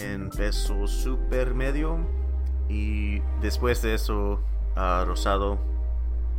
en 0.00 0.30
peso 0.30 0.86
super 0.86 1.54
medio. 1.54 1.98
Y 2.68 3.20
después 3.40 3.82
de 3.82 3.94
eso, 3.94 4.40
Rosado 4.74 5.58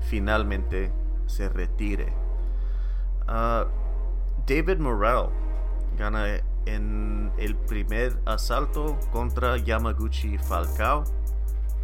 finalmente 0.02 0.92
se 1.26 1.50
retire. 1.50 2.14
Ah, 3.28 3.66
David 4.46 4.78
Morrell 4.78 5.30
gana 5.98 6.42
en 6.66 7.32
el 7.38 7.56
primer 7.56 8.20
asalto 8.26 8.98
contra 9.12 9.58
Yamaguchi 9.58 10.38
Falcao. 10.38 11.04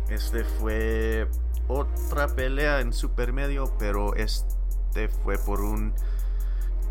Este 0.09 0.43
fue 0.43 1.27
otra 1.67 2.27
pelea 2.27 2.81
en 2.81 2.93
supermedio, 2.93 3.73
pero 3.79 4.15
este 4.15 5.07
fue 5.23 5.37
por 5.37 5.61
un 5.61 5.93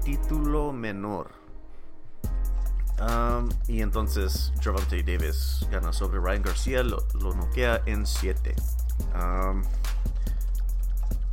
título 0.04 0.72
menor. 0.72 1.41
Um, 3.02 3.48
y 3.66 3.80
entonces 3.82 4.52
Gervonta 4.60 4.94
Davis 4.96 5.66
gana 5.70 5.92
sobre 5.92 6.20
Ryan 6.20 6.42
García, 6.42 6.82
lo, 6.84 7.04
lo 7.14 7.34
noquea 7.34 7.82
en 7.86 8.06
7. 8.06 8.54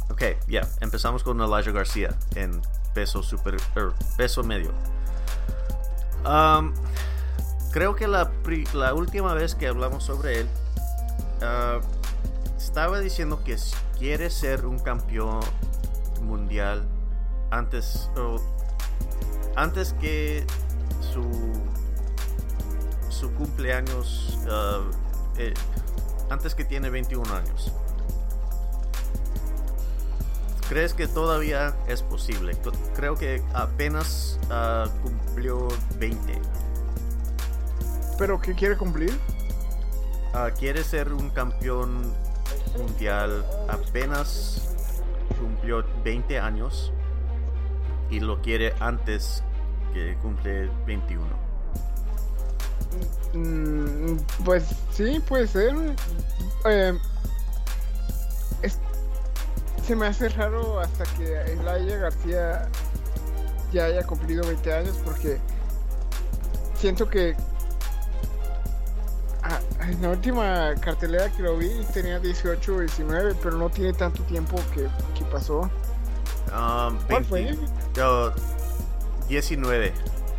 ok, 0.10 0.24
ya, 0.48 0.68
empezamos 0.82 1.24
con 1.24 1.40
Elijah 1.42 1.72
García 1.72 2.16
en 2.36 2.60
peso 2.96 3.22
super, 3.22 3.58
er, 3.76 3.94
peso 4.18 4.44
medio. 4.44 4.72
Um, 6.26 6.74
creo 7.72 7.96
que 7.96 8.08
la, 8.08 8.32
la 8.74 8.94
última 8.96 9.36
vez 9.36 9.54
que 9.54 9.68
hablamos 9.68 10.04
sobre 10.06 10.40
él, 10.40 10.50
ah, 11.42 11.80
estaba 12.58 13.00
diciendo 13.00 13.44
que 13.44 13.58
quiere 14.00 14.32
ser 14.32 14.66
un 14.66 14.80
campeón 14.80 15.42
mundial 16.24 16.84
antes 17.52 18.10
o 18.18 18.38
antes 19.56 19.94
que 19.94 20.46
su 21.00 21.24
su 23.10 23.34
cumpleaños 23.34 24.38
ah, 24.50 24.82
eh, 25.38 25.54
antes 26.30 26.56
que 26.56 26.64
tiene 26.64 26.90
21 26.90 27.34
años 27.34 27.74
¿Crees 30.70 30.94
que 30.94 31.08
todavía 31.08 31.76
es 31.88 32.04
posible? 32.04 32.56
Creo 32.96 33.16
que 33.16 33.42
apenas 33.56 34.40
ah, 34.52 34.86
cumplió 35.02 35.68
20. 35.98 36.40
Pero 38.20 38.40
¿qué 38.40 38.54
quiere 38.54 38.78
cumplir? 38.78 39.18
Ah, 40.32 40.52
quiere 40.56 40.84
ser 40.84 41.12
un 41.12 41.32
campeón 41.32 42.14
mundial 42.78 43.44
apenas 43.68 44.76
cumplió 45.40 45.84
20 46.04 46.40
años 46.40 46.92
y 48.12 48.20
lo 48.20 48.40
quiere 48.44 48.76
antes 48.80 49.44
que 49.94 50.16
cumple 50.22 50.70
21. 50.86 51.24
Mm, 53.34 54.18
pues 54.44 54.64
sí, 54.92 55.20
puede 55.28 55.48
ser. 55.48 55.74
Eh, 56.66 56.98
es- 58.62 58.80
se 59.86 59.96
me 59.96 60.08
hace 60.08 60.30
raro 60.30 60.80
hasta 60.80 61.04
que 61.16 61.54
Elijah 61.54 61.98
García 61.98 62.70
ya 63.72 63.86
haya 63.86 64.04
cumplido 64.06 64.46
20 64.48 64.74
años 64.74 64.98
porque 65.06 65.38
siento 66.76 67.08
que 67.08 67.36
ah, 69.44 69.60
en 69.82 70.02
la 70.02 70.10
última 70.10 70.74
cartelera 70.82 71.30
que 71.32 71.44
lo 71.44 71.58
vi 71.58 71.70
tenía 71.94 72.20
18 72.20 72.74
o 72.76 72.80
19, 72.80 73.36
pero 73.44 73.58
no 73.58 73.70
tiene 73.70 73.94
tanto 73.94 74.24
tiempo 74.24 74.58
que, 74.74 74.88
que 75.18 75.26
pasó. 75.32 75.70
Um, 76.52 76.98
¿Cuál 77.08 77.26
fue? 77.26 77.44
20 77.44 78.02
oh, 78.02 78.32
19. 79.30 79.94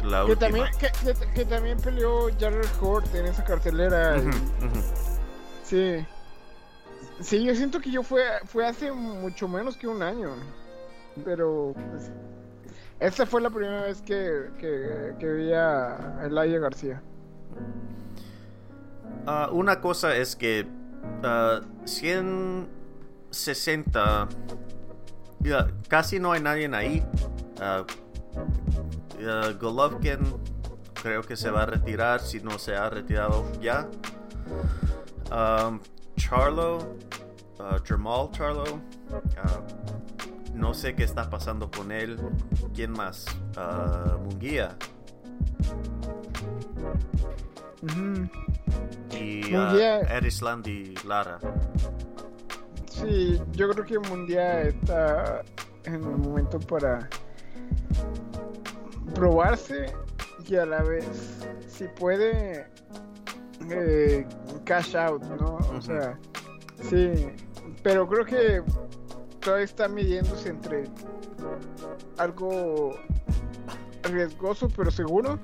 La 0.05 0.24
Que 0.24 0.30
última. 0.32 0.38
también, 0.49 0.66
que, 0.78 0.91
que- 1.14 1.32
que 1.34 1.45
también 1.45 1.78
peleó 1.78 2.28
Jared 2.38 2.66
Hort 2.80 3.14
en 3.14 3.26
esa 3.26 3.45
cartelera. 3.45 4.16
y-. 4.18 4.30
Sí. 5.64 6.07
Sí, 7.20 7.45
yo 7.45 7.55
siento 7.55 7.80
que 7.80 7.91
yo 7.91 8.03
fue, 8.03 8.22
fue 8.47 8.66
hace 8.66 8.91
mucho 8.93 9.47
menos 9.47 9.76
que 9.76 9.86
un 9.86 10.03
año. 10.03 10.30
Pero 11.24 11.74
pues, 11.74 12.11
esta 12.99 13.26
fue 13.26 13.43
la 13.43 13.51
primera 13.51 13.82
vez 13.82 14.01
que, 14.01 14.47
que, 14.59 15.14
que 15.18 15.32
vi 15.32 15.53
a 15.53 16.22
Elijah 16.24 16.59
García. 16.59 17.03
Ah, 19.26 19.51
una 19.53 19.80
cosa 19.82 20.16
es 20.16 20.34
que 20.34 20.66
ah, 21.22 21.61
160 21.84 24.28
ya, 25.41 25.68
casi 25.88 26.18
no 26.18 26.32
hay 26.32 26.41
nadie 26.43 26.70
ahí. 26.74 27.05
Ah, 27.61 27.84
ah, 28.37 29.53
Golovkin 29.61 30.20
creo 31.03 31.22
que 31.22 31.37
se 31.37 31.51
va 31.51 31.62
a 31.62 31.66
retirar 31.66 32.20
si 32.20 32.41
no 32.41 32.59
se 32.59 32.76
ha 32.76 32.91
retirado 32.91 33.45
ya. 33.61 33.89
Um, 35.31 35.81
Charlo, 36.16 36.97
ah, 37.59 37.78
Jamal 37.85 38.31
Charlo, 38.33 38.81
ah, 39.39 39.61
no 40.55 40.74
sé 40.74 40.95
qué 40.95 41.05
está 41.05 41.28
pasando 41.31 41.70
con 41.70 41.93
él. 41.93 42.18
¿Quién 42.74 42.93
más? 42.93 43.24
Ah, 43.57 44.16
Munguía. 44.22 44.76
Y 49.12 49.51
Munguía. 49.51 50.01
uh, 50.03 50.12
Erislandi 50.12 50.95
Lara. 51.07 51.39
Sí, 52.91 53.41
yo 53.53 53.70
creo 53.70 53.85
que 53.87 53.99
Mundial 53.99 54.66
está 54.68 55.43
en 55.85 55.95
el 55.95 56.01
momento 56.01 56.59
para 56.61 57.09
probarse 59.14 59.92
y 60.46 60.56
a 60.56 60.66
la 60.66 60.82
vez, 60.82 61.44
si 61.68 61.86
puede, 61.88 62.66
eh, 63.70 64.26
cash 64.64 64.96
out, 64.96 65.22
¿no? 65.22 65.58
O 65.76 65.80
sea, 65.80 66.18
sí, 66.82 67.28
pero 67.82 68.08
creo 68.08 68.24
que 68.24 68.62
todavía 69.40 69.64
está 69.64 69.88
midiéndose 69.88 70.50
entre 70.50 70.84
algo 72.18 72.94
riesgoso 74.04 74.68
pero 74.76 74.90
seguro 74.90 75.38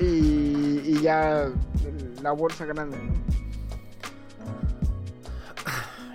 y, 0.00 0.80
y 0.84 1.00
ya 1.00 1.50
la 2.22 2.32
bolsa 2.32 2.64
grande. 2.64 2.98
¿no? 2.98 3.12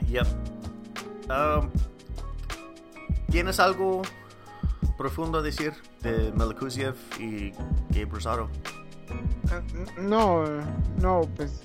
Yep. 0.08 0.28
Um, 1.30 1.70
¿Tienes 3.30 3.60
algo 3.60 4.02
profundo 5.00 5.38
a 5.38 5.42
decir 5.42 5.72
de 6.02 6.34
Melkuziev 6.34 6.94
y 7.18 7.52
Gabe 7.90 8.12
Rosado? 8.12 8.50
Ah, 9.50 9.62
No, 9.98 10.44
no, 11.02 11.22
pues 11.38 11.64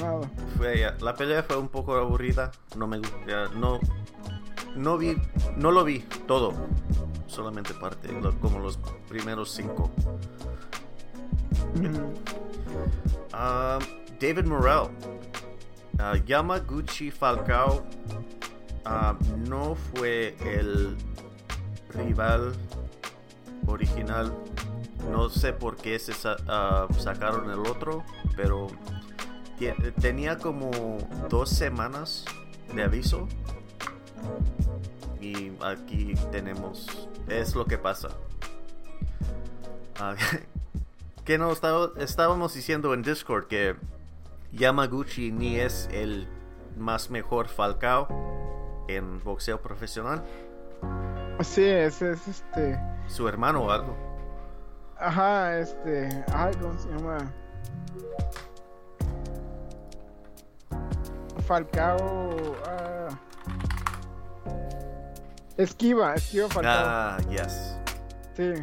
nada. 0.00 0.30
Fue, 0.56 0.90
la 0.98 1.14
pelea 1.14 1.42
fue 1.42 1.58
un 1.58 1.68
poco 1.68 1.94
aburrida. 1.94 2.50
No 2.74 2.86
me 2.86 3.02
ya, 3.26 3.48
no 3.54 3.78
no 4.76 4.96
vi 4.96 5.18
no 5.56 5.70
lo 5.70 5.84
vi 5.84 5.98
todo. 6.26 6.54
Solamente 7.26 7.74
parte, 7.74 8.08
como 8.40 8.60
los 8.60 8.78
primeros 9.06 9.50
cinco. 9.50 9.90
Ah, 13.34 13.78
David 14.18 14.46
Morrell. 14.46 14.88
Ah, 15.98 16.16
Yamaguchi 16.16 17.10
Falcao 17.10 17.84
ah, 18.86 19.14
no 19.46 19.74
fue 19.74 20.34
el 20.40 20.96
rival 21.94 22.54
original. 23.66 24.32
No 25.10 25.28
sé 25.30 25.52
por 25.52 25.76
qué 25.76 25.98
se 25.98 26.12
ah, 26.48 26.86
sacaron 26.98 27.50
el 27.50 27.60
otro, 27.60 28.04
pero 28.36 28.68
tenía 30.00 30.38
como 30.38 30.70
dos 31.28 31.50
semanas 31.50 32.24
de 32.74 32.82
aviso. 32.82 33.28
Y 35.20 35.52
aquí 35.62 36.14
tenemos, 36.30 36.86
es 37.28 37.54
lo 37.54 37.64
que 37.64 37.78
pasa. 37.78 38.08
Ah, 39.98 40.14
que 41.24 41.38
no 41.38 41.52
estábamos 41.52 42.54
diciendo 42.54 42.94
en 42.94 43.02
Discord 43.02 43.48
que 43.48 43.76
Yamaguchi 44.52 45.32
ni 45.32 45.56
es 45.56 45.88
el 45.92 46.26
más 46.78 47.10
mejor 47.10 47.48
Falcao 47.48 48.08
en 48.88 49.22
boxeo 49.22 49.60
profesional, 49.60 50.24
Sí, 51.40 51.64
ese 51.64 52.12
es 52.12 52.28
este. 52.28 52.80
su 53.06 53.28
hermano 53.28 53.62
o 53.64 53.70
algo. 53.70 53.96
Ajá, 54.98 55.58
este. 55.58 56.24
Ay, 56.34 56.52
¿cómo 56.60 56.76
se 56.78 56.88
llama? 56.88 57.32
Falcao. 61.46 62.56
ah, 62.66 63.08
Esquiva, 65.56 66.14
esquiva 66.14 66.48
Falcao. 66.48 66.84
Ah, 66.86 67.18
yes. 67.30 67.78
Sí. 68.36 68.54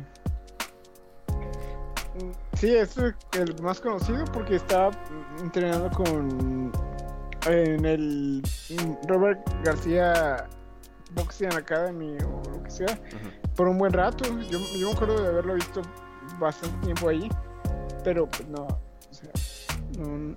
Sí, 2.54 2.76
es 2.76 2.98
el 2.98 3.62
más 3.62 3.80
conocido 3.82 4.26
porque 4.26 4.56
está 4.58 4.90
mm, 4.90 5.44
entrenando 5.44 5.90
con. 5.92 6.72
En 7.48 7.86
el 7.86 8.42
mm, 8.70 9.08
Robert 9.08 9.40
García 9.64 10.48
Boxing 11.16 11.54
Academy 11.54 12.18
o 12.24 12.42
lo 12.52 12.62
que 12.64 12.70
sea. 12.72 13.00
Por 13.56 13.68
un 13.68 13.78
buen 13.78 13.92
rato. 13.94 14.24
Yo, 14.50 14.60
yo 14.78 14.88
me 14.88 14.94
acuerdo 14.94 15.22
de 15.22 15.28
haberlo 15.30 15.54
visto 15.56 15.82
bastante 16.40 16.78
tiempo 16.86 17.10
ahí, 17.10 17.30
pero 18.04 18.28
pues 18.30 18.48
no, 18.50 18.64
o 18.68 18.80
sea, 19.12 19.32
no, 19.98 20.36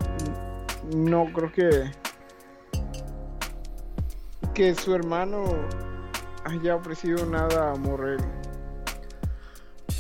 no 0.96 1.32
creo 1.32 1.52
que 1.52 1.90
que 4.54 4.74
su 4.74 4.94
hermano 4.94 5.44
haya 6.44 6.74
ofrecido 6.76 7.24
nada 7.26 7.72
a 7.72 7.74
Morrell. 7.76 8.20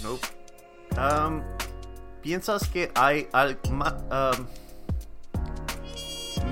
Nope. 0.02 0.26
Um, 0.96 1.42
¿Piensas 2.22 2.66
que 2.68 2.90
hay 2.94 3.28
al- 3.32 3.58
ma- 3.70 3.96
um, 4.10 4.46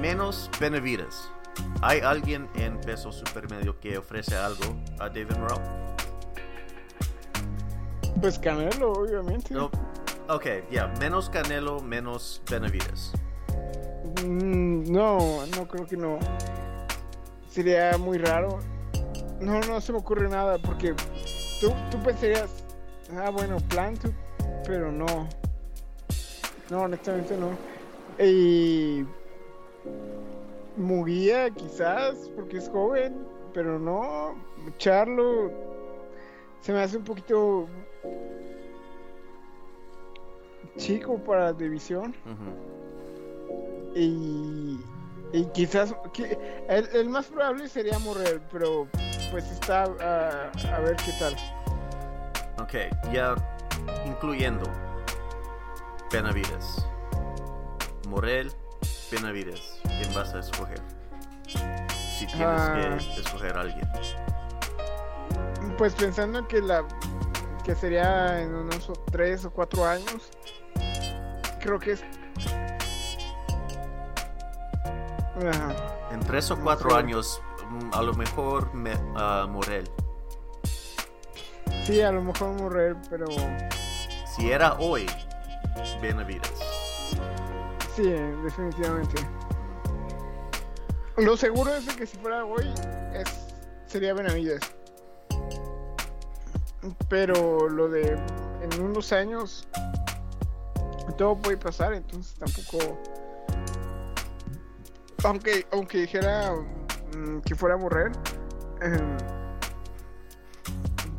menos 0.00 0.48
Benavides? 0.60 1.30
¿Hay 1.82 2.00
alguien 2.00 2.48
en 2.54 2.80
peso 2.80 3.12
supermedio 3.12 3.78
que 3.80 3.98
ofrece 3.98 4.34
algo 4.36 4.64
a 4.98 5.08
David 5.08 5.36
Morrell? 5.38 5.60
Pues 8.20 8.38
Canelo, 8.38 8.92
obviamente. 8.92 9.52
No. 9.52 9.70
Ok, 10.28 10.46
ya, 10.70 10.88
menos 10.98 11.30
Canelo, 11.30 11.80
menos 11.80 12.42
Benavides. 12.50 13.12
Mm, 14.24 14.90
no, 14.90 15.46
no 15.54 15.68
creo 15.68 15.86
que 15.86 15.96
no. 15.96 16.18
Sería 17.48 17.96
muy 17.98 18.18
raro. 18.18 18.58
No, 19.40 19.60
no 19.60 19.80
se 19.80 19.92
me 19.92 19.98
ocurre 19.98 20.28
nada 20.28 20.58
porque 20.58 20.94
tú, 21.60 21.72
tú 21.90 22.02
pensarías, 22.02 22.64
ah, 23.16 23.30
bueno, 23.30 23.58
Planto, 23.68 24.10
pero 24.64 24.90
no. 24.90 25.28
No, 26.70 26.82
honestamente 26.82 27.36
no. 27.36 27.50
Y 28.18 29.04
Muguía 30.76 31.50
quizás, 31.50 32.30
porque 32.36 32.58
es 32.58 32.68
joven, 32.68 33.26
pero 33.54 33.78
no. 33.78 34.34
Charlo 34.78 35.50
se 36.60 36.72
me 36.72 36.80
hace 36.82 36.96
un 36.98 37.04
poquito 37.04 37.68
chico 40.76 41.18
para 41.18 41.52
división. 41.52 42.14
Ujú. 42.24 43.96
Y, 43.98 44.78
y 45.32 45.44
quizás 45.54 45.94
que- 46.12 46.38
el, 46.68 46.86
el 46.92 47.08
más 47.08 47.26
probable 47.26 47.68
sería 47.68 47.98
Morrell, 48.00 48.40
pero 48.52 48.86
pues 49.30 49.50
está 49.50 49.84
a, 49.84 50.50
a 50.76 50.80
ver 50.80 50.96
qué 50.96 51.12
tal. 51.18 51.34
Ok, 52.60 52.74
ya 53.12 53.34
incluyendo 54.06 54.64
Benavides. 56.12 56.86
Morel, 58.08 58.52
Benavides. 59.10 59.80
¿Quién 59.82 60.14
vas 60.14 60.34
a 60.34 60.40
escoger? 60.40 60.80
Si 61.46 62.26
tienes 62.26 62.42
Ah. 62.42 62.98
que 63.14 63.20
escoger 63.20 63.56
a 63.56 63.60
alguien. 63.62 63.88
Pues 65.78 65.94
pensando 65.94 66.38
en 66.40 66.46
que 66.46 66.60
la 66.60 66.84
que 67.64 67.74
sería 67.74 68.40
en 68.40 68.54
unos 68.54 68.90
3 69.10 69.44
o 69.44 69.50
4 69.50 69.84
años, 69.84 70.30
creo 71.60 71.78
que 71.78 71.92
es. 71.92 72.04
Ajá. 75.36 75.74
En 76.12 76.20
tres 76.20 76.50
o 76.50 76.56
No 76.56 76.62
cuatro 76.64 76.90
sé. 76.90 76.96
años, 76.96 77.42
mm, 77.68 77.90
a 77.92 78.02
lo 78.02 78.14
mejor 78.14 78.72
me, 78.72 78.92
ah, 79.16 79.46
Morel. 79.48 79.90
Sí, 81.84 82.00
a 82.00 82.10
lo 82.10 82.22
mejor 82.22 82.48
Morrell, 82.60 82.96
pero 83.10 83.26
Si 84.36 84.50
era 84.50 84.74
hoy, 84.74 85.06
Benavides. 86.00 86.52
Sí, 87.96 88.10
definitivamente. 88.44 89.14
Lo 91.16 91.36
seguro 91.36 91.74
es 91.74 91.86
que 91.96 92.06
si 92.06 92.16
fuera 92.18 92.44
hoy 92.44 92.72
es 93.14 93.46
sería 93.86 94.12
Benavides. 94.12 94.60
Pero 97.08 97.68
lo 97.68 97.88
de 97.88 98.18
en 98.60 98.80
unos 98.80 99.12
años 99.12 99.66
todo 101.16 101.36
puede 101.36 101.56
pasar, 101.56 101.94
entonces 101.94 102.34
tampoco 102.38 102.98
aunque 105.24 105.66
aunque 105.72 105.98
dijera 105.98 106.52
mm, 107.16 107.40
que 107.40 107.54
fuera 107.54 107.76
a 107.76 107.78
morrer 107.78 108.12
em, 108.82 109.16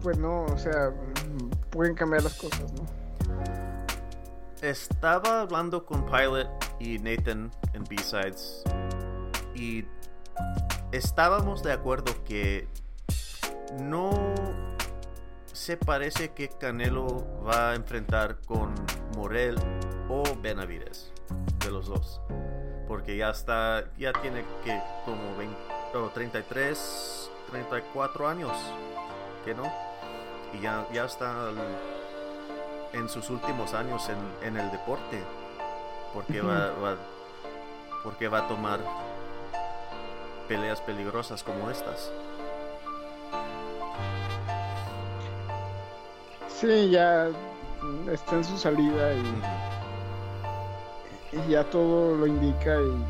pues 0.03 0.17
no, 0.17 0.45
o 0.45 0.57
sea, 0.57 0.91
mm, 0.91 1.49
pueden 1.71 1.95
cambiar 1.95 2.23
las 2.23 2.35
cosas, 2.35 2.71
¿no? 2.73 2.96
Estaba 4.67 5.39
hablando 5.41 5.85
con 5.85 6.05
Pilot 6.05 6.49
y 6.77 6.99
Nathan 6.99 7.49
en 7.71 7.85
B-Sides 7.85 8.63
y 9.55 9.85
estábamos 10.91 11.63
de 11.63 11.71
acuerdo 11.71 12.11
que 12.25 12.67
no 13.79 14.11
se 15.53 15.77
parece 15.77 16.33
que 16.33 16.49
Canelo 16.49 17.07
va 17.45 17.71
a 17.71 17.75
enfrentar 17.75 18.39
con 18.45 18.75
Morel 19.15 19.55
o 20.09 20.23
Benavides 20.41 21.13
de 21.59 21.71
los 21.71 21.85
dos 21.87 22.19
porque 22.89 23.15
ya 23.15 23.29
está 23.29 23.85
ya 23.97 24.11
tiene 24.21 24.43
que 24.65 24.81
como 25.05 25.33
20, 25.37 25.55
o 25.95 26.09
33 26.09 27.31
34 27.51 28.27
años 28.27 28.51
que 29.45 29.53
no 29.55 29.63
y 30.53 30.59
ya, 30.59 30.85
ya 30.91 31.05
está 31.05 31.47
al- 31.51 31.96
en 32.93 33.09
sus 33.09 33.29
últimos 33.29 33.73
años 33.73 34.07
en, 34.09 34.17
en 34.47 34.57
el 34.57 34.71
deporte 34.71 35.23
porque 36.13 36.41
va, 36.41 36.71
va 36.83 36.95
porque 38.03 38.27
va 38.27 38.39
a 38.39 38.47
tomar 38.47 38.79
peleas 40.47 40.79
peligrosas 40.81 41.43
como 41.43 41.69
estas. 41.69 42.09
Sí, 46.47 46.89
ya 46.89 47.27
está 48.11 48.35
en 48.35 48.43
su 48.43 48.57
salida 48.57 49.13
y, 49.13 49.41
y 51.37 51.47
ya 51.51 51.63
todo 51.65 52.15
lo 52.15 52.25
indica 52.25 52.75
y 52.81 53.05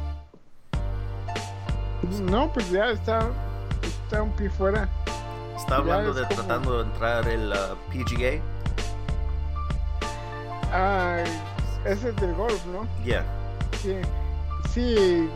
no, 2.24 2.52
pues 2.52 2.70
ya 2.72 2.90
está 2.90 3.28
está 3.84 4.22
un 4.24 4.32
pie 4.32 4.50
fuera. 4.50 4.90
está 5.56 5.78
hablando 5.78 6.10
es 6.12 6.16
de 6.18 6.24
como- 6.24 6.36
tratando 6.36 6.78
de 6.84 6.84
entrar 6.90 7.28
el 7.28 7.52
uh, 7.52 7.76
PGA 7.92 8.42
Ah, 10.80 11.24
ese 11.86 12.10
es 12.10 12.16
del 12.18 12.36
golf, 12.36 12.64
¿no? 12.68 12.88
yeah 13.04 13.24
Sí, 13.82 13.96
sí, 14.70 15.28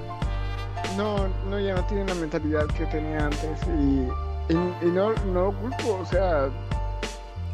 no, 0.96 1.28
no, 1.50 1.60
ya 1.60 1.74
no 1.74 1.84
tiene 1.88 2.06
la 2.06 2.14
mentalidad 2.14 2.68
que 2.68 2.86
tenía 2.86 3.26
antes 3.26 3.60
y, 3.66 4.54
y, 4.54 4.56
y 4.84 4.92
no, 4.92 5.14
no 5.34 5.46
lo 5.46 5.52
culpo, 5.54 5.98
o 6.00 6.06
sea, 6.06 6.48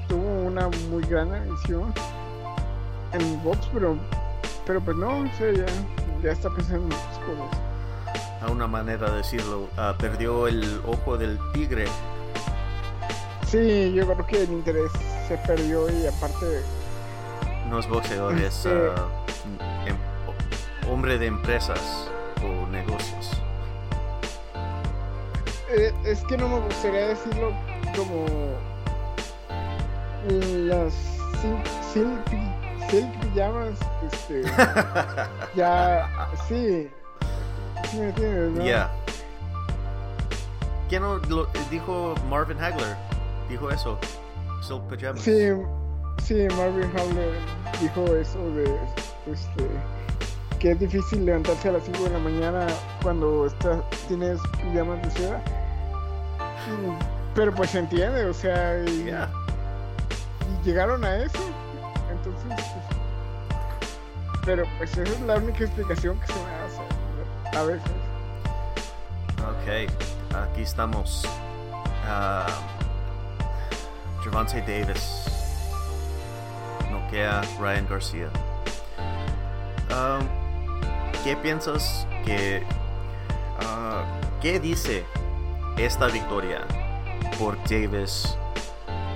tuvo 0.09 0.47
una 0.47 0.67
muy 0.89 1.01
gran 1.03 1.29
visión 1.49 1.93
en 3.13 3.41
box, 3.41 3.69
pero, 3.73 3.95
pero 4.65 4.81
pues 4.81 4.97
no, 4.97 5.19
o 5.19 5.27
sea, 5.37 5.53
ya, 5.53 5.65
ya 6.21 6.31
está 6.33 6.49
pensando 6.49 6.81
en 6.81 6.89
muchas 6.89 7.19
cosas. 7.19 7.61
A 8.41 8.51
una 8.51 8.67
manera 8.67 9.11
de 9.11 9.17
decirlo, 9.19 9.69
ah, 9.77 9.95
perdió 9.97 10.49
el 10.49 10.81
ojo 10.85 11.17
del 11.17 11.39
tigre. 11.53 11.85
Sí, 13.45 13.93
yo 13.93 14.05
creo 14.13 14.27
que 14.27 14.43
el 14.43 14.51
interés 14.51 14.91
se 15.29 15.37
perdió 15.37 15.89
y 15.89 16.05
aparte 16.05 16.63
No 17.69 17.79
es 17.79 17.87
boxeador, 17.87 18.37
es 18.37 18.65
em- 18.65 19.97
hombre 20.89 21.17
de 21.17 21.25
empresas 21.27 22.09
o 22.41 22.67
negocios. 22.67 23.41
Eh, 25.69 25.93
es 26.05 26.23
que 26.25 26.37
no 26.37 26.47
me 26.47 26.59
gustaría 26.61 27.07
decirlo 27.07 27.51
como 27.95 28.25
las 30.29 30.93
sil- 31.43 31.63
silk, 31.93 32.89
silk 32.89 33.19
pijamas, 33.19 33.73
este, 34.11 34.43
ya, 35.55 36.07
sí, 36.47 36.89
sí 37.91 37.97
me 37.97 38.05
entiendes, 38.09 38.51
¿no? 38.51 38.63
Ya. 38.63 38.89
¿Quién 40.87 41.01
no 41.01 41.17
lo 41.17 41.47
dijo 41.69 42.15
Marvin 42.29 42.61
Hagler? 42.63 42.95
Dijo 43.49 43.69
eso. 43.69 43.99
Silk 44.61 44.81
pajamas. 44.89 45.21
Sí, 45.21 45.49
sí, 46.23 46.47
Marvin 46.57 46.91
Howler 46.97 47.33
dijo 47.81 48.15
eso 48.15 48.39
de, 48.51 48.63
este, 49.31 49.67
que 50.59 50.71
es 50.71 50.79
difícil 50.79 51.25
levantarse 51.25 51.69
a 51.69 51.73
las 51.73 51.83
5 51.83 52.03
de 52.03 52.09
la 52.09 52.19
mañana 52.19 52.67
cuando 53.03 53.45
estás, 53.45 53.79
tienes 54.07 54.39
pijamas 54.61 55.01
de 55.03 55.11
seda. 55.11 55.37
Mm, 56.67 56.97
Pero 57.35 57.53
pues 57.53 57.69
se 57.71 57.79
entiende, 57.79 58.25
o 58.25 58.33
sea, 58.33 58.77
y, 58.79 59.11
llegaron 60.63 61.03
a 61.03 61.17
eso. 61.17 61.39
Entonces, 62.11 62.43
pues, 62.47 62.85
pero 64.45 64.63
pues 64.77 64.97
esa 64.97 65.03
es 65.03 65.21
la 65.21 65.35
única 65.35 65.63
explicación 65.63 66.19
que 66.19 66.27
se 66.27 66.33
me 66.33 66.55
hace 66.65 67.57
a 67.57 67.63
veces. 67.63 67.91
Ok, 69.43 70.35
aquí 70.35 70.61
estamos. 70.61 71.23
Ah, 72.05 72.47
Javante 74.23 74.61
Davis. 74.61 75.36
Noquea 76.91 77.41
Ryan 77.59 77.87
García. 77.89 78.29
Um, 79.89 80.25
¿Qué 81.23 81.35
piensas 81.37 82.07
que... 82.25 82.63
ah, 83.61 84.03
¿Qué 84.41 84.59
dice 84.59 85.05
esta 85.77 86.07
victoria 86.07 86.61
por 87.39 87.57
Davis 87.63 88.37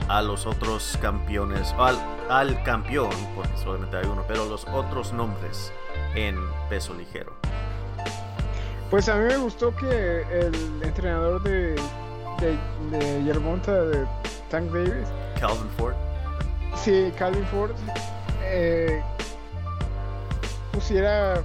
a 0.07 0.21
los 0.21 0.45
otros 0.45 0.97
campeones? 1.01 1.73
Al, 1.77 1.97
al 2.29 2.63
campeón, 2.63 3.11
porque 3.35 3.55
solamente 3.57 3.97
hay 3.97 4.05
uno, 4.05 4.23
pero 4.27 4.45
los 4.45 4.65
otros 4.67 5.13
nombres 5.13 5.71
en 6.15 6.37
peso 6.69 6.93
ligero. 6.93 7.33
Pues 8.89 9.07
a 9.07 9.15
mí 9.15 9.25
me 9.25 9.37
gustó 9.37 9.73
que 9.75 10.21
el 10.29 10.81
entrenador 10.83 11.41
de, 11.43 11.75
de, 12.39 12.57
de 12.97 13.23
Yermonta, 13.23 13.71
de 13.71 14.05
Tank 14.49 14.69
Davis, 14.71 15.07
Calvin 15.39 15.69
Ford. 15.77 15.95
Sí, 16.75 17.11
Calvin 17.17 17.45
Ford, 17.45 17.71
eh, 18.43 19.01
pusiera 20.71 21.43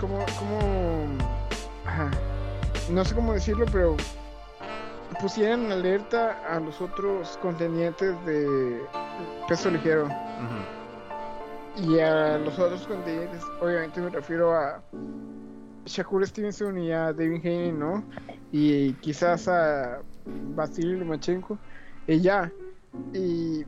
como, 0.00 0.24
como, 0.38 1.06
ajá, 1.86 2.10
no 2.90 3.04
sé 3.04 3.14
cómo 3.14 3.32
decirlo, 3.32 3.66
pero 3.72 3.96
pusieran 5.20 5.66
en 5.66 5.72
alerta 5.72 6.38
a 6.48 6.60
los 6.60 6.80
otros 6.80 7.38
contendientes 7.42 8.14
de 8.24 8.80
peso 9.48 9.70
ligero. 9.70 10.04
Ujú. 10.04 10.78
Y 11.92 12.00
a 12.00 12.38
los 12.38 12.58
otros 12.58 12.86
contendientes, 12.86 13.42
obviamente 13.60 14.00
me 14.00 14.10
refiero 14.10 14.54
a 14.54 14.82
Shakur 15.86 16.26
Stevenson 16.26 16.78
y 16.78 16.92
a 16.92 17.12
David 17.12 17.40
Haney, 17.44 17.72
¿no? 17.72 18.04
Y 18.52 18.92
quizás 18.94 19.48
a 19.48 20.00
Vasily 20.54 20.98
Lomachenko. 20.98 21.58
Y 22.06 22.20
ya. 22.20 22.50
Y 23.12 23.64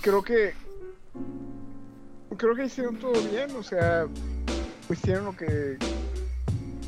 creo 0.00 0.22
que 0.22 0.54
creo 2.36 2.54
que 2.54 2.66
hicieron 2.66 2.96
todo 2.96 3.14
bien, 3.30 3.54
o 3.56 3.62
sea, 3.62 4.06
hicieron 4.90 5.26
lo 5.26 5.36
que 5.36 5.78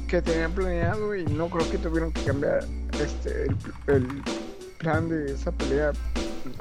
que 0.09 0.23
tenían 0.23 0.53
planeado 0.53 1.15
y 1.15 1.25
no 1.27 1.49
creo 1.51 1.71
que 1.71 1.79
tuvieron 1.79 2.13
que 2.13 2.23
cambiar 2.23 2.65
este 3.01 3.47
el, 3.87 4.23
plan 4.79 5.09
de 5.09 5.33
esa 5.33 5.51
pelea 5.51 5.93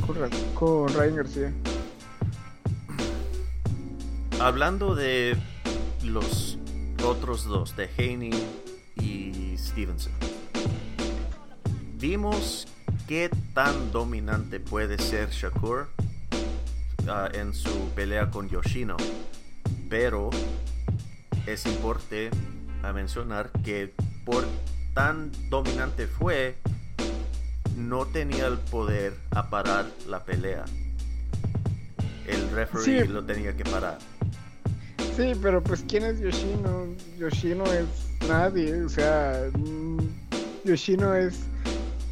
con, 0.05 0.17
con 0.55 0.93
Ryan 0.95 1.15
García. 1.15 1.53
Hablando 4.39 4.95
de 4.95 5.37
los 6.03 6.57
otros 7.05 7.45
dos, 7.45 7.75
de 7.77 7.87
Haney 7.97 8.31
y 8.95 9.55
Stevenson, 9.57 10.13
vimos 11.99 12.67
qué 13.07 13.29
tan 13.53 13.91
dominante 13.91 14.59
puede 14.59 14.97
ser 14.97 15.29
Shakur 15.29 15.87
ah, 17.07 17.29
en 17.33 17.53
su 17.53 17.89
pelea 17.95 18.29
con 18.29 18.49
Yoshino, 18.49 18.97
pero 19.89 20.29
es 21.45 21.65
importante 21.65 22.29
a 22.83 22.91
mencionar 22.91 23.49
que 23.63 23.93
por 24.25 24.45
tan 24.93 25.31
dominante 25.49 26.07
fue, 26.07 26.55
no 27.77 28.05
tenía 28.05 28.47
el 28.47 28.57
poder 28.57 29.13
a 29.31 29.49
parar 29.49 29.85
la 30.07 30.23
pelea. 30.23 30.65
El 32.27 32.49
referee 32.49 33.03
Sí. 33.03 33.07
lo 33.07 33.23
tenía 33.23 33.55
que 33.55 33.63
parar. 33.63 33.99
Sí, 35.15 35.31
pero 35.41 35.63
pues 35.63 35.83
¿quién 35.87 36.03
es 36.03 36.19
Yoshino? 36.19 36.87
Yoshino 37.17 37.63
es 37.71 37.85
nadie, 38.27 38.83
o 38.83 38.89
sea, 38.89 39.49
mm, 39.53 39.97
Yoshino 40.65 41.15
es 41.15 41.39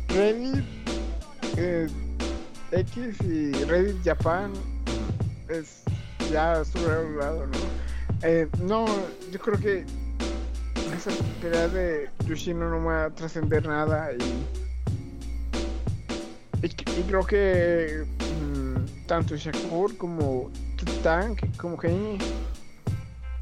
Reddit 0.07 0.63
eh, 1.57 1.87
X 2.71 3.21
y 3.23 3.51
Reddit 3.65 4.03
Japan 4.03 4.51
es 5.49 5.83
ya 6.31 6.63
sobrevalorado, 6.65 7.47
¿no? 7.47 7.57
Eh, 8.23 8.47
no, 8.61 8.85
yo 9.31 9.39
creo 9.39 9.59
que 9.59 9.85
esa 10.95 11.11
pelea 11.41 11.67
de 11.67 12.09
Yoshino 12.25 12.69
no 12.69 12.83
va 12.85 13.05
a 13.05 13.09
trascender 13.09 13.67
nada 13.67 14.11
y, 14.13 14.47
y, 16.63 16.69
creo 16.69 17.25
que 17.25 18.05
mm, 18.19 19.05
tanto 19.07 19.35
Shakur 19.35 19.97
como 19.97 20.49
Tank 21.03 21.55
como 21.57 21.77
Heini 21.81 22.17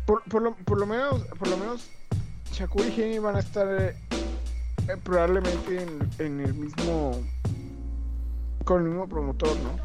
por, 0.05 0.23
por, 0.23 0.41
lo, 0.41 0.55
por 0.55 0.79
lo 0.79 0.85
menos 0.85 1.21
por 1.39 1.47
lo 1.47 1.57
menos 1.57 1.89
Shakur 2.51 2.85
y 2.85 3.01
Heini 3.01 3.19
van 3.19 3.35
a 3.35 3.39
estar 3.39 3.67
eh, 3.69 3.95
probablemente 5.03 5.81
en, 5.81 6.09
en 6.19 6.41
el 6.41 6.53
mismo 6.53 7.21
con 8.63 8.81
el 8.83 8.89
mismo 8.89 9.07
promotor, 9.07 9.55
¿no? 9.57 9.77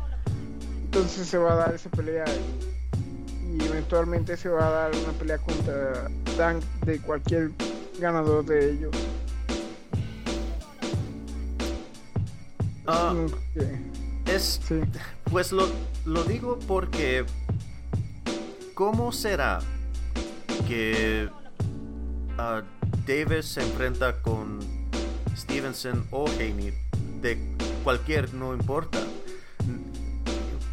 Entonces 0.84 1.26
se 1.28 1.38
va 1.38 1.52
a 1.52 1.56
dar 1.56 1.74
esa 1.74 1.90
pelea 1.90 2.24
y, 2.26 3.62
y 3.62 3.66
eventualmente 3.66 4.36
se 4.36 4.48
va 4.48 4.66
a 4.66 4.70
dar 4.70 4.90
una 4.96 5.12
pelea 5.18 5.38
contra 5.38 6.08
Tank 6.36 6.62
de 6.84 7.00
cualquier 7.00 7.50
ganador 8.00 8.44
de 8.44 8.70
ellos. 8.72 8.96
Ah, 12.86 13.12
Mm, 13.14 13.26
que- 13.54 14.34
es, 14.34 14.60
sí. 14.66 14.80
pues 15.30 15.52
lo, 15.52 15.68
lo 16.06 16.24
digo 16.24 16.58
porque 16.66 17.24
¿cómo 18.74 19.12
será 19.12 19.58
que 20.66 21.28
ah, 22.38 22.62
Davis 23.06 23.46
se 23.46 23.62
enfrenta 23.62 24.20
con 24.22 24.58
Stevenson 25.36 26.06
o 26.10 26.26
Haney 26.38 26.72
de 27.20 27.38
cualquier 27.92 28.34
no 28.34 28.52
importa? 28.52 28.98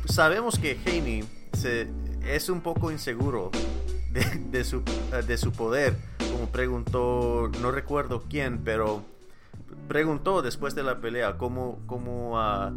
Sabemos 0.03 0.59
que 0.59 0.77
Haney 0.85 1.23
se, 1.53 1.87
es 2.27 2.49
un 2.49 2.59
poco 2.59 2.91
inseguro 2.91 3.51
de, 4.51 4.65
su, 4.65 4.83
de 5.25 5.37
su 5.37 5.53
poder, 5.53 5.95
como 6.33 6.49
preguntó, 6.49 7.49
no 7.61 7.71
recuerdo 7.71 8.25
quién, 8.29 8.59
pero 8.65 9.01
preguntó 9.87 10.41
después 10.41 10.75
de 10.75 10.83
la 10.83 10.99
pelea 10.99 11.37
cómo, 11.37 11.79
cómo, 11.85 12.37
ah, 12.37 12.73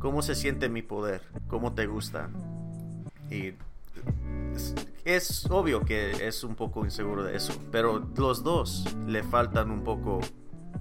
cómo 0.00 0.22
se 0.22 0.34
siente 0.34 0.68
mi 0.68 0.82
poder, 0.82 1.22
cómo 1.46 1.72
te 1.72 1.86
gusta. 1.86 2.28
Y 3.30 3.52
es, 4.56 4.74
es 5.04 5.46
obvio 5.48 5.84
que 5.84 6.26
es 6.26 6.42
un 6.42 6.56
poco 6.56 6.84
inseguro 6.84 7.22
de 7.22 7.36
eso, 7.36 7.52
pero 7.70 8.04
los 8.16 8.42
dos 8.42 8.84
le 9.06 9.22
faltan 9.22 9.70
un 9.70 9.84
poco 9.84 10.18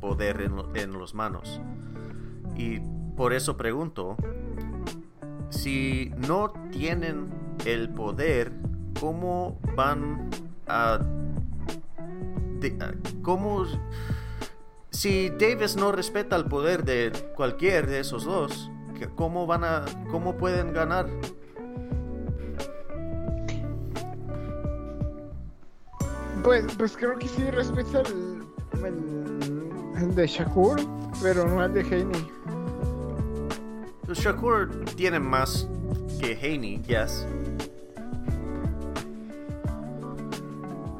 poder 0.01 0.41
en, 0.41 0.55
lo- 0.55 0.75
en 0.75 0.93
los 0.93 1.13
manos. 1.13 1.61
Y 2.55 2.79
por 3.15 3.33
eso 3.33 3.57
pregunto, 3.57 4.17
si 5.49 6.11
no 6.27 6.53
tienen 6.71 7.29
el 7.65 7.89
poder, 7.89 8.51
¿cómo 8.99 9.59
van 9.75 10.29
a... 10.67 10.99
¿Cómo... 13.21 13.65
Si 14.89 15.29
Davis 15.29 15.75
no 15.75 15.91
respeta 15.91 16.35
el 16.35 16.45
poder 16.45 16.83
de 16.83 17.11
cualquier 17.35 17.87
de 17.87 17.99
esos 17.99 18.25
dos, 18.25 18.71
¿cómo 19.15 19.45
van 19.45 19.63
a... 19.63 19.85
¿Cómo 20.09 20.35
pueden 20.37 20.73
ganar? 20.73 21.07
Pues, 26.43 26.65
pues 26.77 26.95
creo 26.95 27.17
que 27.17 27.27
sí 27.27 27.49
respeta 27.49 28.01
el, 28.01 28.43
el, 28.85 29.71
el 29.97 30.15
de 30.15 30.27
Shakur, 30.27 30.79
pero 31.21 31.47
no 31.47 31.63
el 31.63 31.73
de 31.73 31.81
Haney. 31.81 32.27
Shakur 34.15 34.85
tiene 34.95 35.19
más 35.19 35.67
que 36.19 36.33
Haney, 36.35 36.81
yes. 36.83 37.25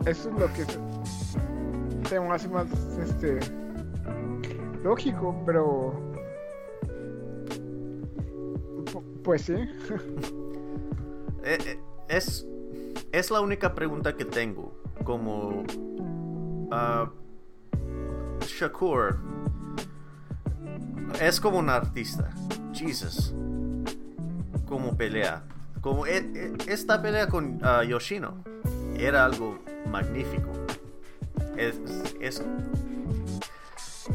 Eso 0.06 0.30
es 0.30 0.36
lo 0.40 0.48
que 0.54 0.66
se 2.08 2.20
me 2.20 2.30
hace 2.30 2.48
más 2.50 2.68
este 3.00 3.40
lógico, 4.84 5.36
pero 5.46 5.94
pu- 8.86 9.04
pues 9.24 9.42
sí. 9.44 9.56
Eh, 11.48 11.60
eh, 11.64 11.80
es, 12.10 12.44
es 13.12 13.30
la 13.30 13.40
única 13.40 13.76
pregunta 13.76 14.16
que 14.16 14.26
tengo. 14.26 14.74
Como 15.04 15.64
ah, 16.72 17.12
Shakur 18.42 19.16
es 21.22 21.40
como 21.40 21.60
un 21.60 21.70
artista. 21.70 22.32
Jesus. 22.76 23.34
Como 24.66 24.96
pelea. 24.98 25.44
Como 25.82 26.06
e- 26.06 26.18
e- 26.18 26.54
esta 26.68 27.02
pelea 27.02 27.28
con 27.28 27.60
ah, 27.64 27.84
Yoshino 27.84 28.44
era 28.98 29.26
algo 29.26 29.60
magnífico. 29.90 30.50
Es, 31.58 31.76
es, 32.20 32.44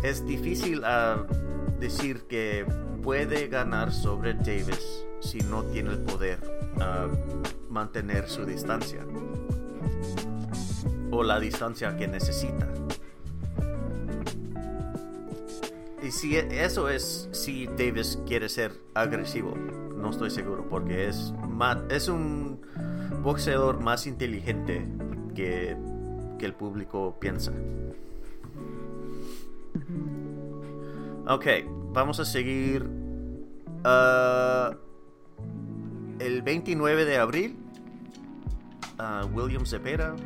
es 0.03 0.27
difícil 0.27 0.82
ah, 0.85 1.24
decir 1.78 2.23
que 2.23 2.66
puede 3.03 3.49
ganar 3.49 3.93
sobre 3.93 4.35
Davis 4.35 5.05
si 5.20 5.39
no 5.39 5.65
tiene 5.65 5.91
el 5.91 6.01
poder 6.01 6.39
ah, 6.81 7.09
mantener 7.69 8.28
su 8.28 8.45
distancia 8.45 9.05
o 11.11 11.23
la 11.23 11.41
distancia 11.41 11.97
que 11.97 12.09
necesita. 12.09 12.66
Y 16.11 16.12
si 16.12 16.37
eso 16.37 16.89
es 16.89 17.28
si 17.31 17.69
Davis 17.69 18.19
quiere 18.27 18.49
ser 18.49 18.73
agresivo, 18.95 19.55
no 19.97 20.11
estoy 20.11 20.31
seguro 20.31 20.69
porque 20.69 21.07
es 21.07 21.32
es 21.89 22.09
un 22.09 22.61
boxeador 23.23 23.78
más 23.78 24.09
inteligente 24.09 24.89
que, 25.37 25.77
que 26.37 26.47
el 26.47 26.55
público 26.55 27.16
piensa. 27.20 27.53
Ok, 31.28 31.47
vamos 31.93 32.19
a 32.19 32.24
seguir. 32.24 32.91
ah, 33.85 34.74
el 36.19 36.43
29 36.43 37.05
de 37.05 37.19
abril, 37.19 37.57
ah, 38.99 39.28
William 39.32 39.65
Cepeda 39.65 40.16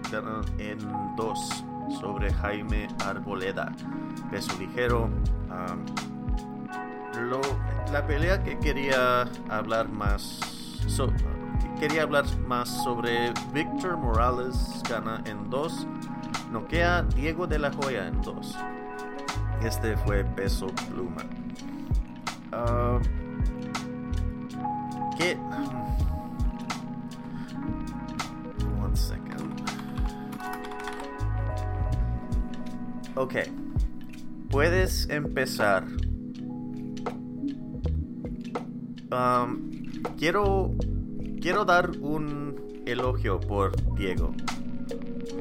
en 0.56 0.78
2 1.18 1.64
sobre 2.00 2.32
Jaime 2.32 2.88
Arboleda, 3.06 3.72
peso 4.30 4.52
ligero. 4.58 5.08
la 7.92 8.04
pelea 8.06 8.42
que 8.42 8.58
quería 8.58 9.22
hablar 9.48 9.88
más 9.88 10.40
so- 10.88 11.12
quería 11.78 12.02
hablar 12.02 12.24
más 12.48 12.68
sobre 12.82 13.32
Víctor 13.52 13.96
Morales 13.96 14.82
gana 14.88 15.22
en 15.26 15.48
2 15.48 15.86
noquea 16.50 17.02
Diego 17.02 17.46
de 17.46 17.58
la 17.60 17.70
Hoya 17.84 18.08
en 18.08 18.20
2 18.20 18.56
este 19.62 19.96
fue 19.98 20.24
peso 20.24 20.66
pluma 20.90 21.22
Ah. 22.52 22.98
Ok. 33.16 33.34
Puedes 34.50 35.08
empezar. 35.10 35.84
Um, 39.10 39.70
quiero. 40.18 40.72
Quiero 41.40 41.64
dar 41.64 41.90
un 42.00 42.82
elogio 42.86 43.38
por 43.38 43.72
Diego. 43.96 44.34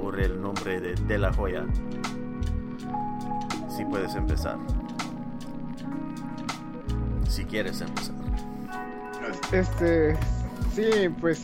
Por 0.02 0.20
el 0.20 0.42
nombre 0.42 0.82
de, 0.82 0.96
de 0.96 1.18
la 1.18 1.32
joya. 1.32 1.66
Si 3.70 3.86
puedes 3.86 4.14
empezar. 4.16 4.58
Si 7.28 7.46
quieres 7.46 7.82
empezar. 7.82 8.16
Este, 9.52 10.18
sí, 10.76 11.10
pues. 11.22 11.44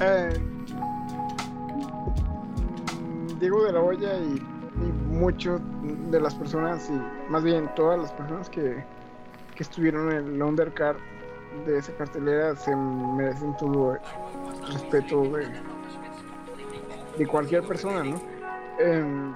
eh, 0.00 0.40
Diego 3.38 3.64
de 3.64 3.72
la 3.72 3.80
Hoya 3.80 4.18
y, 4.18 4.36
y 4.36 4.92
muchos 5.08 5.60
de 6.10 6.20
las 6.20 6.34
personas, 6.34 6.90
y 6.90 7.30
más 7.30 7.42
bien 7.42 7.68
todas 7.74 7.98
las 7.98 8.12
personas 8.12 8.48
que, 8.50 8.84
que 9.54 9.62
estuvieron 9.62 10.12
en 10.12 10.34
el 10.34 10.42
undercard 10.42 10.96
de 11.66 11.78
esa 11.78 11.92
cartelera 11.96 12.54
se 12.56 12.74
merecen 12.76 13.56
todo 13.56 13.94
el 13.94 14.00
respeto 14.72 15.22
de, 17.18 17.26
cualquier 17.26 17.62
persona, 17.66 18.04
¿no? 18.04 18.20
Em, 18.78 19.34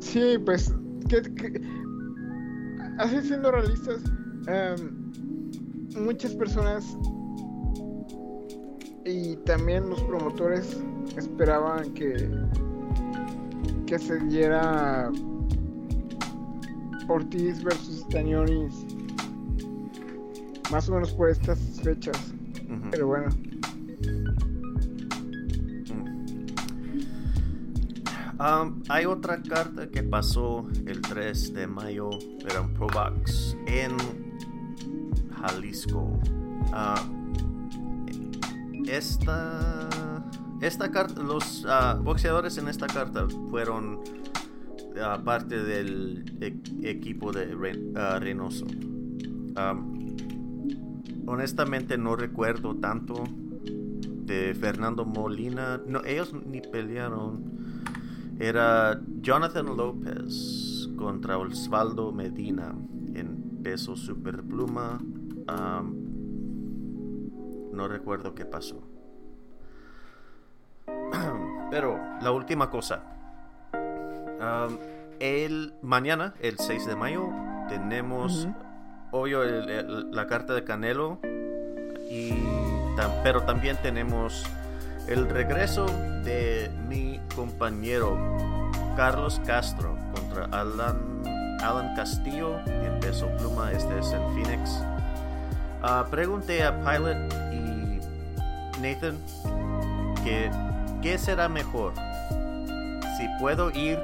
sí, 0.00 0.38
pues, 0.44 0.72
que- 1.08 1.60
así 2.98 3.20
siendo 3.22 3.50
realistas, 3.50 4.02
em, 4.46 5.12
muchas 6.04 6.34
personas 6.34 6.96
y 9.04 9.36
también 9.38 9.88
los 9.90 10.02
promotores 10.04 10.78
esperaban 11.20 11.92
que 11.94 12.30
que 13.86 13.98
se 13.98 14.18
diera 14.20 15.10
Ortiz 17.08 17.62
versus 17.62 18.06
Tañonis 18.08 18.86
más 20.70 20.88
o 20.88 20.94
menos 20.94 21.12
por 21.12 21.28
estas 21.28 21.58
fechas, 21.82 22.34
pero 22.90 23.06
bueno, 23.06 23.28
Um, 28.38 28.82
hay 28.88 29.06
otra 29.06 29.40
carta 29.40 29.88
que 29.88 30.02
pasó 30.02 30.68
el 30.86 31.00
3 31.00 31.54
de 31.54 31.66
mayo, 31.68 32.10
era 32.44 32.62
un 32.62 32.74
Pro 32.74 32.88
Box 32.88 33.56
en 33.66 33.96
Jalisco. 35.40 36.18
Ah, 36.72 37.00
esta, 38.86 40.13
esta 40.66 40.90
carta, 40.90 41.22
los 41.22 41.66
ah, 41.68 41.98
boxeadores 42.02 42.56
en 42.56 42.68
esta 42.68 42.86
carta 42.86 43.26
fueron 43.50 44.00
ah, 45.00 45.20
parte 45.22 45.62
del 45.62 46.24
e- 46.40 46.88
equipo 46.88 47.32
de 47.32 47.54
ah, 47.96 48.18
Reynoso. 48.18 48.64
Um, 48.64 50.16
honestamente 51.26 51.98
no 51.98 52.16
recuerdo 52.16 52.76
tanto 52.76 53.24
de 54.24 54.54
Fernando 54.54 55.04
Molina. 55.04 55.82
No, 55.86 56.02
ellos 56.02 56.32
ni 56.46 56.62
pelearon. 56.62 57.44
Era 58.38 59.00
Jonathan 59.20 59.76
López 59.76 60.88
contra 60.96 61.36
Osvaldo 61.36 62.10
Medina 62.10 62.74
en 63.14 63.60
peso 63.62 63.96
superpluma. 63.96 64.98
Am, 65.46 65.94
no 67.70 67.86
recuerdo 67.86 68.34
qué 68.34 68.46
pasó. 68.46 68.93
Pero 71.70 71.98
la 72.20 72.30
última 72.32 72.70
cosa. 72.70 73.00
El 75.20 75.74
mañana, 75.82 76.34
el 76.40 76.58
6 76.58 76.86
de 76.86 76.96
mayo, 76.96 77.28
tenemos 77.68 78.44
Ujú. 78.44 78.54
obvio 79.12 79.42
el- 79.42 79.70
el- 79.70 80.10
la 80.10 80.26
carta 80.26 80.52
de 80.54 80.64
Canelo 80.64 81.18
y 82.10 82.30
tam- 82.96 83.22
pero 83.22 83.42
también 83.44 83.76
tenemos 83.82 84.44
el 85.08 85.28
regreso 85.28 85.86
de 86.24 86.70
mi 86.88 87.20
compañero 87.34 88.18
Carlos 88.96 89.40
Castro 89.46 89.96
contra 90.14 90.44
Alan, 90.46 91.22
Alan 91.62 91.94
Castillo 91.96 92.58
en 92.66 93.00
peso 93.00 93.26
pluma. 93.38 93.72
Este 93.72 93.98
es 93.98 94.12
en 94.12 94.22
Phoenix. 94.34 94.82
Ah, 95.82 96.06
pregunté 96.10 96.62
a 96.64 96.78
Pilot 96.80 97.16
y 97.52 98.00
Nathan 98.82 99.16
que 100.22 100.50
qué 101.04 101.18
será 101.18 101.50
mejor 101.50 101.92
si 103.18 103.28
puedo 103.38 103.70
ir 103.72 103.98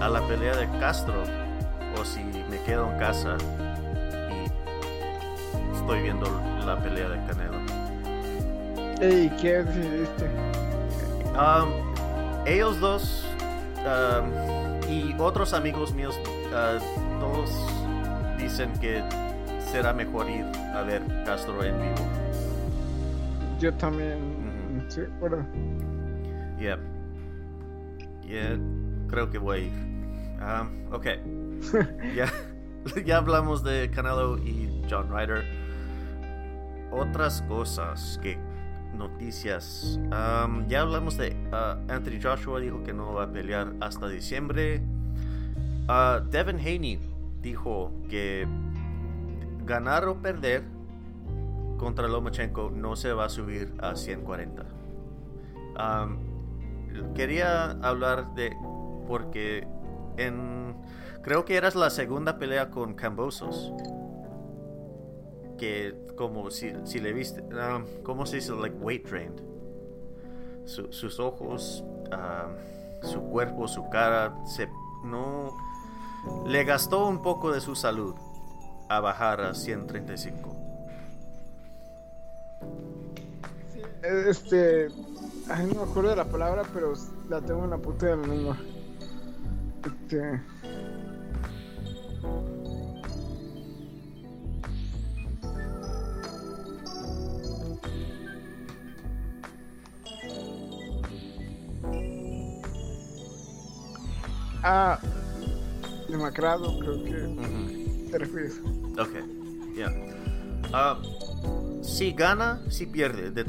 a 0.00 0.08
la 0.08 0.20
pelea 0.26 0.56
de 0.56 0.68
Castro 0.80 1.22
o 1.96 2.04
si 2.04 2.24
me 2.50 2.60
quedo 2.66 2.90
en 2.90 2.98
casa 2.98 3.36
y 4.28 5.76
estoy 5.76 6.02
viendo 6.02 6.26
la 6.66 6.76
pelea 6.82 7.08
de 7.10 7.24
Canelo. 7.24 7.58
Ey, 9.00 9.30
¿qué 9.40 9.62
decidiste? 9.62 10.28
Um, 11.38 11.70
ellos 12.46 12.80
dos 12.80 13.24
um, 13.78 14.90
y 14.90 15.14
otros 15.20 15.52
amigos 15.52 15.94
míos, 15.94 16.18
uh, 16.48 17.20
todos 17.20 17.48
dicen 18.38 18.72
que 18.80 19.04
será 19.70 19.92
mejor 19.92 20.28
ir 20.28 20.46
a 20.74 20.82
ver 20.82 21.00
Castro 21.24 21.62
en 21.62 21.80
vivo. 21.80 22.08
Yo 23.60 23.72
también, 23.74 24.39
sí, 24.88 25.02
bueno. 25.18 25.46
Yeah. 26.58 26.78
Yeah, 28.22 28.58
creo 29.08 29.30
que 29.30 29.38
voy 29.38 29.56
a 29.56 29.60
ir. 29.62 29.72
Um, 30.40 30.92
ok. 30.92 31.06
ya, 32.14 32.32
ya 33.04 33.16
hablamos 33.16 33.62
de 33.64 33.90
Canelo 33.90 34.38
y 34.38 34.84
John 34.88 35.08
Ryder. 35.10 35.44
Otras 36.90 37.42
cosas 37.42 38.18
que 38.22 38.38
noticias. 38.96 39.98
Um, 40.12 40.66
ya 40.68 40.82
hablamos 40.82 41.16
de 41.16 41.30
uh, 41.52 41.92
Anthony 41.92 42.20
Joshua 42.22 42.60
dijo 42.60 42.82
que 42.82 42.92
no 42.92 43.14
va 43.14 43.24
a 43.24 43.32
pelear 43.32 43.72
hasta 43.80 44.08
diciembre. 44.08 44.82
Uh, 45.88 46.20
Devin 46.30 46.58
Haney 46.58 47.00
dijo 47.42 47.92
que 48.08 48.46
ganar 49.64 50.04
o 50.06 50.16
perder 50.20 50.62
contra 51.80 52.06
Lomachenko 52.06 52.70
no 52.70 52.94
se 52.94 53.14
va 53.14 53.24
a 53.24 53.28
subir 53.30 53.72
a 53.80 53.96
140. 53.96 54.62
Um, 55.80 57.14
quería 57.14 57.70
hablar 57.80 58.34
de 58.34 58.54
porque 59.08 59.66
en 60.18 60.76
creo 61.22 61.46
que 61.46 61.56
eras 61.56 61.74
la 61.74 61.88
segunda 61.88 62.38
pelea 62.38 62.70
con 62.70 62.92
Cambosos 62.92 63.72
que 65.56 65.96
como 66.16 66.50
si, 66.50 66.72
si 66.84 67.00
le 67.00 67.14
viste 67.14 67.40
um, 67.42 67.84
¿cómo 68.02 68.26
se 68.26 68.36
dice? 68.36 68.52
like 68.52 68.76
weight 68.76 69.08
drained 69.08 69.40
Su- 70.66 70.92
sus 70.92 71.18
ojos 71.18 71.82
su 73.02 73.22
cuerpo 73.22 73.66
su 73.68 73.88
cara 73.88 74.34
se 74.44 74.68
no 75.04 75.56
le 76.46 76.64
gastó 76.64 77.08
un 77.08 77.22
poco 77.22 77.52
de 77.52 77.60
su 77.60 77.74
salud 77.74 78.14
a 78.88 79.00
bajar 79.00 79.40
a 79.40 79.54
135 79.54 80.59
Este. 84.02 84.88
Ay, 85.48 85.66
no 85.66 85.84
me 85.84 85.90
acuerdo 85.90 86.10
de 86.10 86.16
la 86.16 86.24
palabra, 86.24 86.62
pero 86.72 86.92
la 87.28 87.40
tengo 87.40 87.64
en 87.64 87.70
la 87.70 87.78
puta 87.78 88.06
de 88.06 88.16
la 88.16 88.26
lengua. 88.26 88.56
Este. 89.84 90.40
Ah, 104.62 104.98
demacrado, 106.08 106.78
creo 106.80 107.02
que 107.02 107.24
Ujú. 107.24 108.10
te 108.10 108.18
refieres. 108.18 108.60
Ok, 108.98 109.08
ya. 109.76 109.90
Ah, 110.72 111.00
si 111.82 112.12
gana, 112.12 112.60
si 112.68 112.86
pierde. 112.86 113.30
De 113.30 113.44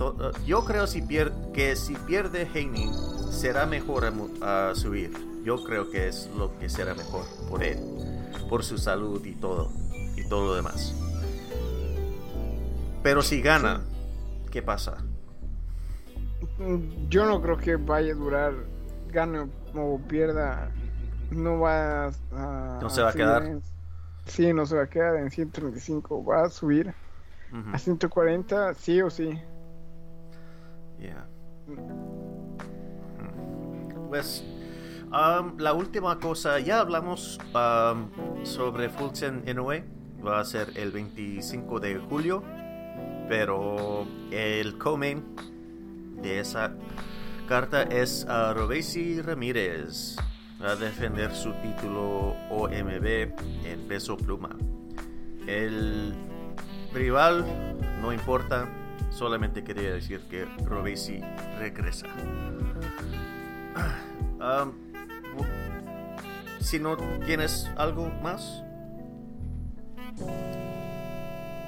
yo 0.46 0.66
creo 0.66 0.88
si 0.88 1.02
pier- 1.02 1.32
que 1.54 1.76
si 1.76 1.96
pierde 1.96 2.48
Haney, 2.54 2.90
será 3.32 3.66
mejor 3.66 4.06
a, 4.42 4.70
a 4.70 4.76
subir. 4.76 5.12
Yo 5.44 5.64
creo 5.64 5.90
que 5.90 6.08
es 6.08 6.30
lo 6.38 6.58
que 6.60 6.70
será 6.70 6.94
mejor 6.94 7.26
por 7.50 7.64
él, 7.64 7.80
por 8.50 8.64
su 8.64 8.78
salud 8.78 9.26
y 9.26 9.34
todo, 9.34 9.72
y 10.16 10.28
todo 10.30 10.46
lo 10.48 10.56
demás. 10.56 10.94
Pero 13.04 13.22
si 13.24 13.42
gana, 13.42 13.82
¿qué 14.52 14.62
pasa? 14.62 14.98
Mm, 16.60 17.08
Yo 17.10 17.26
no 17.26 17.42
creo 17.42 17.58
que 17.58 17.76
vaya 17.76 18.14
a 18.14 18.16
durar, 18.16 18.54
gane 19.10 19.50
o 19.74 20.00
pierda. 20.08 20.70
No 21.32 21.60
va 21.60 22.08
a. 22.08 22.80
No 22.82 22.90
se 22.90 23.02
va 23.02 23.10
a 23.10 23.14
quedar. 23.14 23.44
en- 23.46 23.64
sí, 24.26 24.54
no 24.54 24.66
se 24.66 24.76
va 24.76 24.84
a 24.84 24.90
quedar 24.90 25.16
en 25.16 25.32
135. 25.32 26.24
Va 26.24 26.44
a 26.46 26.50
subir 26.50 26.94
Ujú, 27.52 27.70
a 27.74 27.78
140, 27.78 28.74
sí 28.76 29.02
o 29.02 29.10
sí. 29.10 29.40
yeah. 31.00 31.28
Pues 34.10 34.44
um, 35.08 35.58
la 35.58 35.74
última 35.74 36.20
cosa, 36.20 36.60
ya 36.60 36.80
hablamos 36.80 37.40
um, 37.54 38.46
sobre 38.46 38.90
Fulton 38.90 39.44
Inoue, 39.48 39.84
va 40.26 40.40
a 40.40 40.46
ser 40.46 40.72
el 40.76 40.92
25 40.92 41.80
de 41.80 41.98
julio, 41.98 42.44
pero 43.28 44.06
el 44.32 44.78
co-main 44.78 45.24
de 46.22 46.40
esa 46.40 46.74
carta 47.48 47.84
es 47.84 48.26
a 48.26 48.54
Robesi 48.54 49.22
Ramírez, 49.22 50.18
a 50.60 50.76
defender 50.76 51.34
su 51.34 51.54
título 51.62 52.36
OMB 52.50 53.06
en 53.66 53.88
peso 53.88 54.16
pluma. 54.18 54.56
El 55.48 56.14
rival 56.94 57.46
no 58.02 58.12
importa, 58.12 58.68
solamente 59.12 59.64
quería 59.64 59.94
decir 59.94 60.22
que 60.30 60.46
Robesi 60.66 61.22
regresa. 61.60 62.08
Um, 64.40 64.74
si 66.60 66.80
no 66.80 66.98
tienes 67.26 67.70
algo 67.78 68.10
más, 68.24 68.64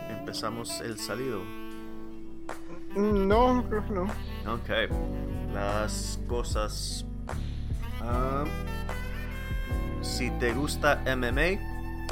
empezamos 0.09 0.81
el 0.81 0.97
salido. 0.97 1.43
No, 2.95 3.63
creo 3.69 3.85
que 3.85 3.93
no. 3.93 4.03
Ok, 4.51 4.91
las 5.53 6.19
cosas. 6.27 7.05
um, 8.01 8.47
si 10.01 10.31
te 10.31 10.51
gusta 10.53 11.03
MMA, 11.05 11.59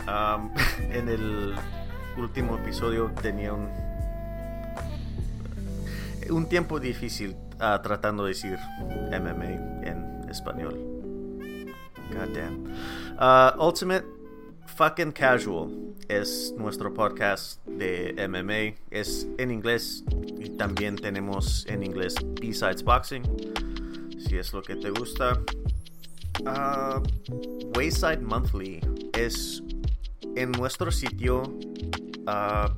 um, 0.07 0.51
en 0.91 1.09
el 1.09 1.55
último 2.17 2.57
episodio 2.57 3.11
tenía 3.21 3.53
un, 3.53 3.69
un 6.29 6.47
tiempo 6.47 6.79
difícil 6.79 7.35
ah, 7.59 7.79
tratando 7.81 8.23
de 8.25 8.29
decir 8.29 8.57
MMA 9.11 9.85
en 9.87 10.29
español. 10.29 10.77
God 12.11 12.35
damn. 12.35 12.73
Ah, 13.17 13.55
Ultimate 13.59 14.05
Fucking 14.75 15.11
Casual 15.11 15.69
es 16.07 16.53
nuestro 16.57 16.93
podcast 16.93 17.65
de 17.65 18.15
MMA. 18.27 18.81
Es 18.89 19.27
en 19.37 19.51
inglés 19.51 20.03
y 20.39 20.49
también 20.49 20.95
tenemos 20.95 21.65
en 21.67 21.83
inglés 21.83 22.15
B-Sides 22.41 22.83
Boxing. 22.83 23.23
Si 24.19 24.37
es 24.37 24.53
lo 24.53 24.61
que 24.61 24.75
te 24.75 24.89
gusta. 24.89 25.39
Ah, 26.45 27.01
Wayside 27.75 28.19
Monthly 28.19 28.81
es 29.13 29.61
en 30.35 30.51
nuestro 30.51 30.91
sitio. 30.91 31.43
Ah, 32.27 32.73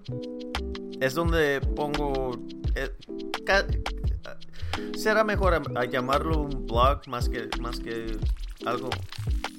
es 1.00 1.14
donde 1.14 1.62
pongo. 1.76 2.32
eh, 2.76 2.90
será 4.98 5.24
mejor 5.24 5.54
a, 5.54 5.86
llamarlo 5.86 6.42
un 6.42 6.66
blog 6.66 7.08
más 7.08 7.30
que, 7.30 7.50
más 7.60 7.80
que 7.80 8.18
algo. 8.66 8.90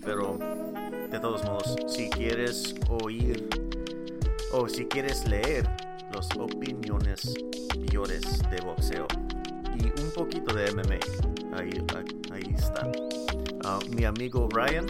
Pero 0.05 0.39
de 1.11 1.19
todos 1.19 1.45
modos, 1.45 1.77
si 1.87 2.11
quieres 2.11 2.75
oír 2.89 3.49
o 4.53 4.69
si 4.69 4.85
quieres 4.87 5.27
leer 5.27 5.69
las 6.15 6.29
opiniones 6.37 7.35
peores 7.87 8.23
de 8.51 8.61
boxeo 8.61 9.07
y 9.77 10.01
un 10.01 10.11
poquito 10.15 10.55
de 10.55 10.73
MMA, 10.73 11.59
ahí, 11.59 11.85
ahí 12.33 12.55
está. 12.55 12.91
Ah, 13.65 13.79
mi 13.97 14.05
amigo 14.05 14.49
Ryan 14.53 14.87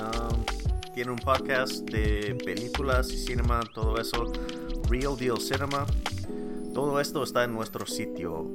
um, 0.00 0.61
tiene 0.94 1.10
un 1.10 1.18
podcast 1.18 1.90
de 1.90 2.38
películas 2.44 3.10
y 3.10 3.18
cinema, 3.18 3.60
todo 3.72 3.98
eso, 3.98 4.30
Real 4.88 5.16
Deal 5.16 5.40
Cinema. 5.40 5.86
Todo 6.74 7.00
esto 7.00 7.22
está 7.22 7.44
en 7.44 7.54
nuestro 7.54 7.86
sitio 7.86 8.46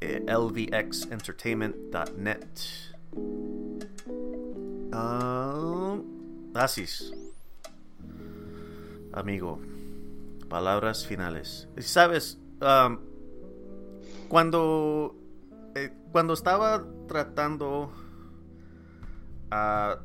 eh, 0.00 0.24
lvxentertainment.net. 0.26 2.46
Ah, 4.92 5.98
Asis. 6.54 7.12
Amigo, 9.12 9.60
palabras 10.48 11.06
finales. 11.06 11.68
Sabes, 11.78 12.38
um, 12.60 12.98
cuando 14.28 15.14
eh, 15.74 15.92
cuando 16.12 16.32
estaba 16.32 16.86
tratando 17.08 17.92
a 19.50 19.98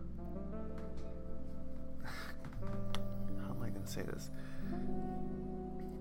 say 3.87 4.03
this? 4.03 4.31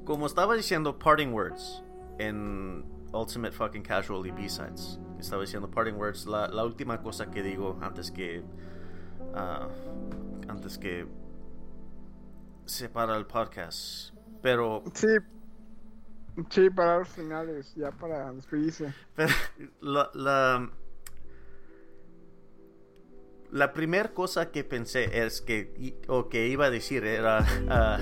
Como 0.04 0.26
estaba 0.26 0.54
diciendo 0.54 0.98
parting 0.98 1.32
words 1.32 1.82
en 2.18 2.84
Ultimate 3.12 3.52
Fucking 3.52 3.82
Casual 3.82 4.26
y 4.26 4.30
B-Sides. 4.30 4.98
Estaba 5.18 5.42
diciendo 5.42 5.70
parting 5.70 5.94
words, 5.94 6.26
la, 6.26 6.48
la 6.48 6.64
última 6.64 7.02
cosa 7.02 7.30
que 7.30 7.42
digo 7.42 7.78
antes 7.80 8.10
que 8.10 8.44
ah, 9.34 9.68
antes 10.48 10.78
que 10.78 11.06
se 12.66 12.88
para 12.88 13.16
el 13.16 13.26
podcast. 13.26 14.14
Pero 14.42 14.82
Sí. 14.94 15.08
Sí, 16.50 16.68
para 16.68 16.98
los 16.98 17.08
finales, 17.08 17.74
ya 17.76 17.90
para 17.92 18.30
despedirse. 18.32 18.92
Pero 19.16 19.32
la, 19.80 20.10
la, 20.12 20.70
la 23.50 23.72
primera 23.72 24.12
cosa 24.12 24.50
que 24.50 24.64
pensé 24.64 25.24
es 25.24 25.40
que, 25.40 25.94
o 26.08 26.28
que 26.28 26.48
iba 26.48 26.66
a 26.66 26.70
decir 26.70 27.04
era 27.04 27.46
ah, 27.68 27.98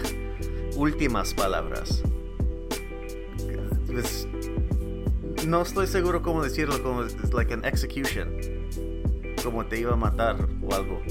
últimas 0.76 1.34
palabras. 1.34 2.02
pues, 3.86 4.26
no 5.46 5.62
estoy 5.62 5.86
seguro 5.86 6.22
cómo 6.22 6.42
decirlo, 6.42 6.82
como 6.82 7.02
es 7.02 7.32
like 7.32 7.52
an 7.52 7.64
execution. 7.64 8.36
Como 9.42 9.66
te 9.66 9.78
iba 9.78 9.92
a 9.92 9.96
matar 9.96 10.36
o 10.62 10.74
algo. 10.74 11.02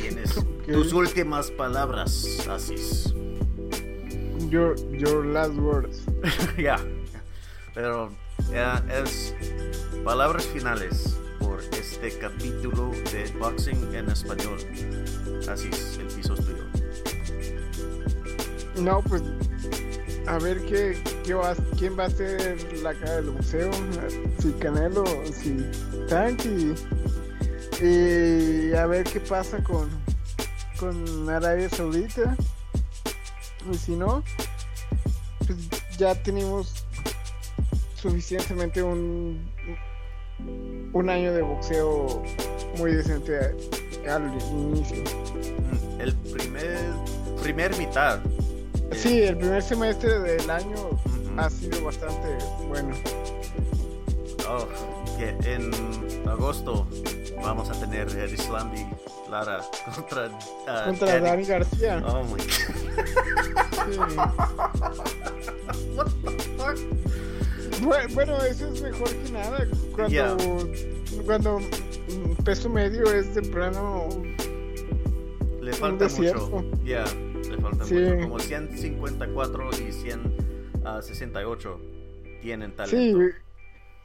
Tienes 0.00 0.34
tus 0.66 0.92
últimas 0.92 1.50
palabras, 1.50 2.46
Asis. 2.48 3.14
Your, 4.48 4.76
your 4.92 5.26
last 5.26 5.54
words. 5.56 6.04
ya. 6.58 6.78
Pero 7.74 8.10
ya 8.50 8.84
es 8.90 9.34
palabras 10.04 10.46
finales 10.46 11.18
por 11.42 11.60
este 11.72 12.16
capítulo 12.18 12.92
de 13.12 13.30
boxing 13.38 13.94
en 13.94 14.08
español. 14.08 14.58
Asis, 15.48 15.98
el 15.98 16.06
piso 16.06 16.34
es 16.34 16.40
tuyo. 16.44 16.64
No, 18.76 19.02
pues 19.02 19.22
a 20.26 20.38
ver 20.38 20.64
qué, 20.66 20.96
qué 21.24 21.34
va, 21.34 21.54
quién 21.78 21.98
va 21.98 22.04
a 22.04 22.10
ser 22.10 22.56
la 22.82 22.94
cara 22.94 23.16
del 23.16 23.30
boxeo. 23.30 23.70
Si 24.38 24.52
Canelo, 24.52 25.04
si 25.32 25.56
Tank 26.08 26.44
y, 26.44 26.74
y 27.84 28.74
a 28.74 28.86
ver 28.86 29.04
qué 29.04 29.20
pasa 29.20 29.62
con, 29.62 29.88
con 30.78 31.28
Arabia 31.28 31.68
Saudita. 31.68 32.36
Y 33.70 33.76
si 33.76 33.92
no, 33.92 34.22
pues 35.46 35.58
ya 35.98 36.14
tenemos 36.22 36.84
suficientemente 37.94 38.82
un, 38.82 39.52
un 40.92 41.08
año 41.10 41.32
de 41.32 41.42
boxeo 41.42 42.22
muy 42.78 42.92
decente 42.94 43.54
al 44.08 44.32
inicio. 44.50 45.02
Mm, 45.02 46.00
El 46.00 46.14
primer, 46.14 46.78
primer 47.42 47.76
mitad. 47.78 48.18
eh, 48.90 48.94
Sí, 48.96 49.22
el 49.22 49.36
primer 49.38 49.62
semestre 49.62 50.18
del 50.20 50.50
año 50.50 50.90
ha 51.36 51.48
sido 51.50 51.84
bastante 51.84 52.28
bueno. 52.68 52.94
Oh, 54.48 54.66
que 55.16 55.28
en 55.54 55.70
agosto 56.28 56.86
vamos 57.42 57.70
a 57.70 57.72
tener 57.80 58.08
el 58.10 58.34
Islandi 58.34 58.84
Lara 59.30 59.60
contra, 59.94 60.28
ah, 60.68 60.82
Contra 60.86 61.08
Danny- 61.20 61.24
Dani 61.26 61.44
García. 61.44 62.02
Oh 62.06 62.22
my 62.24 62.40
Sí. 62.40 62.50
What 65.96 66.06
the 66.22 66.30
fuck? 66.58 66.78
Bu- 67.82 68.14
Bueno, 68.14 68.36
eso 68.44 68.68
es 68.72 68.80
mejor 68.82 69.08
que 69.08 69.30
nada. 69.32 69.66
Cuando, 69.94 70.36
cuando 71.26 71.58
peso 72.44 72.68
medio 72.68 73.04
es 73.12 73.34
de 73.34 73.42
plano. 73.42 74.08
Le 75.60 75.72
falta 75.74 76.08
mucho. 76.08 76.64
Ya, 76.84 77.04
le 77.48 77.56
falta 77.58 77.84
Sí. 77.84 77.94
mucho. 77.94 78.20
Como 78.22 78.38
154 78.40 79.70
y 79.80 79.92
168 79.92 81.80
tienen 82.40 82.70
Sí, 82.70 82.76
talento. 82.76 83.36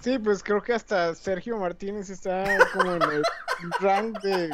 sí, 0.02 0.20
pues 0.20 0.44
creo 0.44 0.62
que 0.62 0.74
hasta 0.74 1.16
Sergio 1.16 1.58
Martínez 1.58 2.10
está 2.12 2.44
como 2.74 2.94
en 2.96 3.02
el 3.02 3.24
rank 3.82 4.20
de, 4.22 4.50